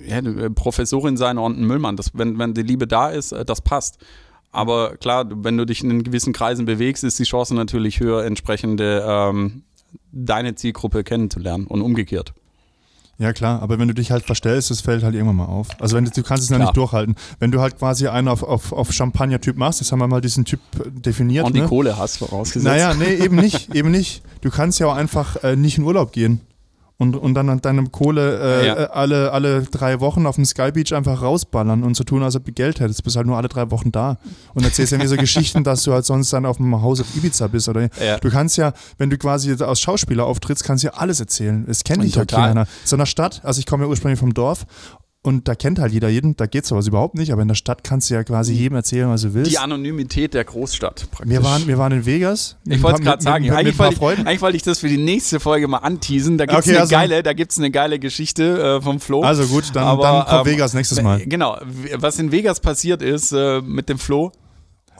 ja, 0.06 0.50
Professorin 0.50 1.16
sein 1.16 1.38
und 1.38 1.58
ein 1.58 1.66
Müllmann, 1.66 1.96
das, 1.96 2.10
wenn, 2.14 2.38
wenn 2.38 2.54
die 2.54 2.62
Liebe 2.62 2.86
da 2.86 3.10
ist, 3.10 3.32
äh, 3.32 3.44
das 3.44 3.60
passt. 3.60 3.98
Aber 4.52 4.96
klar, 4.96 5.26
wenn 5.28 5.56
du 5.56 5.66
dich 5.66 5.82
in 5.82 6.04
gewissen 6.04 6.32
Kreisen 6.32 6.64
bewegst, 6.64 7.02
ist 7.02 7.18
die 7.18 7.24
Chance 7.24 7.56
natürlich 7.56 7.98
höher, 7.98 8.24
entsprechende 8.24 9.04
ähm, 9.04 9.64
deine 10.12 10.54
Zielgruppe 10.54 11.02
kennenzulernen 11.02 11.66
und 11.66 11.82
umgekehrt. 11.82 12.34
Ja, 13.18 13.32
klar, 13.32 13.62
aber 13.62 13.78
wenn 13.78 13.88
du 13.88 13.94
dich 13.94 14.10
halt 14.10 14.24
verstellst, 14.24 14.70
das 14.70 14.80
fällt 14.80 15.04
halt 15.04 15.14
irgendwann 15.14 15.36
mal 15.36 15.46
auf. 15.46 15.68
Also 15.80 15.96
wenn 15.96 16.04
du, 16.04 16.10
du 16.10 16.22
kannst 16.22 16.44
es 16.44 16.48
ja 16.50 16.58
nicht 16.58 16.76
durchhalten. 16.76 17.14
Wenn 17.38 17.52
du 17.52 17.60
halt 17.60 17.78
quasi 17.78 18.08
einen 18.08 18.28
auf, 18.28 18.42
auf, 18.42 18.72
auf 18.72 18.92
Champagner-Typ 18.92 19.56
machst, 19.56 19.80
jetzt 19.80 19.92
haben 19.92 20.00
wir 20.00 20.08
mal 20.08 20.20
diesen 20.20 20.44
Typ 20.44 20.60
definiert. 20.92 21.46
Und 21.46 21.54
die 21.54 21.60
ne? 21.60 21.68
Kohle 21.68 21.96
hast 21.96 22.18
vorausgesetzt. 22.18 22.64
Naja, 22.64 22.94
nee, 22.94 23.14
eben 23.14 23.36
nicht, 23.36 23.74
eben 23.74 23.90
nicht. 23.90 24.22
Du 24.40 24.50
kannst 24.50 24.80
ja 24.80 24.88
auch 24.88 24.94
einfach 24.94 25.42
äh, 25.44 25.54
nicht 25.54 25.78
in 25.78 25.84
Urlaub 25.84 26.12
gehen 26.12 26.40
und, 26.96 27.16
und 27.16 27.34
dann 27.34 27.60
deine 27.60 27.84
Kohle 27.88 28.62
äh, 28.62 28.66
ja. 28.66 28.74
Äh, 28.74 28.88
alle, 28.92 29.32
alle 29.32 29.62
drei 29.62 30.00
Wochen 30.00 30.26
auf 30.26 30.36
dem 30.36 30.44
Sky 30.44 30.70
Beach 30.70 30.92
einfach 30.94 31.22
rausballern 31.22 31.82
und 31.82 31.96
so 31.96 32.04
tun, 32.04 32.22
als 32.22 32.36
ob 32.36 32.44
du 32.44 32.52
Geld 32.52 32.78
hättest. 32.78 33.00
Du 33.00 33.02
bist 33.04 33.16
halt 33.16 33.26
nur 33.26 33.36
alle 33.36 33.48
drei 33.48 33.70
Wochen 33.72 33.90
da 33.90 34.16
und 34.54 34.64
erzählst 34.64 34.92
ja 34.92 34.98
mir 34.98 35.08
so 35.08 35.16
Geschichten, 35.24 35.64
dass 35.64 35.82
du 35.82 35.92
halt 35.92 36.04
sonst 36.04 36.32
dann 36.32 36.46
auf 36.46 36.58
dem 36.58 36.80
Haus 36.80 37.00
auf 37.00 37.06
Ibiza 37.16 37.48
bist. 37.48 37.68
Oder 37.68 37.88
ja. 38.04 38.18
Du 38.18 38.30
kannst 38.30 38.56
ja, 38.56 38.72
wenn 38.98 39.10
du 39.10 39.18
quasi 39.18 39.52
als 39.52 39.80
Schauspieler 39.80 40.24
auftrittst, 40.24 40.62
kannst 40.62 40.84
du 40.84 40.88
ja 40.88 40.94
alles 40.94 41.18
erzählen. 41.18 41.64
Es 41.68 41.82
kennt 41.82 42.04
dich 42.04 42.14
ja 42.14 42.24
keiner. 42.24 42.66
So 42.84 42.96
einer 42.96 43.06
Stadt, 43.06 43.40
also 43.44 43.58
ich 43.58 43.66
komme 43.66 43.84
ja 43.84 43.90
ursprünglich 43.90 44.20
vom 44.20 44.32
Dorf 44.32 44.64
und 45.24 45.48
da 45.48 45.54
kennt 45.54 45.78
halt 45.78 45.92
jeder 45.92 46.10
jeden, 46.10 46.36
da 46.36 46.44
geht 46.44 46.66
sowas 46.66 46.86
überhaupt 46.86 47.14
nicht, 47.14 47.32
aber 47.32 47.40
in 47.40 47.48
der 47.48 47.54
Stadt 47.54 47.82
kannst 47.82 48.10
du 48.10 48.14
ja 48.14 48.22
quasi 48.24 48.52
mhm. 48.52 48.58
jedem 48.58 48.76
erzählen, 48.76 49.08
was 49.08 49.22
du 49.22 49.32
willst. 49.32 49.50
Die 49.50 49.58
Anonymität 49.58 50.34
der 50.34 50.44
Großstadt 50.44 51.10
praktisch. 51.10 51.30
Wir 51.30 51.42
waren, 51.42 51.66
wir 51.66 51.78
waren 51.78 51.92
in 51.92 52.04
Vegas. 52.04 52.56
Ich 52.66 52.82
wollte 52.82 53.00
es 53.00 53.04
gerade 53.06 53.22
sagen, 53.22 53.44
mit, 53.46 53.54
eigentlich, 53.54 53.78
wollte 53.78 53.94
ich, 53.94 54.26
eigentlich 54.26 54.42
wollte 54.42 54.56
ich 54.58 54.62
das 54.62 54.80
für 54.80 54.88
die 54.88 54.98
nächste 54.98 55.40
Folge 55.40 55.66
mal 55.66 55.78
anteasen. 55.78 56.36
Da 56.36 56.44
gibt 56.44 56.58
es 56.58 56.66
okay, 56.66 56.72
eine, 56.72 56.80
also, 56.80 56.90
geile, 56.94 57.22
eine 57.56 57.70
geile 57.70 57.98
Geschichte 57.98 58.78
äh, 58.78 58.82
vom 58.82 59.00
Flo. 59.00 59.22
Also 59.22 59.46
gut, 59.46 59.70
dann, 59.72 59.84
aber, 59.84 60.02
dann 60.02 60.26
kommt 60.26 60.46
ähm, 60.46 60.52
Vegas 60.52 60.74
nächstes 60.74 61.00
Mal. 61.00 61.24
Genau, 61.24 61.56
was 61.96 62.18
in 62.18 62.30
Vegas 62.30 62.60
passiert 62.60 63.00
ist 63.00 63.32
äh, 63.32 63.62
mit 63.62 63.88
dem 63.88 63.98
Flo, 63.98 64.30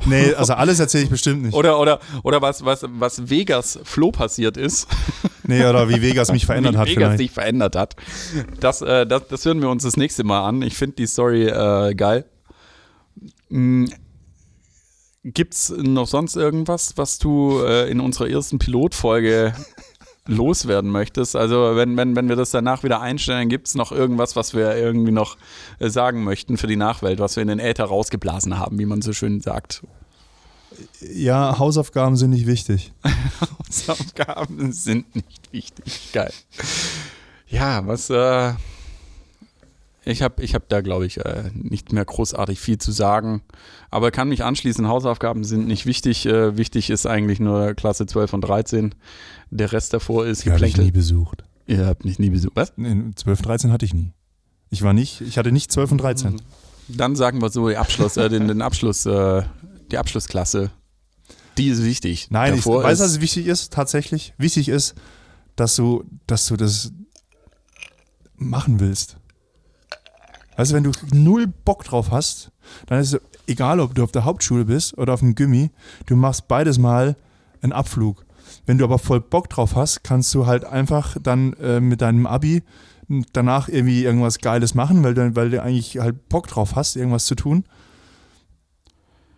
Nee, 0.06 0.34
also 0.34 0.54
alles 0.54 0.80
erzähle 0.80 1.04
ich 1.04 1.10
bestimmt 1.10 1.42
nicht. 1.42 1.54
Oder, 1.54 1.78
oder, 1.78 2.00
oder 2.22 2.42
was, 2.42 2.64
was, 2.64 2.84
was 2.88 3.30
Vegas 3.30 3.78
Flo 3.84 4.10
passiert 4.10 4.56
ist. 4.56 4.88
Nee, 5.46 5.64
oder 5.64 5.88
wie 5.88 6.00
Vegas 6.00 6.32
mich 6.32 6.46
verändert 6.46 6.74
wie 6.74 6.78
hat. 6.78 6.86
Wie 6.88 6.96
Vegas 6.96 7.16
dich 7.16 7.30
verändert 7.30 7.76
hat. 7.76 7.96
Das, 8.60 8.80
äh, 8.80 9.06
das, 9.06 9.28
das 9.28 9.44
hören 9.44 9.60
wir 9.60 9.68
uns 9.68 9.82
das 9.82 9.96
nächste 9.96 10.24
Mal 10.24 10.46
an. 10.48 10.62
Ich 10.62 10.74
finde 10.74 10.96
die 10.96 11.06
Story 11.06 11.46
äh, 11.46 11.94
geil. 11.94 12.24
Mhm. 13.50 13.92
Gibt's 15.22 15.72
noch 15.76 16.06
sonst 16.06 16.36
irgendwas, 16.36 16.94
was 16.96 17.18
du 17.18 17.60
äh, 17.62 17.90
in 17.90 18.00
unserer 18.00 18.28
ersten 18.28 18.58
Pilotfolge 18.58 19.54
loswerden 20.26 20.90
möchtest. 20.90 21.36
Also 21.36 21.76
wenn, 21.76 21.96
wenn, 21.96 22.16
wenn 22.16 22.28
wir 22.28 22.36
das 22.36 22.50
danach 22.50 22.82
wieder 22.82 23.00
einstellen, 23.00 23.48
gibt 23.48 23.68
es 23.68 23.74
noch 23.74 23.92
irgendwas, 23.92 24.36
was 24.36 24.54
wir 24.54 24.76
irgendwie 24.76 25.12
noch 25.12 25.36
äh, 25.78 25.88
sagen 25.88 26.24
möchten 26.24 26.56
für 26.56 26.66
die 26.66 26.76
Nachwelt, 26.76 27.18
was 27.18 27.36
wir 27.36 27.42
in 27.42 27.48
den 27.48 27.58
Äther 27.58 27.84
rausgeblasen 27.84 28.58
haben, 28.58 28.78
wie 28.78 28.86
man 28.86 29.02
so 29.02 29.12
schön 29.12 29.40
sagt. 29.40 29.82
Ja, 31.00 31.58
Hausaufgaben 31.58 32.16
sind 32.16 32.30
nicht 32.30 32.46
wichtig. 32.46 32.92
Hausaufgaben 33.40 34.72
sind 34.72 35.14
nicht 35.14 35.52
wichtig. 35.52 36.10
Geil. 36.12 36.32
Ja, 37.46 37.86
was 37.86 38.10
äh, 38.10 38.54
ich 40.04 40.22
habe 40.22 40.42
ich 40.42 40.54
hab 40.54 40.68
da, 40.68 40.80
glaube 40.80 41.06
ich, 41.06 41.24
äh, 41.24 41.50
nicht 41.54 41.92
mehr 41.92 42.04
großartig 42.04 42.60
viel 42.60 42.78
zu 42.78 42.92
sagen. 42.92 43.42
Aber 43.90 44.10
kann 44.10 44.28
mich 44.28 44.44
anschließen, 44.44 44.86
Hausaufgaben 44.88 45.44
sind 45.44 45.66
nicht 45.66 45.86
wichtig. 45.86 46.26
Äh, 46.26 46.56
wichtig 46.56 46.90
ist 46.90 47.06
eigentlich 47.06 47.40
nur 47.40 47.74
Klasse 47.74 48.06
12 48.06 48.34
und 48.34 48.40
13. 48.42 48.94
Der 49.50 49.72
Rest 49.72 49.94
davor 49.94 50.26
ist 50.26 50.44
Die 50.44 50.50
habe 50.50 50.66
ich 50.66 50.76
nie 50.76 50.90
besucht. 50.90 51.44
Ihr 51.66 51.86
habt 51.86 52.04
mich 52.04 52.18
nie 52.18 52.30
besucht. 52.30 52.52
Was? 52.54 52.72
Nee, 52.76 53.12
12, 53.14 53.42
13 53.42 53.72
hatte 53.72 53.86
ich 53.86 53.94
nie. 53.94 54.12
Ich 54.70 54.82
war 54.82 54.92
nicht, 54.92 55.20
ich 55.20 55.38
hatte 55.38 55.52
nicht 55.52 55.72
12 55.72 55.92
und 55.92 55.98
13. 55.98 56.32
Mhm. 56.32 56.40
Dann 56.88 57.16
sagen 57.16 57.40
wir 57.40 57.48
so, 57.48 57.68
Abschluss, 57.68 58.16
äh, 58.16 58.28
den, 58.28 58.48
den 58.48 58.60
Abschluss, 58.60 59.06
äh, 59.06 59.42
die 59.90 59.98
Abschlussklasse. 59.98 60.70
Die 61.56 61.68
ist 61.68 61.84
wichtig. 61.84 62.28
Nein, 62.30 62.54
ich 62.54 62.66
weiß, 62.66 63.00
was 63.00 63.20
wichtig 63.20 63.46
ist, 63.46 63.72
tatsächlich. 63.72 64.34
Wichtig 64.36 64.68
ist, 64.68 64.94
dass 65.56 65.76
du, 65.76 66.04
dass 66.26 66.46
du 66.46 66.56
das 66.56 66.92
machen 68.36 68.80
willst. 68.80 69.16
Weißt 70.56 70.70
du, 70.70 70.76
wenn 70.76 70.84
du 70.84 70.92
null 71.12 71.46
Bock 71.46 71.84
drauf 71.84 72.10
hast, 72.10 72.50
dann 72.86 73.00
ist 73.00 73.14
es 73.14 73.20
egal, 73.46 73.80
ob 73.80 73.94
du 73.94 74.04
auf 74.04 74.12
der 74.12 74.24
Hauptschule 74.24 74.64
bist 74.64 74.96
oder 74.96 75.14
auf 75.14 75.20
dem 75.20 75.34
Gimmi, 75.34 75.70
du 76.06 76.16
machst 76.16 76.48
beides 76.48 76.78
mal 76.78 77.16
einen 77.60 77.72
Abflug. 77.72 78.24
Wenn 78.66 78.78
du 78.78 78.84
aber 78.84 78.98
voll 78.98 79.20
Bock 79.20 79.48
drauf 79.50 79.74
hast, 79.74 80.04
kannst 80.04 80.34
du 80.34 80.46
halt 80.46 80.64
einfach 80.64 81.16
dann 81.22 81.54
äh, 81.54 81.80
mit 81.80 82.00
deinem 82.00 82.26
Abi 82.26 82.62
danach 83.32 83.68
irgendwie 83.68 84.04
irgendwas 84.04 84.38
Geiles 84.38 84.74
machen, 84.74 85.02
weil 85.02 85.14
du, 85.14 85.36
weil 85.36 85.50
du 85.50 85.62
eigentlich 85.62 85.98
halt 85.98 86.28
Bock 86.28 86.46
drauf 86.46 86.74
hast, 86.74 86.96
irgendwas 86.96 87.26
zu 87.26 87.34
tun. 87.34 87.64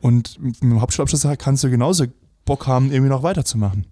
Und 0.00 0.40
mit 0.40 0.62
dem 0.62 0.80
Hauptschulabschluss 0.80 1.26
kannst 1.38 1.64
du 1.64 1.70
genauso 1.70 2.04
Bock 2.44 2.66
haben, 2.66 2.92
irgendwie 2.92 3.10
noch 3.10 3.22
weiterzumachen. 3.22 3.86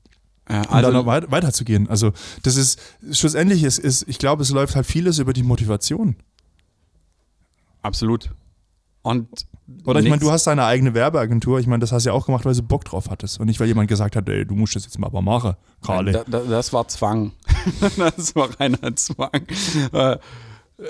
Ja, 0.48 0.62
also 0.62 0.76
und 0.76 0.82
dann 0.82 0.92
noch 0.92 1.06
weit, 1.06 1.30
weiterzugehen. 1.30 1.88
Also, 1.88 2.12
das 2.42 2.56
ist 2.56 2.78
schlussendlich, 3.10 3.64
ist, 3.64 3.78
ist, 3.78 4.04
ich 4.06 4.18
glaube, 4.18 4.42
es 4.42 4.50
läuft 4.50 4.76
halt 4.76 4.86
vieles 4.86 5.18
über 5.18 5.32
die 5.32 5.42
Motivation. 5.42 6.16
Absolut. 7.84 8.30
Und 9.02 9.28
Oder 9.84 10.00
ich 10.00 10.08
meine, 10.08 10.20
du 10.20 10.30
hast 10.30 10.46
deine 10.46 10.64
eigene 10.64 10.94
Werbeagentur. 10.94 11.60
Ich 11.60 11.66
meine, 11.66 11.80
das 11.80 11.92
hast 11.92 12.06
du 12.06 12.10
ja 12.10 12.14
auch 12.14 12.24
gemacht, 12.24 12.46
weil 12.46 12.54
du 12.54 12.62
Bock 12.62 12.86
drauf 12.86 13.10
hattest. 13.10 13.38
Und 13.38 13.46
nicht, 13.46 13.60
weil 13.60 13.68
jemand 13.68 13.88
gesagt 13.88 14.16
hat, 14.16 14.26
ey, 14.30 14.46
du 14.46 14.54
musst 14.54 14.74
das 14.74 14.84
jetzt 14.84 14.98
mal 14.98 15.08
aber 15.08 15.20
machen, 15.20 15.54
Karle. 15.82 16.12
Da, 16.12 16.24
da, 16.26 16.40
das 16.40 16.72
war 16.72 16.88
Zwang. 16.88 17.32
das 17.98 18.34
war 18.34 18.48
reiner 18.58 18.96
Zwang. 18.96 19.46
Äh, 19.92 20.16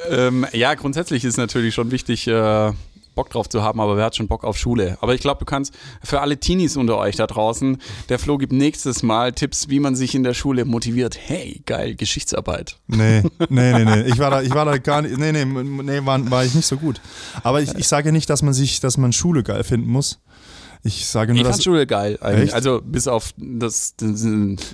ähm, 0.08 0.46
ja, 0.52 0.74
grundsätzlich 0.74 1.24
ist 1.24 1.36
natürlich 1.36 1.74
schon 1.74 1.90
wichtig, 1.90 2.28
äh, 2.28 2.72
Bock 3.14 3.30
drauf 3.30 3.48
zu 3.48 3.62
haben, 3.62 3.80
aber 3.80 3.96
wer 3.96 4.04
hat 4.04 4.16
schon 4.16 4.28
Bock 4.28 4.44
auf 4.44 4.56
Schule? 4.56 4.98
Aber 5.00 5.14
ich 5.14 5.20
glaube, 5.20 5.40
du 5.40 5.44
kannst 5.44 5.74
für 6.02 6.20
alle 6.20 6.38
Teenies 6.38 6.76
unter 6.76 6.98
euch 6.98 7.16
da 7.16 7.26
draußen, 7.26 7.78
der 8.08 8.18
Flo 8.18 8.38
gibt 8.38 8.52
nächstes 8.52 9.02
Mal 9.02 9.32
Tipps, 9.32 9.68
wie 9.68 9.80
man 9.80 9.96
sich 9.96 10.14
in 10.14 10.22
der 10.22 10.34
Schule 10.34 10.64
motiviert. 10.64 11.18
Hey, 11.20 11.62
geil, 11.66 11.94
Geschichtsarbeit. 11.94 12.78
Nee, 12.86 13.22
nee, 13.48 13.72
nee, 13.72 13.84
nee. 13.84 14.02
Ich 14.02 14.18
war 14.18 14.30
da, 14.30 14.42
ich 14.42 14.54
war 14.54 14.64
da 14.64 14.78
gar 14.78 15.02
nicht, 15.02 15.16
nee, 15.18 15.32
nee, 15.32 15.44
nee, 15.44 16.04
war, 16.04 16.30
war 16.30 16.44
ich 16.44 16.54
nicht 16.54 16.66
so 16.66 16.76
gut. 16.76 17.00
Aber 17.42 17.62
ich, 17.62 17.74
ich 17.74 17.88
sage 17.88 18.12
nicht, 18.12 18.28
dass 18.30 18.42
man 18.42 18.54
sich, 18.54 18.80
dass 18.80 18.96
man 18.96 19.12
Schule 19.12 19.42
geil 19.42 19.64
finden 19.64 19.90
muss. 19.90 20.20
Ich 20.86 21.06
sage 21.06 21.32
nur, 21.32 21.40
ich 21.40 21.46
dass. 21.46 21.56
fand 21.56 21.64
Schule 21.64 21.86
geil 21.86 22.18
eigentlich. 22.20 22.44
Echt? 22.44 22.54
Also 22.54 22.82
bis 22.84 23.08
auf 23.08 23.30
das, 23.38 23.96
das 23.96 24.26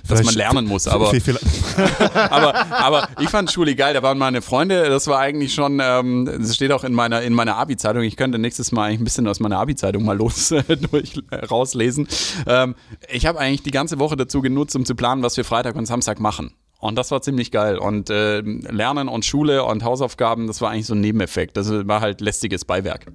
dass 0.07 0.23
man 0.23 0.33
lernen 0.35 0.67
muss. 0.67 0.89
Aber, 0.89 1.09
aber, 2.29 2.71
aber 2.71 3.07
ich 3.21 3.29
fand 3.29 3.49
Schule 3.49 3.75
geil. 3.75 3.93
Da 3.93 4.03
waren 4.03 4.17
meine 4.17 4.41
Freunde. 4.41 4.89
Das 4.89 5.07
war 5.07 5.19
eigentlich 5.19 5.53
schon, 5.53 5.79
ähm, 5.81 6.29
das 6.39 6.53
steht 6.53 6.73
auch 6.73 6.83
in 6.83 6.93
meiner, 6.93 7.21
in 7.21 7.33
meiner 7.33 7.55
Abi-Zeitung. 7.55 8.03
Ich 8.03 8.17
könnte 8.17 8.39
nächstes 8.39 8.73
Mal 8.73 8.87
eigentlich 8.87 8.99
ein 8.99 9.03
bisschen 9.05 9.27
aus 9.27 9.39
meiner 9.39 9.57
Abi-Zeitung 9.59 10.03
mal 10.03 10.17
los 10.17 10.49
durch, 10.91 11.13
rauslesen. 11.49 12.09
Ähm, 12.45 12.75
ich 13.09 13.25
habe 13.25 13.39
eigentlich 13.39 13.63
die 13.63 13.71
ganze 13.71 13.97
Woche 13.97 14.17
dazu 14.17 14.41
genutzt, 14.41 14.75
um 14.75 14.83
zu 14.83 14.95
planen, 14.95 15.23
was 15.23 15.37
wir 15.37 15.45
Freitag 15.45 15.77
und 15.77 15.85
Samstag 15.85 16.19
machen. 16.19 16.53
Und 16.81 16.97
das 16.97 17.11
war 17.11 17.21
ziemlich 17.21 17.51
geil. 17.51 17.77
Und 17.77 18.09
äh, 18.09 18.41
Lernen 18.41 19.07
und 19.07 19.23
Schule 19.23 19.63
und 19.63 19.85
Hausaufgaben, 19.85 20.47
das 20.47 20.59
war 20.59 20.71
eigentlich 20.71 20.87
so 20.87 20.93
ein 20.93 20.99
Nebeneffekt. 20.99 21.55
Das 21.55 21.71
war 21.71 22.01
halt 22.01 22.19
lästiges 22.19 22.65
Beiwerk. 22.65 23.05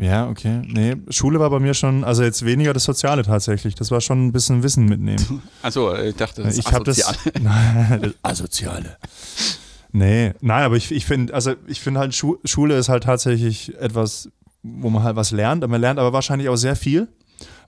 Ja, 0.00 0.28
okay. 0.28 0.62
Nee, 0.66 0.96
Schule 1.10 1.38
war 1.40 1.50
bei 1.50 1.60
mir 1.60 1.74
schon, 1.74 2.04
also 2.04 2.22
jetzt 2.22 2.44
weniger 2.44 2.72
das 2.72 2.84
Soziale 2.84 3.22
tatsächlich. 3.22 3.74
Das 3.74 3.90
war 3.90 4.00
schon 4.00 4.26
ein 4.26 4.32
bisschen 4.32 4.62
Wissen 4.62 4.86
mitnehmen. 4.86 5.42
Also 5.62 5.94
ich 5.94 6.16
dachte, 6.16 6.42
das 6.42 6.54
ich 6.56 6.66
ist 6.66 6.72
asozial. 6.72 7.14
Das, 7.24 7.42
nein, 7.42 8.00
das 8.02 8.14
Asoziale. 8.22 8.96
Nee, 9.92 10.32
nein, 10.40 10.64
aber 10.64 10.76
ich, 10.76 10.90
ich 10.90 11.04
finde, 11.04 11.34
also 11.34 11.54
ich 11.66 11.80
finde 11.80 12.00
halt, 12.00 12.14
Schu 12.14 12.36
Schule 12.44 12.76
ist 12.78 12.88
halt 12.88 13.04
tatsächlich 13.04 13.76
etwas, 13.78 14.30
wo 14.62 14.88
man 14.88 15.02
halt 15.02 15.16
was 15.16 15.32
lernt. 15.32 15.66
Man 15.68 15.80
lernt 15.80 15.98
aber 15.98 16.12
wahrscheinlich 16.12 16.48
auch 16.48 16.56
sehr 16.56 16.76
viel, 16.76 17.08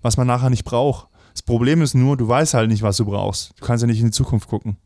was 0.01 0.16
man 0.16 0.27
nachher 0.27 0.51
nicht 0.51 0.64
braucht. 0.64 1.09
Das 1.33 1.42
Problem 1.42 1.83
ist 1.83 1.95
nur, 1.95 2.16
du 2.16 2.29
weißt 2.29 2.55
halt 2.55 2.71
nicht, 2.71 2.83
was 2.83 2.97
du 2.97 3.05
brauchst. 3.05 3.53
Du 3.59 3.64
kannst 3.66 3.83
ja 3.83 3.87
nicht 3.87 4.01
in 4.01 4.07
die 4.07 4.12
Zukunft 4.12 4.49
gucken. 4.49 4.77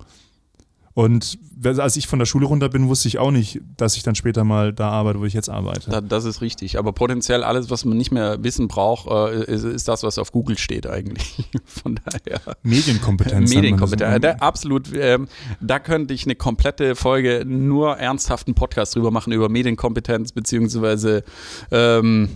Und 0.97 1.39
als 1.63 1.99
ich 1.99 2.07
von 2.07 2.19
der 2.19 2.25
Schule 2.25 2.47
runter 2.47 2.71
bin, 2.71 2.89
wusste 2.89 3.07
ich 3.07 3.19
auch 3.19 3.31
nicht, 3.31 3.61
dass 3.77 3.99
ich 3.99 4.03
dann 4.03 4.15
später 4.15 4.45
mal 4.45 4.73
da 4.73 4.89
arbeite, 4.89 5.21
wo 5.21 5.27
ich 5.27 5.35
jetzt 5.35 5.51
arbeite. 5.51 6.01
das 6.01 6.25
ist 6.25 6.41
richtig. 6.41 6.79
Aber 6.79 6.95
potenziell 6.95 7.45
alles, 7.45 7.69
was 7.69 7.85
man 7.85 7.99
nicht 7.99 8.13
mehr 8.13 8.43
wissen 8.43 8.67
braucht, 8.67 9.07
äh, 9.07 9.45
ist, 9.45 9.65
ist, 9.65 9.89
das, 9.89 10.05
was 10.05 10.17
auf 10.17 10.33
Google 10.33 10.57
steht 10.57 10.87
eigentlich. 10.87 11.51
Von 11.67 12.01
daher. 12.03 12.41
Medienkompetenz. 12.63 13.55
Medienkompetenz. 13.55 14.23
Da, 14.23 14.37
absolut. 14.37 14.91
Ähm, 14.97 15.29
da 15.61 15.81
könnte 15.81 16.15
ich 16.15 16.25
eine 16.25 16.35
komplette 16.35 16.97
Folge 16.97 17.45
nur 17.47 17.99
ernsthaften 17.99 18.55
Podcast 18.55 18.97
drüber 18.97 19.11
machen, 19.11 19.35
über 19.35 19.51
Medienkompetenz, 19.51 20.33
beziehungsweise 20.33 21.25
ähm, 21.73 22.31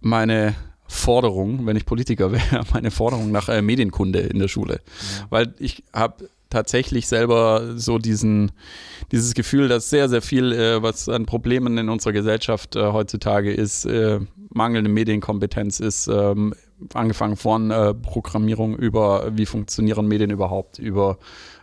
meine 0.00 0.56
Forderung, 0.88 1.66
wenn 1.66 1.76
ich 1.76 1.86
Politiker 1.86 2.32
wäre, 2.32 2.64
meine 2.72 2.90
Forderung 2.90 3.30
nach 3.30 3.48
äh, 3.48 3.62
Medienkunde 3.62 4.18
in 4.18 4.40
der 4.40 4.48
Schule. 4.48 4.80
Ja. 5.20 5.26
Weil 5.30 5.54
ich 5.60 5.84
habe 5.92 6.28
tatsächlich 6.52 7.08
selber 7.08 7.74
so 7.76 7.98
diesen, 7.98 8.52
dieses 9.10 9.34
Gefühl, 9.34 9.68
dass 9.68 9.90
sehr, 9.90 10.08
sehr 10.08 10.22
viel, 10.22 10.52
äh, 10.52 10.82
was 10.82 11.08
an 11.08 11.26
Problemen 11.26 11.78
in 11.78 11.88
unserer 11.88 12.12
Gesellschaft 12.12 12.76
äh, 12.76 12.92
heutzutage 12.92 13.52
ist, 13.52 13.86
äh, 13.86 14.20
mangelnde 14.50 14.90
Medienkompetenz 14.90 15.80
ist, 15.80 16.08
ähm, 16.08 16.54
angefangen 16.94 17.36
von 17.36 17.70
äh, 17.70 17.94
Programmierung 17.94 18.76
über, 18.76 19.36
wie 19.36 19.46
funktionieren 19.46 20.06
Medien 20.06 20.30
überhaupt, 20.30 20.78
über 20.78 21.18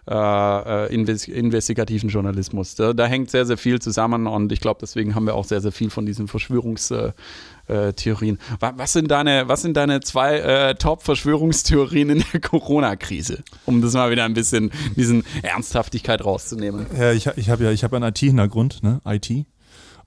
äh, 0.09 0.87
äh, 0.87 0.91
investigativen 0.91 2.09
Journalismus. 2.09 2.73
Da, 2.73 2.93
da, 2.93 3.05
hängt 3.05 3.29
sehr, 3.29 3.45
sehr 3.45 3.57
viel 3.57 3.79
zusammen 3.79 4.25
und 4.25 4.51
ich 4.51 4.59
glaube, 4.59 4.79
deswegen 4.81 5.13
haben 5.13 5.27
wir 5.27 5.35
auch 5.35 5.45
sehr, 5.45 5.61
sehr 5.61 5.71
viel 5.71 5.91
von 5.91 6.07
diesen 6.07 6.27
Verschwörungstheorien. 6.27 8.35
Äh, 8.35 8.71
was 8.75 8.93
sind 8.93 9.11
deine, 9.11 9.47
was 9.47 9.61
sind 9.61 9.77
deine 9.77 9.99
zwei 9.99 10.37
äh, 10.37 10.73
Top-Verschwörungstheorien 10.73 12.09
in 12.09 12.23
der 12.33 12.41
Corona-Krise? 12.41 13.43
Um 13.65 13.83
das 13.83 13.93
mal 13.93 14.09
wieder 14.09 14.25
ein 14.25 14.33
bisschen, 14.33 14.71
diesen 14.95 15.23
Ernsthaftigkeit 15.43 16.25
rauszunehmen. 16.25 16.87
Ja, 16.99 17.11
ich, 17.11 17.27
ich 17.35 17.51
habe 17.51 17.65
ja, 17.65 17.71
ich 17.71 17.83
habe 17.83 17.95
einen 17.95 18.09
IT-Hintergrund, 18.09 18.81
ne? 18.81 19.01
IT. 19.05 19.29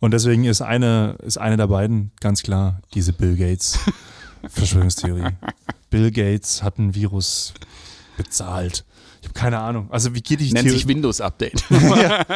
Und 0.01 0.13
deswegen 0.13 0.47
ist 0.47 0.63
eine, 0.63 1.15
ist 1.23 1.39
eine 1.39 1.57
der 1.57 1.69
beiden 1.69 2.11
ganz 2.21 2.43
klar 2.43 2.81
diese 2.93 3.13
Bill 3.13 3.37
Gates 3.37 3.79
Verschwörungstheorie. 4.49 5.31
Bill 5.91 6.11
Gates 6.11 6.63
hat 6.63 6.79
ein 6.79 6.95
Virus 6.95 7.55
bezahlt 8.17 8.85
ich 9.23 9.29
habe 9.29 9.39
keine 9.39 9.59
Ahnung. 9.61 9.87
Also 9.91 10.13
wie 10.17 10.21
geht 10.21 10.41
die 10.41 10.53
Nennt 10.53 10.65
Theorie? 10.65 10.79
sich 10.79 10.89
Windows 10.89 11.21
Update. 11.21 11.63
ja. 11.71 12.27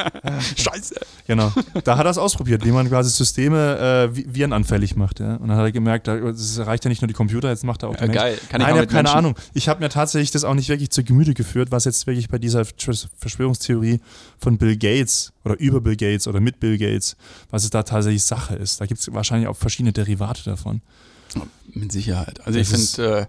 Scheiße. 0.57 0.95
Genau. 1.27 1.53
Da 1.83 1.99
hat 1.99 2.07
er 2.07 2.11
es 2.11 2.19
ausprobiert, 2.19 2.64
wie 2.64 2.71
man 2.71 2.88
quasi 2.88 3.11
Systeme 3.11 4.09
äh, 4.14 4.35
virenanfällig 4.35 4.95
macht. 4.95 5.19
Ja? 5.19 5.35
Und 5.35 5.49
dann 5.49 5.57
hat 5.57 5.64
er 5.64 5.73
gemerkt, 5.73 6.07
es 6.07 6.64
reicht 6.64 6.85
ja 6.85 6.88
nicht 6.88 7.03
nur 7.03 7.09
die 7.09 7.14
Computer, 7.14 7.49
jetzt 7.49 7.64
macht 7.64 7.83
er 7.83 7.88
auch 7.88 7.97
die 7.97 8.05
ja, 8.05 8.12
Geil. 8.12 8.38
Kann 8.49 8.61
Nein, 8.61 8.71
ich, 8.71 8.75
ich 8.75 8.81
habe 8.83 8.87
keine 8.87 9.03
Menschen? 9.03 9.19
Ahnung. 9.19 9.35
Ich 9.53 9.69
habe 9.69 9.81
mir 9.81 9.88
tatsächlich 9.88 10.31
das 10.31 10.45
auch 10.45 10.55
nicht 10.55 10.69
wirklich 10.69 10.90
zu 10.90 11.03
Gemüte 11.03 11.35
geführt, 11.35 11.73
was 11.73 11.87
jetzt 11.87 12.07
wirklich 12.07 12.29
bei 12.29 12.38
dieser 12.38 12.64
Verschwörungstheorie 12.64 13.99
von 14.38 14.57
Bill 14.57 14.77
Gates 14.77 15.33
oder 15.45 15.59
über 15.59 15.81
Bill 15.81 15.97
Gates 15.97 16.29
oder 16.29 16.38
mit 16.38 16.61
Bill 16.61 16.79
Gates, 16.79 17.16
was 17.51 17.64
es 17.64 17.71
da 17.71 17.83
tatsächlich 17.83 18.23
Sache 18.23 18.55
ist. 18.55 18.81
Da 18.81 18.87
gibt 18.87 19.01
es 19.01 19.12
wahrscheinlich 19.12 19.49
auch 19.49 19.57
verschiedene 19.57 19.92
Derivate 19.92 20.45
davon. 20.45 20.83
Mit 21.74 21.92
Sicherheit. 21.92 22.40
Also 22.46 22.58
das 22.58 22.70
ich 22.70 22.90
finde 22.90 23.20
äh, 23.20 23.26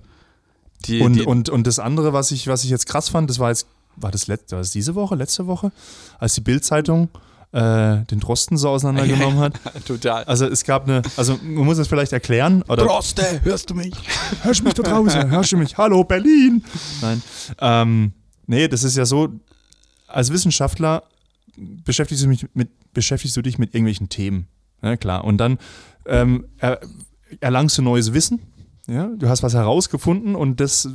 die, 0.86 1.02
und, 1.02 1.14
die 1.14 1.22
und, 1.24 1.50
und 1.50 1.68
das 1.68 1.80
andere, 1.80 2.14
was 2.14 2.32
ich, 2.32 2.48
was 2.48 2.64
ich 2.64 2.70
jetzt 2.70 2.86
krass 2.86 3.10
fand, 3.10 3.30
das 3.30 3.40
war 3.40 3.50
jetzt, 3.50 3.68
war 3.96 4.12
das, 4.12 4.28
let, 4.28 4.52
war 4.52 4.60
das 4.60 4.72
diese 4.72 4.96
Woche, 4.96 5.16
letzte 5.16 5.48
Woche, 5.48 5.72
als 6.20 6.36
die 6.36 6.42
Bild-Zeitung 6.42 7.10
äh, 7.52 8.04
den 8.06 8.20
Drosten 8.20 8.58
so 8.58 8.70
auseinandergenommen 8.70 9.40
hat. 9.40 9.54
Total. 9.86 10.24
Also 10.26 10.46
es 10.46 10.64
gab 10.64 10.84
eine, 10.84 11.02
also 11.16 11.40
man 11.42 11.66
muss 11.66 11.78
es 11.78 11.88
vielleicht 11.88 12.14
erklären. 12.14 12.62
Oder, 12.64 12.86
Droste, 12.86 13.42
hörst 13.44 13.70
du 13.70 13.74
mich? 13.74 13.94
hörst 14.44 14.60
du 14.60 14.66
mich 14.66 14.74
da 14.76 14.84
draußen? 14.84 15.30
Hörst 15.32 15.52
du 15.52 15.58
mich? 15.58 15.78
Hallo 15.78 16.04
Berlin! 16.04 16.64
Nein. 17.02 17.22
Ähm, 17.60 18.12
nee, 18.46 18.68
das 18.68 18.84
ist 18.84 18.96
ja 18.96 19.06
so, 19.06 19.30
als 20.08 20.32
Wissenschaftler 20.32 21.04
beschäftigst 21.58 22.24
du, 22.24 22.28
mich 22.28 22.46
mit, 22.54 22.70
beschäftigst 22.94 23.36
du 23.36 23.42
dich 23.42 23.58
mit 23.58 23.74
irgendwelchen 23.74 24.10
Themen. 24.10 24.48
Ja, 24.82 24.96
klar. 24.96 25.24
Und 25.24 25.38
dann 25.38 25.58
ähm, 26.06 26.46
erlangst 27.40 27.78
du 27.78 27.82
neues 27.82 28.14
Wissen 28.14 28.40
ja, 28.88 29.08
du 29.08 29.28
hast 29.28 29.44
was 29.44 29.54
herausgefunden 29.54 30.36
und 30.36 30.60
das 30.60 30.90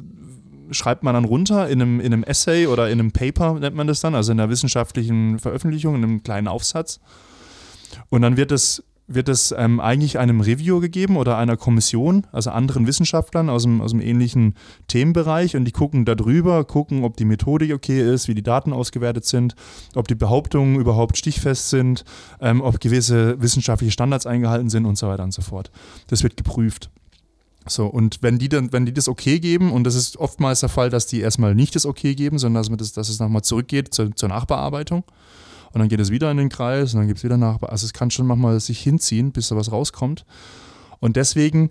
schreibt 0.71 1.03
man 1.03 1.15
dann 1.15 1.27
runter 1.27 1.69
in 1.69 1.83
einem, 1.83 2.01
in 2.01 2.13
einem 2.13 2.25
Essay 2.25 2.67
oder 2.67 2.89
in 2.89 2.99
einem 2.99 3.13
Paper, 3.13 3.55
nennt 3.55 3.77
man 3.77 3.87
das 3.87 4.01
dann, 4.01 4.15
also 4.15 4.33
in 4.33 4.41
einer 4.41 4.49
wissenschaftlichen 4.49 5.39
Veröffentlichung, 5.39 5.97
in 5.97 6.03
einem 6.03 6.23
kleinen 6.23 6.49
Aufsatz. 6.49 7.01
Und 8.09 8.23
dann 8.23 8.39
wird 8.39 8.51
es 8.51 8.83
wird 9.15 9.29
es 9.29 9.55
ähm, 9.57 9.81
eigentlich 9.81 10.19
einem 10.19 10.41
Review 10.41 10.81
gegeben 10.81 11.17
oder 11.17 11.37
einer 11.37 11.57
Kommission, 11.57 12.27
also 12.33 12.51
anderen 12.51 12.87
Wissenschaftlern 12.87 13.49
aus 13.49 13.63
dem, 13.63 13.81
aus 13.81 13.93
dem 13.93 14.01
ähnlichen 14.01 14.55
Themenbereich 14.89 15.57
und 15.57 15.65
die 15.65 15.73
gucken 15.73 16.05
darüber, 16.05 16.65
gucken, 16.65 17.05
ob 17.05 17.17
die 17.17 17.25
Methodik 17.25 17.73
okay 17.73 18.01
ist, 18.01 18.29
wie 18.29 18.35
die 18.35 18.43
Daten 18.43 18.73
ausgewertet 18.73 19.25
sind, 19.25 19.55
ob 19.95 20.09
die 20.09 20.15
Behauptungen 20.15 20.77
überhaupt 20.77 21.17
stichfest 21.17 21.71
sind, 21.71 22.05
ähm, 22.41 22.61
ob 22.61 22.81
gewisse 22.81 23.41
wissenschaftliche 23.41 23.93
Standards 23.93 24.27
eingehalten 24.27 24.71
sind 24.71 24.87
und 24.87 24.97
so 24.97 25.09
weiter 25.09 25.25
und 25.25 25.33
so 25.33 25.43
fort. 25.43 25.71
Das 26.09 26.23
wird 26.23 26.37
geprüft. 26.37 26.91
So, 27.67 27.87
und 27.87 28.23
wenn 28.23 28.39
die 28.39 28.49
dann, 28.49 28.73
wenn 28.73 28.87
die 28.87 28.93
das 28.93 29.09
okay 29.09 29.39
geben, 29.39 29.73
und 29.73 29.85
das 29.85 29.95
ist 29.95 30.17
oftmals 30.17 30.61
der 30.61 30.69
Fall, 30.69 30.91
dass 30.91 31.07
die 31.07 31.21
erstmal 31.21 31.55
nicht 31.55 31.77
das 31.77 31.87
okay 31.87 32.15
geben, 32.15 32.39
sondern 32.39 32.63
dass, 32.63 32.77
das, 32.77 32.93
dass 32.93 33.09
es 33.09 33.21
nochmal 33.21 33.43
zurückgeht 33.43 33.95
zur, 33.95 34.15
zur 34.17 34.29
Nachbearbeitung. 34.29 35.05
Und 35.73 35.79
dann 35.81 35.89
geht 35.89 36.01
es 36.01 36.11
wieder 36.11 36.31
in 36.31 36.37
den 36.37 36.49
Kreis 36.49 36.93
und 36.93 37.01
dann 37.01 37.07
gibt 37.07 37.19
es 37.19 37.25
wieder 37.25 37.37
Nachbearbeitung. 37.37 37.73
Also 37.73 37.87
es 37.87 37.93
kann 37.93 38.11
schon 38.11 38.27
manchmal 38.27 38.61
sich 38.61 38.81
hinziehen, 38.81 39.33
bis 39.33 39.49
da 39.49 39.57
was 39.57 39.73
rauskommt. 39.73 40.25
Und 41.01 41.17
deswegen 41.17 41.71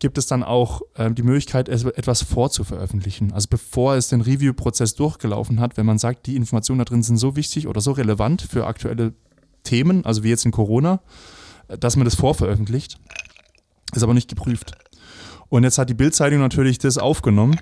gibt 0.00 0.18
es 0.18 0.26
dann 0.26 0.42
auch 0.42 0.82
äh, 0.94 1.10
die 1.10 1.22
Möglichkeit, 1.22 1.68
etwas 1.68 2.22
vorzuveröffentlichen. 2.22 3.32
Also 3.32 3.48
bevor 3.50 3.94
es 3.94 4.08
den 4.08 4.20
Review-Prozess 4.20 4.94
durchgelaufen 4.94 5.60
hat, 5.60 5.76
wenn 5.76 5.86
man 5.86 5.98
sagt, 5.98 6.26
die 6.26 6.36
Informationen 6.36 6.78
da 6.78 6.84
drin 6.84 7.02
sind 7.02 7.16
so 7.16 7.36
wichtig 7.36 7.68
oder 7.68 7.80
so 7.80 7.92
relevant 7.92 8.42
für 8.42 8.66
aktuelle 8.66 9.14
Themen, 9.62 10.04
also 10.04 10.22
wie 10.22 10.28
jetzt 10.28 10.44
in 10.44 10.50
Corona, 10.50 11.00
dass 11.80 11.96
man 11.96 12.04
das 12.04 12.14
vorveröffentlicht, 12.14 12.98
ist 13.94 14.02
aber 14.02 14.14
nicht 14.14 14.28
geprüft. 14.28 14.72
Und 15.48 15.64
jetzt 15.64 15.78
hat 15.78 15.88
die 15.88 15.94
Bildzeitung 15.94 16.40
natürlich 16.40 16.78
das 16.78 16.98
aufgenommen 16.98 17.60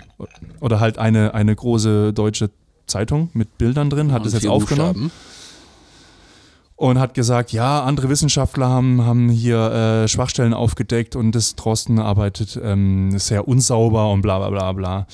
oder 0.59 0.79
halt 0.79 0.97
eine, 0.97 1.33
eine 1.33 1.55
große 1.55 2.13
deutsche 2.13 2.49
Zeitung 2.87 3.29
mit 3.33 3.57
Bildern 3.57 3.89
drin, 3.89 4.11
hat 4.11 4.25
das 4.25 4.33
jetzt 4.33 4.47
aufgenommen. 4.47 5.11
Und 6.83 6.99
hat 6.99 7.13
gesagt, 7.13 7.53
ja, 7.53 7.81
andere 7.81 8.09
Wissenschaftler 8.09 8.67
haben, 8.67 9.05
haben 9.05 9.29
hier 9.29 9.71
äh, 10.03 10.07
Schwachstellen 10.09 10.53
aufgedeckt 10.53 11.15
und 11.15 11.31
das 11.31 11.55
Drosten 11.55 11.97
arbeitet 11.97 12.59
ähm, 12.61 13.17
sehr 13.17 13.47
unsauber 13.47 14.11
und 14.11 14.21
bla 14.21 14.37
bla 14.37 14.49
bla 14.49 14.73
bla. 14.73 15.07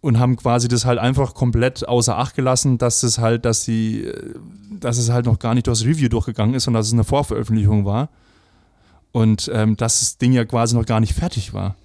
Und 0.00 0.18
haben 0.18 0.36
quasi 0.36 0.66
das 0.68 0.86
halt 0.86 0.98
einfach 0.98 1.34
komplett 1.34 1.86
außer 1.86 2.16
Acht 2.16 2.36
gelassen, 2.36 2.78
dass 2.78 3.02
es 3.02 3.18
halt, 3.18 3.44
dass 3.44 3.66
die, 3.66 4.10
dass 4.70 4.96
es 4.96 5.10
halt 5.10 5.26
noch 5.26 5.38
gar 5.38 5.52
nicht 5.52 5.66
durchs 5.66 5.84
Review 5.84 6.08
durchgegangen 6.08 6.54
ist 6.54 6.66
und 6.68 6.72
dass 6.72 6.86
es 6.86 6.94
eine 6.94 7.04
Vorveröffentlichung 7.04 7.84
war. 7.84 8.08
Und 9.12 9.50
ähm, 9.52 9.76
dass 9.76 10.00
das 10.00 10.16
Ding 10.16 10.32
ja 10.32 10.46
quasi 10.46 10.74
noch 10.74 10.86
gar 10.86 11.00
nicht 11.00 11.12
fertig 11.12 11.52
war. 11.52 11.76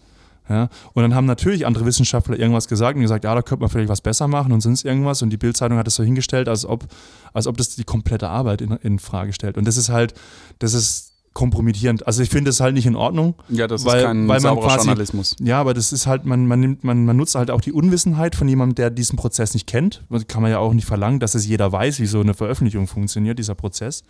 Ja? 0.49 0.69
Und 0.93 1.03
dann 1.03 1.15
haben 1.15 1.25
natürlich 1.25 1.65
andere 1.65 1.85
Wissenschaftler 1.85 2.37
irgendwas 2.37 2.67
gesagt 2.67 2.95
und 2.95 3.01
gesagt, 3.01 3.23
ja, 3.23 3.33
da 3.33 3.41
könnte 3.41 3.61
man 3.61 3.69
vielleicht 3.69 3.89
was 3.89 4.01
besser 4.01 4.27
machen 4.27 4.51
und 4.51 4.61
sonst 4.61 4.85
irgendwas. 4.85 5.21
Und 5.21 5.29
die 5.29 5.37
Bildzeitung 5.37 5.77
hat 5.77 5.87
es 5.87 5.95
so 5.95 6.03
hingestellt, 6.03 6.47
als 6.47 6.65
ob, 6.65 6.85
als 7.33 7.47
ob 7.47 7.57
das 7.57 7.75
die 7.75 7.83
komplette 7.83 8.29
Arbeit 8.29 8.61
in, 8.61 8.71
in 8.71 8.99
Frage 8.99 9.33
stellt. 9.33 9.57
Und 9.57 9.65
das 9.67 9.77
ist 9.77 9.89
halt, 9.89 10.13
das 10.59 10.73
ist 10.73 11.15
kompromittierend. 11.35 12.07
Also 12.07 12.23
ich 12.23 12.29
finde 12.29 12.49
das 12.49 12.61
halt 12.61 12.73
nicht 12.73 12.85
in 12.85 12.95
Ordnung. 12.95 13.35
Ja, 13.49 13.67
das 13.67 13.83
weil, 13.83 13.99
ist 13.99 14.05
kein 14.05 14.19
weil 14.21 14.39
man 14.39 14.39
sauberer 14.39 14.67
quasi, 14.67 14.87
Journalismus. 14.87 15.35
Ja, 15.41 15.59
aber 15.59 15.73
das 15.73 15.91
ist 15.91 16.07
halt, 16.07 16.25
man, 16.25 16.47
man 16.47 16.61
nimmt, 16.61 16.83
man, 16.85 17.03
man 17.03 17.17
nutzt 17.17 17.35
halt 17.35 17.51
auch 17.51 17.59
die 17.59 17.73
Unwissenheit 17.73 18.35
von 18.35 18.47
jemandem, 18.47 18.75
der 18.75 18.89
diesen 18.89 19.17
Prozess 19.17 19.53
nicht 19.53 19.67
kennt. 19.67 20.05
Das 20.09 20.27
kann 20.27 20.41
man 20.41 20.49
ja 20.49 20.59
auch 20.59 20.73
nicht 20.73 20.85
verlangen, 20.85 21.19
dass 21.19 21.35
es 21.35 21.45
jeder 21.45 21.71
weiß, 21.71 21.99
wie 21.99 22.05
so 22.05 22.21
eine 22.21 22.33
Veröffentlichung 22.33 22.87
funktioniert, 22.87 23.37
dieser 23.37 23.53
Prozess. 23.53 24.03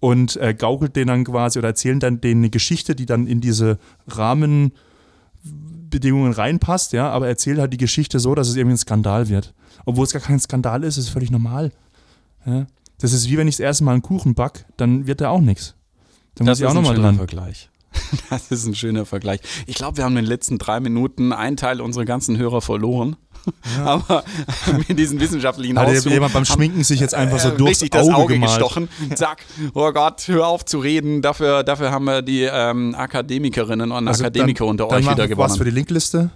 Und 0.00 0.36
äh, 0.36 0.54
gaukelt 0.54 0.96
denen 0.96 1.08
dann 1.08 1.24
quasi 1.24 1.58
oder 1.58 1.68
erzählen 1.68 2.00
dann 2.00 2.22
denen 2.22 2.40
eine 2.40 2.50
Geschichte, 2.50 2.94
die 2.94 3.06
dann 3.06 3.26
in 3.26 3.42
diese 3.42 3.78
Rahmenbedingungen 5.86 6.32
reinpasst, 6.32 6.92
ja, 6.92 7.10
aber 7.10 7.28
erzählt 7.28 7.58
halt 7.58 7.72
die 7.72 7.76
Geschichte 7.78 8.20
so, 8.20 8.34
dass 8.34 8.48
es 8.48 8.56
irgendwie 8.56 8.74
ein 8.74 8.78
Skandal 8.78 9.28
wird. 9.28 9.54
Obwohl 9.84 10.04
es 10.04 10.12
gar 10.12 10.22
kein 10.22 10.40
Skandal 10.40 10.84
ist, 10.84 10.96
ist 10.96 11.08
völlig 11.08 11.30
normal. 11.30 11.72
Ja? 12.44 12.66
Das 12.98 13.12
ist 13.12 13.28
wie 13.28 13.36
wenn 13.36 13.48
ich 13.48 13.56
das 13.56 13.60
erste 13.60 13.84
Mal 13.84 13.92
einen 13.92 14.02
Kuchen 14.02 14.34
back, 14.34 14.66
dann 14.76 15.06
wird 15.06 15.20
da 15.20 15.28
auch 15.30 15.40
nichts. 15.40 15.74
Da 16.34 16.44
muss 16.44 16.50
Das 16.52 16.58
ich 16.58 16.64
ist 16.64 16.70
auch 16.70 16.74
nochmal 16.74 16.94
dran. 16.96 17.16
Vergleich. 17.16 17.70
Das 18.30 18.50
ist 18.50 18.66
ein 18.66 18.74
schöner 18.74 19.06
Vergleich. 19.06 19.40
Ich 19.66 19.74
glaube, 19.76 19.96
wir 19.96 20.04
haben 20.04 20.16
in 20.16 20.24
den 20.24 20.28
letzten 20.28 20.58
drei 20.58 20.80
Minuten 20.80 21.32
einen 21.32 21.56
Teil 21.56 21.80
unserer 21.80 22.04
ganzen 22.04 22.36
Hörer 22.36 22.60
verloren. 22.60 23.16
Aber 23.84 24.24
mit 24.88 24.98
diesen 24.98 25.20
wissenschaftlichen 25.20 25.78
Hat 25.78 25.86
Ausführungen 25.88 26.12
jemand 26.14 26.32
beim 26.34 26.40
haben- 26.44 26.46
Schminken 26.54 26.84
sich 26.84 27.00
jetzt 27.00 27.14
einfach 27.14 27.38
so 27.38 27.48
äh, 27.50 27.56
durchs 27.56 27.82
richtig 27.82 27.90
das 27.90 28.06
Auge, 28.08 28.16
Auge 28.16 28.34
gemalt. 28.34 28.50
gestochen. 28.52 28.88
Zack. 29.14 29.44
Oh 29.74 29.90
Gott, 29.92 30.26
hör 30.28 30.46
auf 30.46 30.64
zu 30.64 30.78
reden. 30.78 31.22
Dafür, 31.22 31.62
dafür 31.64 31.90
haben 31.90 32.04
wir 32.04 32.22
die 32.22 32.42
ähm, 32.42 32.94
Akademikerinnen 32.96 33.92
und 33.92 34.08
Also 34.08 34.24
Akademiker 34.24 34.64
dann, 34.64 34.70
unter 34.70 34.88
euch 34.88 35.04
wieder 35.08 35.28
wir 35.28 35.38
was 35.38 35.52
für 35.52 35.58
gewonnen. 35.58 35.70
die 35.70 35.74
Linkliste. 35.74 36.30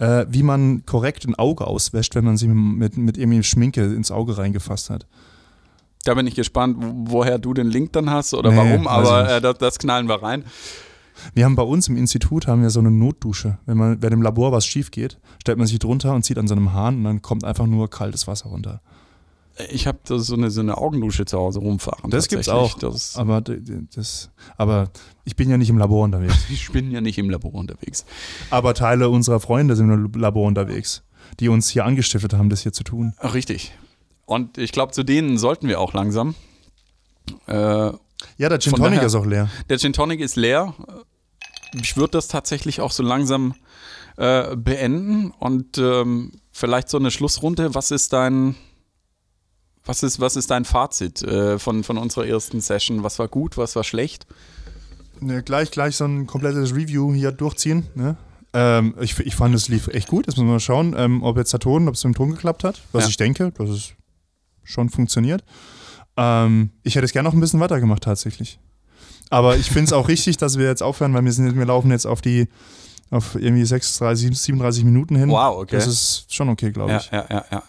Äh, 0.00 0.26
wie 0.28 0.44
man 0.44 0.86
korrekt 0.86 1.24
ein 1.26 1.34
Auge 1.34 1.66
auswäscht, 1.66 2.14
wenn 2.14 2.24
man 2.24 2.36
sich 2.36 2.48
mit, 2.48 2.96
mit 2.96 3.18
irgendwie 3.18 3.42
Schminke 3.42 3.82
ins 3.82 4.12
Auge 4.12 4.38
reingefasst 4.38 4.90
hat. 4.90 5.06
Da 6.04 6.14
bin 6.14 6.24
ich 6.28 6.36
gespannt, 6.36 6.76
woher 6.78 7.38
du 7.38 7.52
den 7.52 7.66
Link 7.66 7.92
dann 7.94 8.08
hast 8.08 8.32
oder 8.32 8.52
Nee, 8.52 8.56
warum, 8.56 8.86
aber 8.86 9.28
äh, 9.28 9.40
das, 9.40 9.58
das 9.58 9.78
knallen 9.80 10.08
wir 10.08 10.22
rein. 10.22 10.44
Wir 11.34 11.44
haben 11.44 11.56
bei 11.56 11.62
uns 11.62 11.88
im 11.88 11.96
Institut 11.96 12.46
haben 12.46 12.62
wir 12.62 12.70
so 12.70 12.80
eine 12.80 12.90
Notdusche. 12.90 13.58
Wenn 13.66 13.76
man, 13.76 14.02
wenn 14.02 14.12
im 14.12 14.22
Labor 14.22 14.52
was 14.52 14.66
schief 14.66 14.90
geht, 14.90 15.18
stellt 15.40 15.58
man 15.58 15.66
sich 15.66 15.78
drunter 15.78 16.14
und 16.14 16.22
zieht 16.22 16.38
an 16.38 16.48
so 16.48 16.54
einem 16.54 16.72
Hahn 16.72 16.98
und 16.98 17.04
dann 17.04 17.22
kommt 17.22 17.44
einfach 17.44 17.66
nur 17.66 17.90
kaltes 17.90 18.26
Wasser 18.26 18.48
runter. 18.48 18.80
Ich 19.70 19.88
habe 19.88 19.98
so 20.04 20.34
eine, 20.34 20.50
so 20.50 20.60
eine 20.60 20.78
Augendusche 20.78 21.24
zu 21.24 21.36
Hause 21.36 21.58
rumfahren. 21.58 22.10
Das 22.10 22.28
gibt's 22.28 22.48
auch. 22.48 22.78
Das, 22.78 23.16
Aber, 23.16 23.40
das, 23.40 24.30
aber 24.56 24.90
ich 25.24 25.34
bin 25.34 25.50
ja 25.50 25.56
nicht 25.56 25.70
im 25.70 25.78
Labor 25.78 26.04
unterwegs. 26.04 26.36
ich 26.50 26.70
bin 26.70 26.90
ja 26.92 27.00
nicht 27.00 27.18
im 27.18 27.28
Labor 27.28 27.54
unterwegs. 27.54 28.04
aber 28.50 28.74
Teile 28.74 29.08
unserer 29.08 29.40
Freunde 29.40 29.74
sind 29.74 29.90
im 29.90 30.12
Labor 30.12 30.46
unterwegs, 30.46 31.02
die 31.40 31.48
uns 31.48 31.68
hier 31.68 31.84
angestiftet 31.84 32.34
haben, 32.34 32.50
das 32.50 32.62
hier 32.62 32.72
zu 32.72 32.84
tun. 32.84 33.14
Richtig. 33.34 33.72
Und 34.26 34.58
ich 34.58 34.72
glaube, 34.72 34.92
zu 34.92 35.02
denen 35.02 35.38
sollten 35.38 35.66
wir 35.68 35.80
auch 35.80 35.92
langsam. 35.92 36.34
Äh, 37.46 37.92
Ja, 38.36 38.48
der 38.48 38.58
Gin 38.58 38.72
Tonic 38.74 38.94
daher- 38.96 39.06
ist 39.06 39.14
auch 39.14 39.26
leer. 39.26 39.48
der 39.68 39.78
Gin 39.78 39.92
Tonic 39.92 40.20
ist 40.20 40.36
leer. 40.36 40.74
Ich 41.80 41.96
würde 41.96 42.12
das 42.12 42.28
tatsächlich 42.28 42.80
auch 42.80 42.90
so 42.92 43.02
langsam 43.02 43.54
äh, 44.16 44.56
beenden 44.56 45.30
und 45.38 45.78
ähm, 45.78 46.32
vielleicht 46.50 46.88
so 46.88 46.98
eine 46.98 47.10
Schlussrunde. 47.10 47.74
Was 47.74 47.90
ist 47.90 48.12
dein, 48.12 48.56
was 49.84 50.02
ist, 50.02 50.18
was 50.20 50.36
ist 50.36 50.50
dein 50.50 50.64
Fazit 50.64 51.22
äh, 51.22 51.58
von, 51.58 51.84
von 51.84 51.98
unserer 51.98 52.26
ersten 52.26 52.60
Session? 52.60 53.02
Was 53.04 53.18
war 53.18 53.28
gut, 53.28 53.56
was 53.56 53.76
war 53.76 53.84
schlecht? 53.84 54.26
Ne, 55.20 55.42
gleich, 55.42 55.70
gleich 55.70 55.96
so 55.96 56.04
ein 56.04 56.26
komplettes 56.26 56.74
Review 56.74 57.12
hier 57.12 57.32
durchziehen. 57.32 57.86
Ne? 57.94 58.16
Ähm, 58.54 58.94
ich, 59.00 59.18
ich 59.18 59.36
fand, 59.36 59.54
es 59.54 59.68
lief 59.68 59.88
echt 59.88 60.08
gut. 60.08 60.26
Jetzt 60.26 60.36
müssen 60.36 60.46
wir 60.48 60.52
mal 60.54 60.60
schauen, 60.60 60.94
ähm, 60.96 61.22
ob 61.22 61.36
jetzt 61.36 61.52
der 61.52 61.60
Ton, 61.60 61.86
ob 61.88 61.94
es 61.94 62.04
mit 62.04 62.14
dem 62.14 62.16
Ton 62.16 62.30
geklappt 62.30 62.64
hat. 62.64 62.80
Was 62.92 63.04
Ja. 63.04 63.10
ich 63.10 63.16
denke, 63.16 63.52
dass 63.52 63.68
es 63.68 63.92
schon 64.64 64.88
funktioniert. 64.90 65.44
Ähm, 66.18 66.70
ich 66.82 66.96
hätte 66.96 67.04
es 67.04 67.12
gerne 67.12 67.28
noch 67.28 67.34
ein 67.34 67.40
bisschen 67.40 67.60
weitergemacht, 67.60 68.02
tatsächlich. 68.02 68.58
Aber 69.30 69.56
ich 69.56 69.68
finde 69.70 69.84
es 69.84 69.92
auch 69.92 70.08
richtig, 70.08 70.36
dass 70.36 70.58
wir 70.58 70.66
jetzt 70.66 70.82
aufhören, 70.82 71.14
weil 71.14 71.24
wir, 71.24 71.32
sind, 71.32 71.56
wir 71.56 71.64
laufen 71.66 71.90
jetzt 71.90 72.06
auf 72.06 72.20
die 72.20 72.48
auf 73.10 73.36
irgendwie 73.36 73.64
36, 73.64 74.38
37 74.38 74.84
Minuten 74.84 75.16
hin. 75.16 75.30
Wow, 75.30 75.62
okay. 75.62 75.76
Das 75.76 75.86
ist 75.86 76.34
schon 76.34 76.48
okay, 76.50 76.72
glaube 76.72 76.90
Ja, 76.92 76.98
ich. 76.98 77.10
ja, 77.10 77.26
ja, 77.30 77.44
ja. 77.50 77.62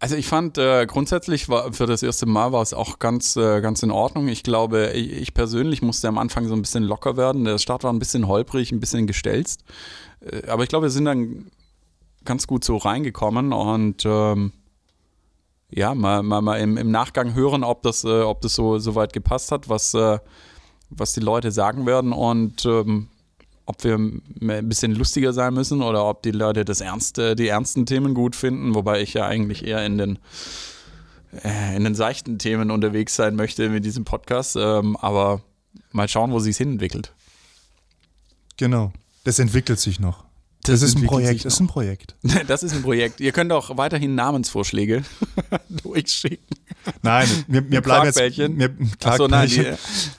Also 0.00 0.16
ich 0.16 0.26
fand 0.26 0.58
äh, 0.58 0.84
grundsätzlich 0.86 1.48
war 1.48 1.72
für 1.72 1.86
das 1.86 2.02
erste 2.02 2.26
Mal 2.26 2.50
war 2.50 2.62
es 2.62 2.74
auch 2.74 2.98
ganz, 2.98 3.36
äh, 3.36 3.60
ganz 3.60 3.84
in 3.84 3.92
Ordnung. 3.92 4.26
Ich 4.26 4.42
glaube, 4.42 4.90
ich, 4.94 5.12
ich 5.12 5.32
persönlich 5.34 5.80
musste 5.80 6.08
am 6.08 6.18
Anfang 6.18 6.48
so 6.48 6.54
ein 6.54 6.62
bisschen 6.62 6.82
locker 6.82 7.16
werden. 7.16 7.44
Der 7.44 7.58
Start 7.58 7.84
war 7.84 7.92
ein 7.92 8.00
bisschen 8.00 8.26
holprig, 8.26 8.72
ein 8.72 8.80
bisschen 8.80 9.06
gestelzt. 9.06 9.62
Äh, 10.20 10.48
aber 10.48 10.64
ich 10.64 10.68
glaube, 10.68 10.86
wir 10.86 10.90
sind 10.90 11.04
dann 11.04 11.52
ganz 12.24 12.48
gut 12.48 12.64
so 12.64 12.78
reingekommen 12.78 13.52
und 13.52 14.02
ähm, 14.04 14.50
ja, 15.74 15.94
mal, 15.94 16.22
mal, 16.22 16.42
mal 16.42 16.60
im, 16.60 16.76
im 16.76 16.90
Nachgang 16.90 17.34
hören, 17.34 17.64
ob 17.64 17.82
das, 17.82 18.04
äh, 18.04 18.20
ob 18.20 18.40
das 18.42 18.54
so, 18.54 18.78
so 18.78 18.94
weit 18.94 19.12
gepasst 19.12 19.52
hat, 19.52 19.68
was, 19.68 19.94
äh, 19.94 20.18
was 20.90 21.14
die 21.14 21.20
Leute 21.20 21.50
sagen 21.50 21.86
werden 21.86 22.12
und 22.12 22.64
ähm, 22.66 23.08
ob 23.64 23.82
wir 23.84 23.94
ein 23.94 24.68
bisschen 24.68 24.92
lustiger 24.94 25.32
sein 25.32 25.54
müssen 25.54 25.82
oder 25.82 26.04
ob 26.04 26.22
die 26.22 26.32
Leute 26.32 26.64
das 26.64 26.80
ernste, 26.80 27.36
die 27.36 27.48
ernsten 27.48 27.86
Themen 27.86 28.12
gut 28.12 28.36
finden, 28.36 28.74
wobei 28.74 29.00
ich 29.00 29.14
ja 29.14 29.26
eigentlich 29.26 29.64
eher 29.64 29.86
in 29.86 29.98
den 29.98 30.18
äh, 31.44 31.76
in 31.76 31.84
den 31.84 31.94
seichten 31.94 32.38
Themen 32.38 32.70
unterwegs 32.70 33.16
sein 33.16 33.36
möchte 33.36 33.68
mit 33.68 33.84
diesem 33.84 34.04
Podcast. 34.04 34.56
Ähm, 34.56 34.96
aber 34.96 35.40
mal 35.92 36.08
schauen, 36.08 36.32
wo 36.32 36.38
sich 36.38 36.56
hin 36.56 36.72
entwickelt. 36.72 37.12
Genau. 38.56 38.92
Das 39.24 39.38
entwickelt 39.38 39.78
sich 39.78 40.00
noch. 40.00 40.24
Das, 40.64 40.82
ist 40.82 40.96
ein 40.96 41.04
Projekt. 41.04 41.44
Das 41.44 41.54
ist 41.54 41.60
ein 41.60 41.66
Projekt. 41.66 42.14
Das 42.46 42.62
ist 42.62 42.72
ein 42.72 42.82
Projekt. 42.82 43.20
Ihr 43.20 43.32
könnt 43.32 43.52
auch 43.52 43.76
weiterhin 43.76 44.14
Namensvorschläge 44.14 45.02
durchschicken. 45.68 46.56
Nein, 47.02 47.28
wir, 47.48 47.68
wir 47.70 47.80
bleiben 47.80 48.06
jetzt. 48.06 48.16
Quarkbällchen? 48.16 48.58
Wir, 48.58 48.70
Achso, 49.04 49.28
nein, 49.28 49.48
die. 49.48 49.72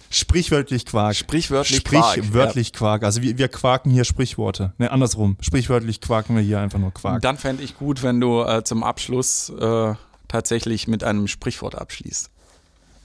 Sprichwörtlich 0.10 0.86
Quark. 0.86 1.16
Sprichwörtlich 1.16 1.84
Quark, 1.84 2.14
Sprichwörtlich 2.14 2.74
Quark. 2.74 3.04
Also 3.04 3.22
wir, 3.22 3.38
wir 3.38 3.48
quaken 3.48 3.90
hier 3.90 4.04
Sprichworte. 4.04 4.74
Ne, 4.78 4.92
andersrum. 4.92 5.38
Sprichwörtlich 5.40 6.02
quaken 6.02 6.36
wir 6.36 6.44
hier 6.44 6.60
einfach 6.60 6.80
nur 6.80 6.94
Quark. 6.94 7.22
Dann 7.22 7.38
fände 7.38 7.64
ich 7.64 7.78
gut, 7.78 8.04
wenn 8.04 8.20
du 8.20 8.44
äh, 8.44 8.64
zum 8.64 8.84
Abschluss 8.84 9.50
äh, 9.50 9.94
tatsächlich 10.28 10.88
mit 10.88 11.04
einem 11.04 11.28
Sprichwort 11.28 11.76
abschließt. 11.76 12.30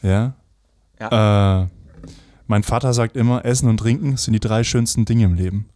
Ja. 0.03 0.35
Äh, 0.99 1.67
mein 2.47 2.63
Vater 2.63 2.95
sagt 2.95 3.17
immer, 3.17 3.45
Essen 3.45 3.69
und 3.69 3.79
Trinken 3.79 4.17
sind 4.17 4.33
die 4.33 4.41
drei 4.41 4.65
schönsten 4.65 5.05
Dinge 5.05 5.25
im 5.25 5.35
Leben. 5.35 5.69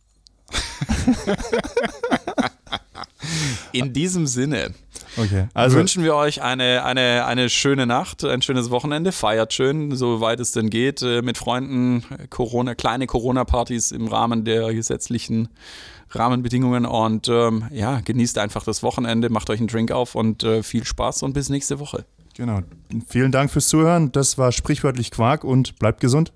In 3.73 3.93
diesem 3.93 4.27
Sinne 4.27 4.73
Okay. 5.17 5.49
Also 5.55 5.77
wünschen 5.77 6.05
wir 6.05 6.15
euch 6.15 6.43
eine, 6.43 6.85
eine, 6.85 7.25
eine 7.27 7.51
schöne 7.51 7.87
Nacht, 7.87 8.25
ein 8.25 8.43
schönes 8.43 8.71
Wochenende. 8.71 9.13
Feiert 9.13 9.53
schön, 9.53 9.95
soweit 9.95 10.41
es 10.41 10.53
denn 10.53 10.71
geht, 10.71 11.03
äh, 11.03 11.23
mit 11.23 11.39
Freunden, 11.39 12.05
Corona, 12.31 12.75
kleine 12.75 13.07
Corona-Partys 13.07 13.93
im 13.93 14.09
Rahmen 14.09 14.45
der 14.45 14.73
gesetzlichen 14.73 15.49
Rahmenbedingungen 16.11 16.87
und 16.87 17.29
ähm, 17.29 17.65
ja, 17.71 18.01
genießt 18.01 18.39
einfach 18.39 18.65
das 18.65 18.83
Wochenende, 18.83 19.31
macht 19.31 19.49
euch 19.51 19.61
einen 19.61 19.69
Drink 19.69 19.93
auf 19.93 20.15
und 20.15 20.45
äh, 20.45 20.63
viel 20.63 20.85
Spaß 20.85 21.23
und 21.23 21.33
bis 21.33 21.49
nächste 21.49 21.79
Woche. 21.79 22.05
genau. 22.37 22.61
Vielen 23.09 23.33
Dank 23.33 23.51
fürs 23.51 23.69
Zuhören. 23.69 24.13
Das 24.13 24.37
war 24.37 24.53
sprichwörtlich 24.53 25.11
Quark 25.11 25.45
und 25.45 25.79
bleibt 25.79 26.01
gesund. 26.01 26.33